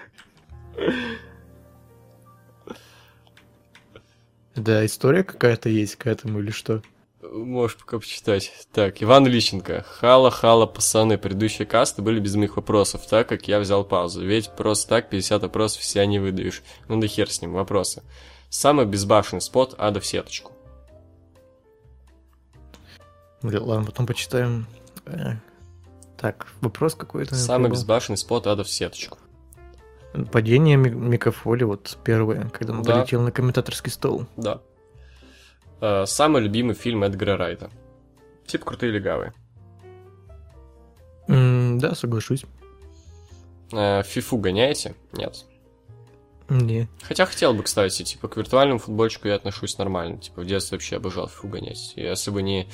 [4.54, 6.82] Да, история какая-то есть к этому или что?
[7.20, 8.52] Можешь пока почитать.
[8.72, 9.82] Так, Иван Лищенко.
[9.82, 14.24] Хала-хала, пацаны, предыдущие касты были без моих вопросов, так как я взял паузу.
[14.24, 16.62] Ведь просто так 50 вопросов себя не выдаешь.
[16.88, 18.02] Ну да хер с ним, вопросы.
[18.48, 20.52] Самый безбашенный спот ада в сеточку.
[23.42, 24.66] Ладно, потом почитаем.
[26.18, 27.34] Так, вопрос какой-то.
[27.34, 29.18] Самый безбашенный спот ада в сеточку.
[30.32, 32.94] Падение Ми- Микафоли, вот первое, когда он Да.
[33.00, 34.26] полетел на комментаторский стол.
[34.36, 34.60] Да.
[35.80, 37.70] Э, Самый любимый фильм Эдгара Райта.
[38.46, 39.34] Типа крутые легавые.
[41.28, 42.44] М, Да, соглашусь.
[43.72, 44.94] Э, Фифу гоняете?
[45.12, 45.44] Нет.
[46.48, 46.88] Не.
[47.02, 50.18] Хотя хотел бы, кстати, типа, к виртуальному футбольчику я отношусь нормально.
[50.18, 51.92] Типа, в детстве вообще обожал фифу гонять.
[51.96, 52.68] Если бы не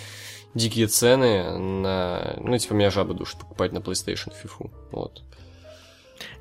[0.55, 2.37] дикие цены на...
[2.39, 4.71] Ну, типа, меня жаба душит покупать на PlayStation фифу.
[4.91, 5.23] Вот.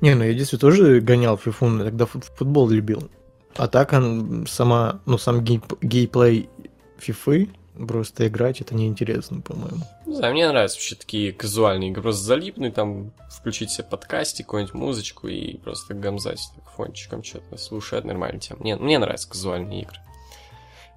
[0.00, 1.36] Не, ну я в детстве тоже гонял
[1.78, 3.10] но тогда фут- футбол любил.
[3.56, 6.48] А так он сама, ну сам гейп- гейплей
[6.98, 9.82] фифы, просто играть это неинтересно, по-моему.
[10.06, 12.02] Не знаю, мне нравятся вообще такие казуальные игры.
[12.02, 18.04] Просто залипнуть там, включить себе подкастик, какую-нибудь музычку и просто гамзать так, фончиком что-то слушать.
[18.04, 18.60] Нормальная тема.
[18.60, 19.96] Мне, мне нравятся казуальные игры.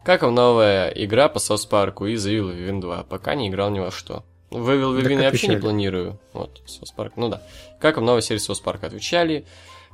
[0.03, 3.03] Как вам новая игра по Сос Парку и The Evil Within 2?
[3.09, 4.23] Пока не играл ни во что.
[4.51, 6.19] В Evil Да я вообще не планирую.
[6.33, 7.41] Вот, Сос Парк, ну да.
[7.79, 8.87] Как вам новая серия Сос Парка?
[8.87, 9.45] Отвечали.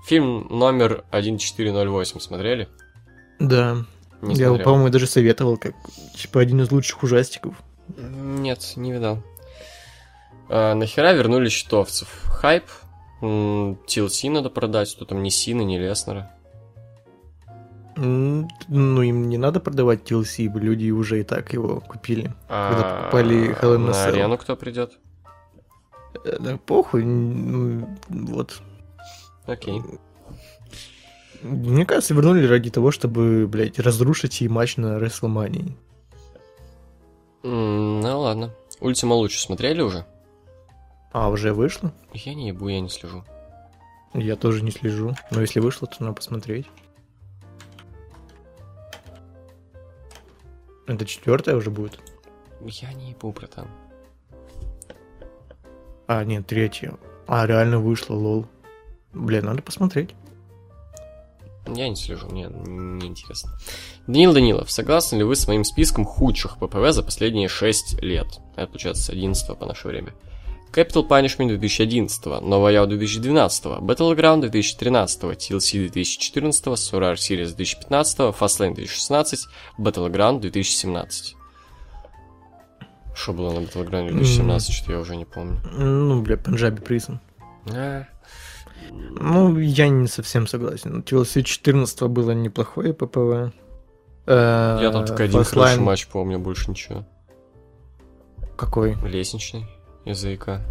[0.06, 2.68] Фильм номер 1408 смотрели?
[3.40, 3.86] Да,
[4.22, 5.73] Не я, по-моему, даже советовал, как
[6.15, 7.56] типа один из лучших ужастиков.
[7.98, 9.23] Нет, не видал.
[10.49, 12.07] А, нахера вернули щитовцев?
[12.26, 12.65] Хайп?
[13.22, 16.31] TLC надо продать, что там ни Сина, ни Леснера.
[17.95, 22.34] Ну, им не надо продавать TLC, люди уже и так его купили.
[22.48, 24.93] Когда А, покупали Hell in На арену кто придет?
[26.26, 28.61] Э, Да похуй, м, вот.
[29.45, 29.81] Окей.
[31.43, 35.76] Мне кажется, вернули ради того, чтобы, блядь, разрушить и матч на Рестлмании.
[37.43, 38.53] М, Ну ладно.
[38.80, 40.05] Ультима лучше смотрели уже?
[41.11, 41.93] А, уже вышло?
[42.13, 43.23] Я не ебу, я не слежу.
[44.13, 45.15] Я тоже не слежу.
[45.31, 46.68] Но если вышло, то надо посмотреть.
[50.88, 51.99] Это четвертая уже будет?
[52.61, 53.68] Я не ебу, братан.
[56.07, 56.97] А, нет, третья.
[57.27, 58.45] А, реально вышло, лол.
[59.13, 60.15] Блин, надо посмотреть.
[61.73, 63.52] Я не слежу, мне не интересно.
[64.07, 68.27] Данил Данилов, согласны ли вы с моим списком худших ППВ за последние 6 лет?
[68.56, 70.14] Это получается с 11 по наше время.
[70.73, 79.48] Capital Punishment 2011, Новая Яо 2012, Battleground 2013, TLC 2014, Survivor Series 2015, Fastlane 2016,
[79.77, 81.35] Battleground 2017.
[83.14, 85.60] Что было на Battleground 2017, что я уже не помню.
[85.73, 87.19] Ну, бля, Пенджаби Призм.
[87.69, 88.06] А,
[88.90, 91.02] Ну, я не совсем согласен.
[91.02, 93.53] TLC 14 было неплохое ППВ.
[94.28, 97.06] Э, Я там только один хороший матч помню, больше ничего.
[98.58, 98.95] Какой?
[99.03, 99.66] Лестничный
[100.06, 100.62] АИК.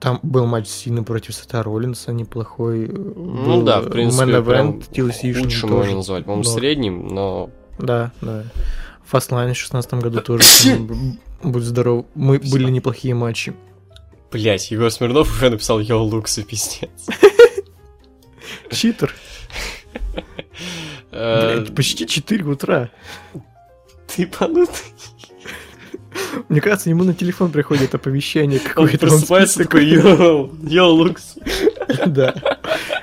[0.00, 2.88] Там был матч Сины против Сета Роллинса, неплохой.
[2.88, 4.82] Ну да, в принципе, Main прям
[5.42, 5.74] лучшим тоже.
[5.74, 6.24] можно назвать.
[6.24, 7.50] По-моему, Но- средним, но...
[7.78, 8.44] Да, да.
[9.10, 10.44] Fastlane в 16 году тоже.
[11.42, 12.04] Будь здоров.
[12.14, 13.54] Мы были неплохие матчи.
[14.30, 16.90] Блять, Егор Смирнов уже написал Yo, Лукс, пиздец.
[18.70, 19.14] Читер.
[21.10, 22.90] Э, Блядь, почти 4 утра.
[24.06, 24.74] Ты ебанутый.
[26.48, 29.06] Мне кажется, ему на телефон приходит оповещение какое-то.
[29.06, 31.36] он просыпается такой, yo, yo, Лукс.
[32.06, 32.34] Да.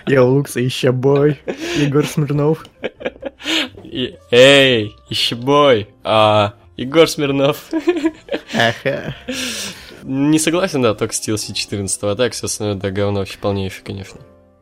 [0.05, 1.39] Yo, Лукс, it's ya boy
[1.77, 2.67] Егор Смирнов.
[3.83, 7.57] И- Эй, it's ya boy А, Егор Смирнов.
[8.53, 9.15] Ага.
[10.05, 13.83] Не согласен, да, только с TLC 14 а так все остальное, да, говно вообще полнейшее,
[13.83, 14.19] конечно.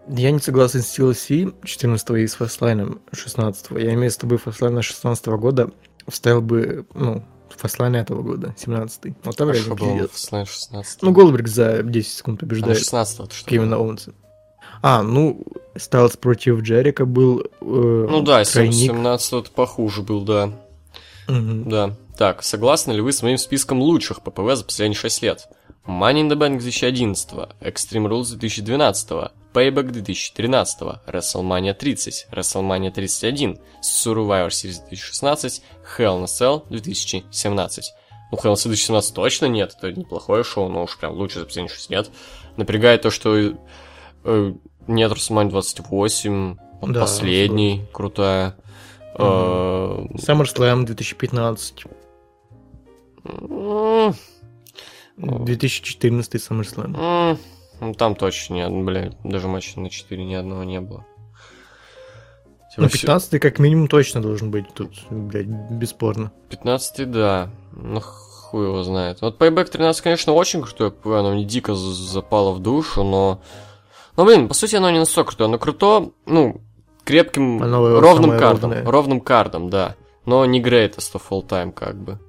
[0.08, 4.82] Я не согласен с TLC 14 и с Фастлайном 16 Я имею с тобой Фастлайна
[4.82, 5.72] 16 года.
[6.08, 10.08] Вставил бы, ну, Фастлайн этого года, 17 Вот там Хорошо реально было.
[10.08, 13.50] Фастлайн 16 Ну, Голдберг за 10 секунд А, побеждает 16 ты что?
[13.50, 14.14] Кевина Оуэнса.
[14.82, 15.44] А, ну,
[15.76, 18.74] Стайлз против Джерика был э, Ну да, тройник.
[18.74, 20.52] 17 это похуже был, да.
[21.28, 21.70] Мгм.
[21.70, 21.96] Да.
[22.18, 25.48] Так, согласны ли вы с моим списком лучших ППВ за последние 6 лет?
[25.86, 27.30] Money in the Bank 2011,
[27.60, 35.62] Extreme Rules 2012, Payback 2013, WrestleMania 30, WrestleMania 31, Survivor Series 2016,
[35.98, 37.84] Hell in a Cell 2017.
[38.32, 41.40] Ну, Hell in a Cell 2017 точно нет, это неплохое шоу, но уж прям лучше
[41.40, 42.12] за последние 6 лет.
[42.56, 44.54] Напрягает то, что э,
[44.88, 48.56] нет WrestleMania 28, вот Да, последний, крутая.
[49.18, 51.86] Э, SummerSlam 2015.
[53.26, 54.14] м,
[55.18, 57.38] 2014 SummerSlam.
[57.80, 61.06] ну, Там точно нет, блядь, даже матча на 4 ни одного не было.
[62.72, 66.32] Типа Ну, всё- 15 как минимум точно должен быть тут, блядь, бесспорно.
[66.50, 67.50] 15 да.
[67.72, 69.22] Ну, хуй его знает.
[69.22, 73.42] Вот Payback 13, конечно, очень крутое ПВ, оно мне дико запало в душу, но...
[74.16, 75.48] Ну, блин, по сути, оно не настолько крутое.
[75.48, 76.62] Оно круто, ну,
[77.04, 78.72] крепким, Оно ровным самое кардом.
[78.72, 78.92] ровное.
[78.92, 79.96] Ровным кардом, да.
[80.26, 82.20] Но не greatest of all time, как бы.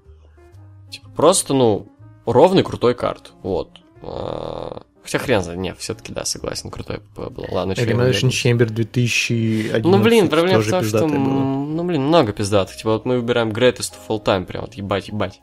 [0.90, 1.88] Типа, просто, ну,
[2.26, 3.32] ровный крутой карт.
[3.42, 3.70] Вот.
[4.02, 7.46] А, Хотя хрен знает, не, все-таки да, согласен, крутой был.
[7.50, 12.76] Ладно, Elimination Chamber 2011 ну, блин, проблема в том, что, м, ну, блин, много пиздатых.
[12.76, 15.40] Типа, вот мы выбираем greatest of all time, прям вот ебать, ебать.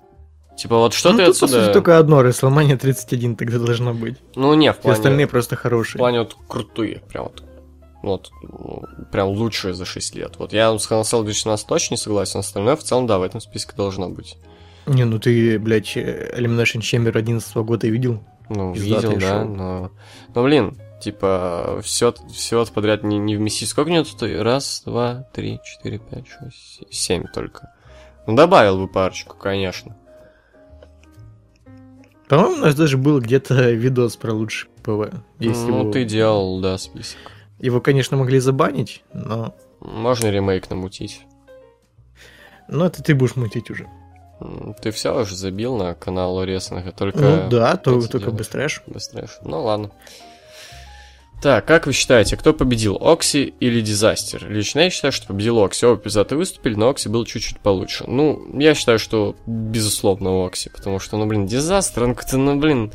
[0.57, 1.63] Типа, вот что ну, ты тут, по отсюда...
[1.63, 4.17] сути, только одно, WrestleMania 31 тогда должна быть.
[4.35, 4.97] Ну, не, в Все плане...
[4.97, 5.99] остальные просто В хорошие.
[5.99, 7.43] плане вот крутые, прям вот.
[8.01, 8.31] Вот,
[9.11, 10.35] прям лучшие за 6 лет.
[10.37, 13.73] Вот я с Хансел 2017 точно не согласен, остальное в целом, да, в этом списке
[13.75, 14.37] должно быть.
[14.87, 18.23] Не, ну ты, блядь, Elimination Chamber 11 года видел?
[18.49, 19.47] Ну, Пиздатое видел, да, шоу.
[19.47, 19.91] но...
[20.33, 23.69] Но, блин, типа, все, все подряд не, не вместить.
[23.69, 24.23] Сколько у него тут?
[24.23, 27.71] Раз, два, три, четыре, пять, шесть, се- семь только.
[28.27, 29.95] Ну, добавил бы парочку, конечно.
[32.27, 35.13] По-моему, у нас даже был где-то видос про лучший ПВ.
[35.39, 35.91] Если ну, его...
[35.91, 37.19] ты делал, да, список.
[37.61, 39.55] Его, конечно, могли забанить, но...
[39.79, 41.21] Можно ремейк намутить.
[42.67, 43.87] Но это ты будешь мутить уже.
[44.81, 47.19] Ты все уже забил на канал Рестлинга, только...
[47.19, 48.81] ну да, то, только делаешь.
[48.87, 49.27] Быстрее.
[49.43, 49.91] Ну ладно.
[51.41, 54.47] Так, как вы считаете, кто победил, Окси или Дизастер?
[54.47, 55.87] Лично я считаю, что победил Окси.
[55.87, 58.03] Оба пиздаты выступили, но Окси был чуть-чуть получше.
[58.05, 62.91] Ну, я считаю, что безусловно Окси, потому что, ну, блин, Дизастер, он как-то, ну, блин,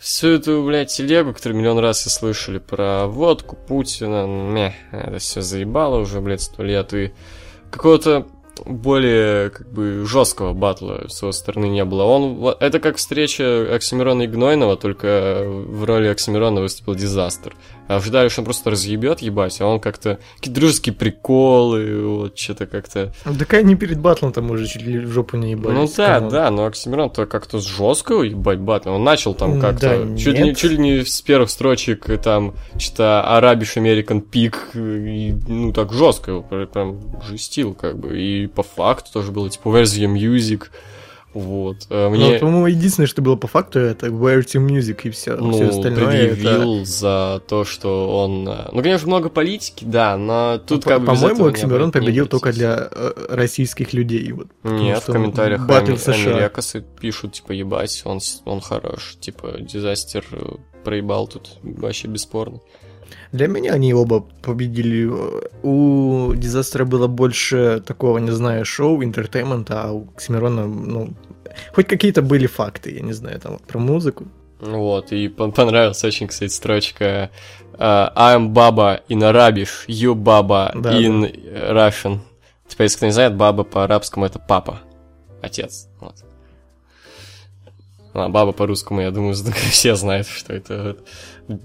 [0.00, 5.42] всю эту, блядь, телегу, которую миллион раз все слышали про водку, Путина, meh, это все
[5.42, 7.12] заебало уже, блядь, сто лет, и
[7.70, 8.26] какого-то
[8.64, 12.04] более, как бы, жесткого батла с его стороны не было.
[12.04, 17.54] Он, это как встреча Оксимирона и Гнойного, только в роли Оксимирона выступил Дизастер.
[17.98, 23.12] Что он просто разъебет, ебать, а он как-то, какие-то дружеские приколы, вот, что-то как-то...
[23.24, 25.76] Ну, Так они перед батлом там уже чуть ли в жопу не ебались.
[25.76, 26.30] Ну да, come on.
[26.30, 28.90] да, но Оксимирон-то как-то с жесткого ебать батл.
[28.90, 32.16] Он начал там как-то, да чуть, ли, не- чуть ли не с первых строчек, э,
[32.18, 38.20] там, что-то Arabish American Peak, и, ну так жестко прям жестил, как бы.
[38.20, 40.66] И по факту тоже было, типа, Where's your music?
[41.32, 41.86] Вот.
[41.90, 42.38] Э, Ну, Мне...
[42.38, 45.36] по-моему, единственное, что было по факту, это Where to Music и все.
[45.36, 48.48] ну, все остальное предъявил за то, что он...
[48.48, 50.64] э, Ну, конечно, много политики, да, но это...
[50.66, 54.32] тут Ну, как бы по- без По-моему, Оксимирон победил только для э, российских людей.
[54.32, 56.14] Вот, Нет, в комментариях батл США.
[56.34, 59.16] Америкасы пишут, типа, ебать, он, он хорош.
[59.20, 60.24] Типа, дизастер
[60.84, 62.60] проебал тут вообще бесспорно.
[63.32, 65.10] Для меня они оба победили.
[65.62, 71.10] У Дизастера было больше такого, не знаю, шоу, entertainment а, а у Оксимирона, ну,
[71.74, 74.26] хоть какие-то были факты, я не знаю, там, про музыку.
[74.60, 77.30] Вот, и пон- понравилась очень, кстати, строчка
[77.72, 81.32] э, I'm Baba in Arabish, you Baba Да, in
[81.72, 82.18] Russian.
[82.68, 84.80] Типа, если кто не знает, баба по-арабскому это папа.
[85.42, 85.88] Отец.
[86.00, 86.14] Вот.
[88.12, 89.34] А баба по-русскому, я думаю,
[89.70, 90.96] все знают, что это.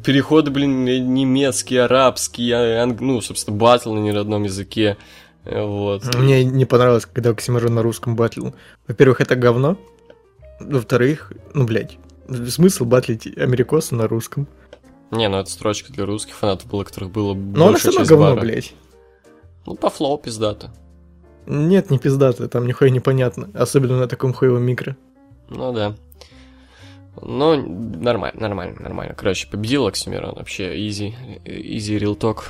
[0.04, 3.02] Переходы, блин, немецкий, арабский, а, анг...
[3.02, 4.98] ну, собственно, батл на неродном языке.
[5.44, 6.16] Вот.
[6.16, 8.56] Мне не понравилось, когда Оксимирон на русском батлил.
[8.88, 9.78] Во-первых, это говно.
[10.60, 11.98] Во-вторых, ну, блядь,
[12.50, 14.48] смысл батлить америкоса на русском?
[15.12, 18.42] Не, ну это строчка для русских фанатов было, которых было Но все равно говно, бара.
[18.42, 18.74] блядь.
[19.66, 20.74] Ну, по флоу пиздато.
[21.46, 23.50] Нет, не пиздато, там нихуя непонятно.
[23.54, 24.98] Особенно на таком хуевом микро.
[25.50, 25.96] Ну да.
[27.22, 29.14] Ну, нормально, нормально, нормально.
[29.16, 30.36] Короче, победил Оксимирон.
[30.36, 31.14] Вообще, easy
[31.46, 32.44] real talk.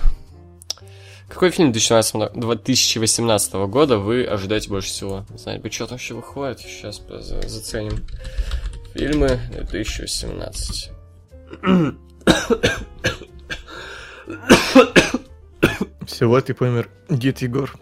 [1.27, 5.25] Какой фильм 2018, 2018 года вы ожидаете больше всего?
[5.29, 6.59] Не знаю, что там вообще выходит.
[6.59, 7.01] Сейчас
[7.47, 8.05] заценим.
[8.93, 10.91] Фильмы 2018.
[16.05, 17.73] Всего ты помер, дед Егор.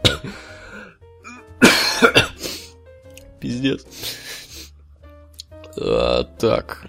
[3.40, 3.86] Пиздец.
[5.78, 6.86] А, так.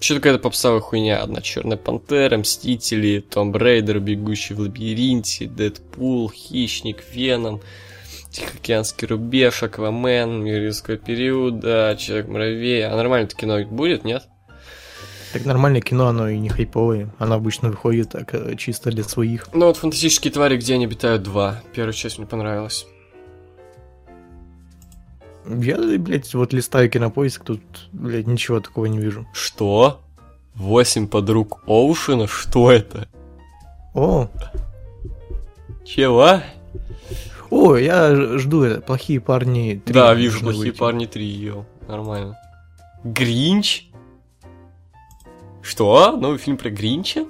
[0.00, 1.22] Что какая-то попсовая хуйня.
[1.22, 7.60] Одна Черная Пантера, Мстители, Том Брейдер, Бегущий в лабиринте, Дэдпул, Хищник, Веном,
[8.30, 12.86] Тихоокеанский рубеж, Аквамен, Юрийского периода, Человек-муравей.
[12.86, 14.24] А нормально-то кино будет, нет?
[15.34, 17.10] Так нормальное кино, оно и не хайповое.
[17.18, 19.48] Оно обычно выходит так э, чисто для своих.
[19.52, 21.60] Ну вот «Фантастические твари, где они обитают два.
[21.74, 22.86] Первая часть мне понравилась.
[25.46, 27.60] Я, блядь, вот листаю кинопоиск, тут,
[27.92, 29.26] блядь, ничего такого не вижу.
[29.32, 30.00] Что?
[30.54, 32.26] Восемь подруг Оушена?
[32.26, 33.08] Что это?
[33.94, 34.28] О!
[35.84, 36.40] Чего?
[37.50, 38.80] О, я жду это.
[38.80, 39.94] Плохие парни 3.
[39.94, 40.78] Да, вижу, плохие выйти.
[40.78, 41.66] парни 3, ё.
[41.88, 42.38] Нормально.
[43.04, 43.88] Гринч?
[45.62, 46.16] Что?
[46.16, 47.26] Новый фильм про Гринча?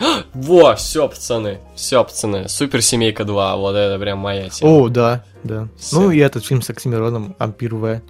[0.34, 4.70] Во, все, пацаны, все, пацаны, Суперсемейка 2, вот это прям моя тема.
[4.70, 5.68] О, да, да.
[5.78, 6.00] Всё.
[6.00, 8.00] Ну и этот фильм с Оксимироном, Ампир В.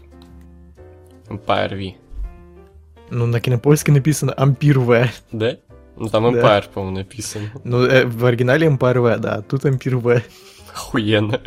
[1.29, 1.95] Empire V.
[3.11, 5.09] Ну, на кинопоиске написано Ампир В.
[5.33, 5.57] Да?
[5.97, 6.65] Ну, там Empire, да.
[6.73, 7.51] по-моему, написано.
[7.65, 10.23] Ну, э, в оригинале Empire В, да, а тут Ампир В.
[10.75, 11.41] Охуенно.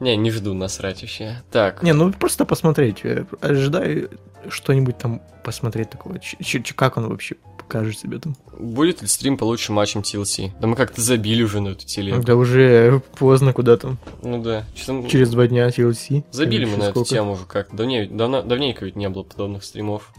[0.00, 1.42] Не, не жду насрать вообще.
[1.50, 1.82] Так.
[1.82, 3.04] Не, ну просто посмотреть.
[3.04, 4.10] Э, ожидаю
[4.48, 6.18] что-нибудь там посмотреть такого.
[6.18, 8.36] Ч- ч- как он вообще покажет себе там.
[8.58, 10.52] Будет ли стрим по лучшим матчам TLC?
[10.60, 12.22] Да мы как-то забили уже на эту телегу.
[12.22, 13.98] Да уже поздно куда там.
[14.22, 14.64] Ну да.
[14.74, 16.24] Что Через два дня TLC.
[16.30, 17.00] Забили мы на сколько?
[17.00, 17.74] эту тему уже как.
[17.74, 20.12] Давнее, давно, давненько ведь не было подобных стримов.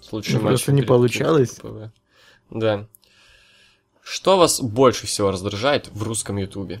[0.00, 1.58] С лучшим ну, Просто не получалось.
[2.50, 2.86] Да.
[4.02, 6.80] Что вас больше всего раздражает в русском ютубе?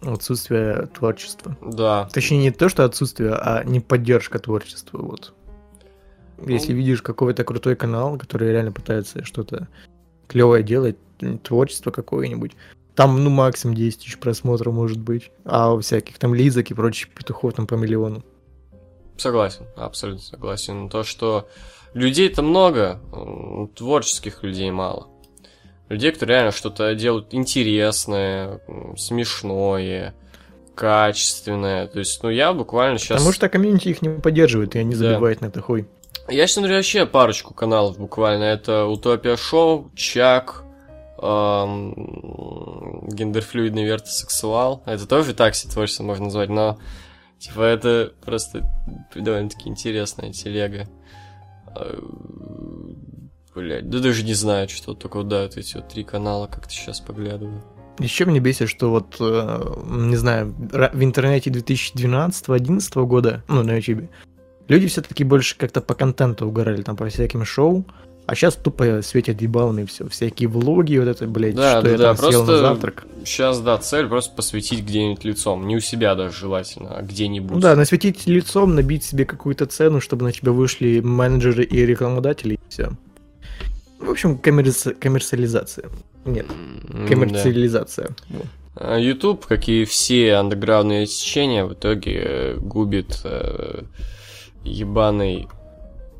[0.00, 1.56] Отсутствие творчества.
[1.60, 2.08] Да.
[2.12, 5.34] Точнее, не то, что отсутствие, а не поддержка творчества, вот.
[6.44, 6.78] Если ну...
[6.78, 9.68] видишь какой-то крутой канал, который реально пытается что-то
[10.28, 10.96] клевое делать,
[11.42, 12.52] творчество какое-нибудь,
[12.94, 17.10] там, ну, максимум 10 тысяч просмотров может быть, а у всяких там лизок и прочих
[17.10, 18.24] петухов там по миллиону.
[19.16, 20.88] Согласен, абсолютно согласен.
[20.88, 21.48] То, что
[21.94, 23.00] людей-то много,
[23.74, 25.08] творческих людей мало
[25.88, 28.60] людей, которые реально что-то делают интересное,
[28.96, 30.14] смешное,
[30.74, 31.86] качественное.
[31.86, 33.18] То есть, ну, я буквально сейчас...
[33.18, 34.98] Потому что комьюнити их не поддерживает, и они да.
[34.98, 35.86] забивают на это хуй.
[36.28, 38.44] Я смотрю вообще парочку каналов буквально.
[38.44, 40.64] Это Утопия Шоу, Чак,
[41.18, 41.94] эм,
[43.08, 44.82] гендерфлюидный вертосексуал.
[44.86, 46.78] Это тоже такси творчество можно назвать, но
[47.38, 48.68] типа это просто
[49.14, 50.88] довольно-таки интересная телега.
[51.76, 51.98] Э,
[53.56, 57.00] Блять, да даже не знаю, что только вот, да, эти вот три канала как-то сейчас
[57.00, 57.62] поглядываю.
[57.98, 64.10] Еще мне бесит, что вот, э, не знаю, в интернете 2012-2011 года, ну, на YouTube,
[64.68, 67.84] люди все-таки больше как-то по контенту угорали, там, по всяким шоу,
[68.26, 70.08] а сейчас тупо светят ебалны все.
[70.08, 73.06] Всякие влоги, вот это, блядь, да, что да, я да, там просто съел на завтрак.
[73.24, 75.68] Сейчас, да, цель просто посветить где-нибудь лицом.
[75.68, 77.52] Не у себя даже желательно, а где-нибудь.
[77.52, 82.54] Ну да, насветить лицом, набить себе какую-то цену, чтобы на тебя вышли менеджеры и рекламодатели,
[82.54, 82.90] и все.
[84.00, 84.94] В общем, коммерци...
[84.94, 85.88] коммерциализация.
[86.24, 86.46] Нет,
[87.08, 88.10] коммерциализация.
[88.74, 88.96] Да.
[88.96, 93.84] YouTube, как и все андеграундные течения, в итоге э, губит э,
[94.66, 95.48] ебаный...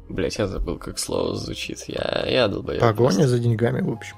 [0.08, 1.84] Блять, я забыл, как слово звучит.
[1.88, 2.80] Я, я долбоёб.
[2.80, 3.28] Погоня просто.
[3.28, 4.16] за деньгами, в общем.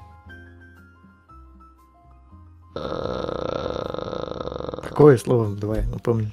[2.75, 5.55] А, Какое слово?
[5.55, 6.31] Давай, напомню.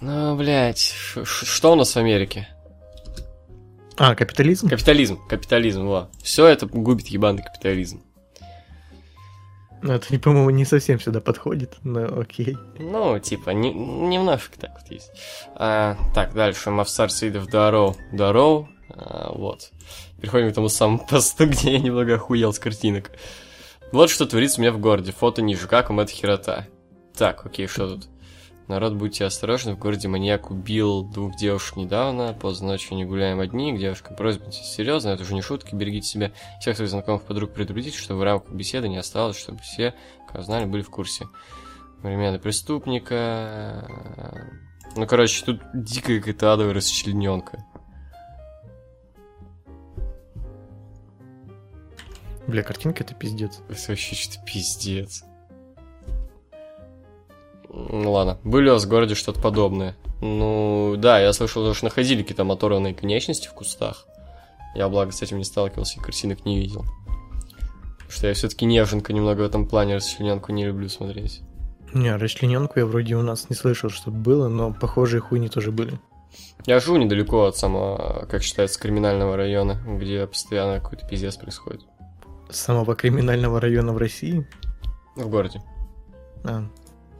[0.00, 0.94] Ну, блядь,
[1.24, 2.48] что у нас в Америке?
[3.96, 4.68] А, капитализм?
[4.68, 6.08] Капитализм, капитализм, во.
[6.22, 8.02] Все это губит ебаный капитализм.
[9.82, 12.56] Ну, это, по-моему, не совсем сюда подходит, но окей.
[12.78, 15.10] Ну, типа, не, немножко так вот есть.
[15.56, 16.70] А, так, дальше.
[16.70, 17.96] Мавсар Саидов Дароу.
[18.12, 18.68] Дароу.
[18.90, 19.72] А, вот.
[20.20, 23.10] Переходим к тому самому посту, где я немного охуел с картинок.
[23.90, 25.12] Вот что творится у меня в городе.
[25.12, 25.66] Фото ниже.
[25.66, 26.68] Как вам эта херота?
[27.16, 28.08] Так, окей, что тут?
[28.68, 33.74] Народ, будьте осторожны, в городе маньяк убил двух девушек недавно, поздно ночью не гуляем одни,
[33.74, 37.98] к девушкам просьба серьезно, это уже не шутки, берегите себя, всех своих знакомых подруг предупредите,
[37.98, 39.94] чтобы в рамках беседы не осталось, чтобы все,
[40.28, 41.26] кого знали, были в курсе.
[42.02, 43.88] Времена преступника...
[44.96, 47.64] Ну, короче, тут дикая какая-то адовая расчлененка.
[52.46, 53.60] Бля, картинка это пиздец.
[53.68, 55.24] Это вообще что-то пиздец.
[57.72, 59.96] Ну ладно, были у вас в городе что-то подобное?
[60.20, 64.06] Ну, да, я слышал, что находили какие-то моторные конечности в кустах.
[64.74, 66.84] Я, благо, с этим не сталкивался и картинок не видел.
[67.92, 71.40] Потому что я все-таки неженка немного в этом плане, расчлененку не люблю смотреть.
[71.94, 75.98] Не, расчлененку я вроде у нас не слышал, чтобы было, но похожие хуйни тоже были.
[76.66, 81.82] Я живу недалеко от самого, как считается, криминального района, где постоянно какой-то пиздец происходит.
[82.50, 84.46] Самого криминального района в России?
[85.16, 85.62] В городе.
[86.44, 86.64] А,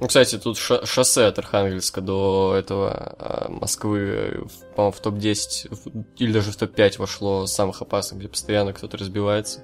[0.03, 6.33] Ну, кстати, тут шоссе от Архангельска до этого а, Москвы, по-моему, в топ-10 в- или
[6.33, 9.61] даже в топ-5 вошло самых опасных, где постоянно кто-то разбивается.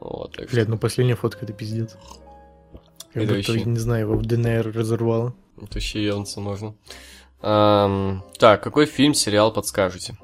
[0.00, 1.96] Вот, так что блядь, ну последняя фотка это пиздец.
[3.12, 5.34] Как Это будто, вообще- не знаю, его в ДНР разорвало.
[5.58, 6.74] это вообще ебнуться можно.
[7.40, 10.18] Ам, так, какой фильм, сериал подскажете?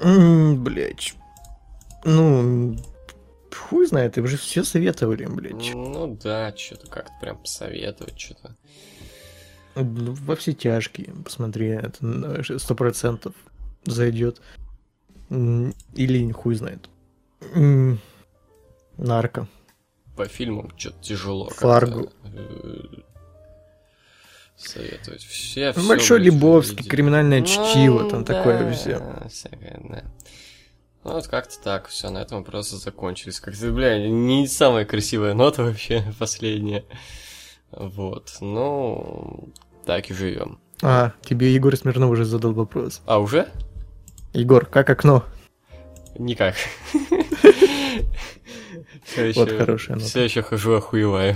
[0.00, 1.14] М, Блядь.
[2.04, 2.76] Ну,
[3.54, 5.72] хуй знает, вы же все советовали, блядь.
[5.74, 8.54] Ну да, что-то как-то прям посоветовать, что-то.
[9.74, 13.34] Ну, Во все тяжкие, посмотри, это сто процентов
[13.84, 14.40] зайдет.
[15.30, 16.88] Или хуй знает.
[18.96, 19.46] Нарко.
[20.16, 21.48] По фильмам что-то тяжело.
[21.50, 22.10] Фарго.
[22.24, 22.80] э,
[24.56, 25.22] Советовать.
[25.22, 29.00] Все, Большой блядь, Лебовский, криминальное Ну, чтиво, там да, такое все.
[29.30, 30.04] всякое, да.
[31.08, 33.40] Ну, вот как-то так, все, на этом вопросы закончились.
[33.40, 36.84] Как-то, бля, не самая красивая нота вообще последняя.
[37.70, 39.48] Вот, ну,
[39.86, 40.60] так и живем.
[40.82, 43.00] А, тебе Егор Смирнов уже задал вопрос.
[43.06, 43.48] А, уже?
[44.34, 45.24] Егор, как окно?
[46.18, 46.54] Никак.
[49.34, 50.06] Вот хорошая нота.
[50.06, 51.34] Все еще хожу охуеваю.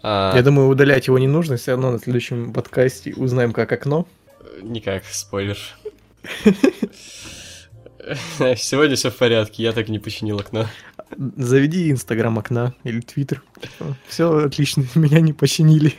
[0.00, 4.06] А, Я думаю, удалять его не нужно, все равно на следующем подкасте узнаем, как окно.
[4.62, 5.58] Никак, спойлер.
[8.56, 10.66] Сегодня все в порядке, я так и не починил окно.
[11.36, 13.42] Заведи инстаграм окна или твиттер.
[14.08, 15.94] Все отлично, меня не починили.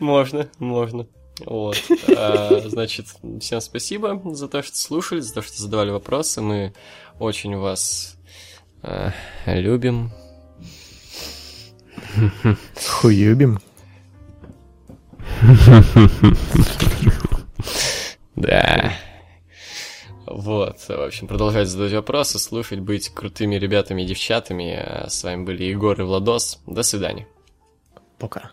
[0.00, 1.06] Можно, можно.
[1.44, 1.76] Вот.
[2.16, 3.06] А, значит,
[3.40, 6.40] всем спасибо за то, что слушали, за то, что задавали вопросы.
[6.40, 6.72] Мы
[7.18, 8.16] очень вас
[8.82, 9.12] а,
[9.46, 10.12] любим.
[13.00, 13.60] Хуюбим.
[18.36, 18.92] Да.
[20.32, 25.06] Вот, в общем, продолжать задавать вопросы, слушать, быть крутыми ребятами и девчатами.
[25.06, 26.58] С вами были Егор и Владос.
[26.66, 27.28] До свидания.
[28.18, 28.52] Пока.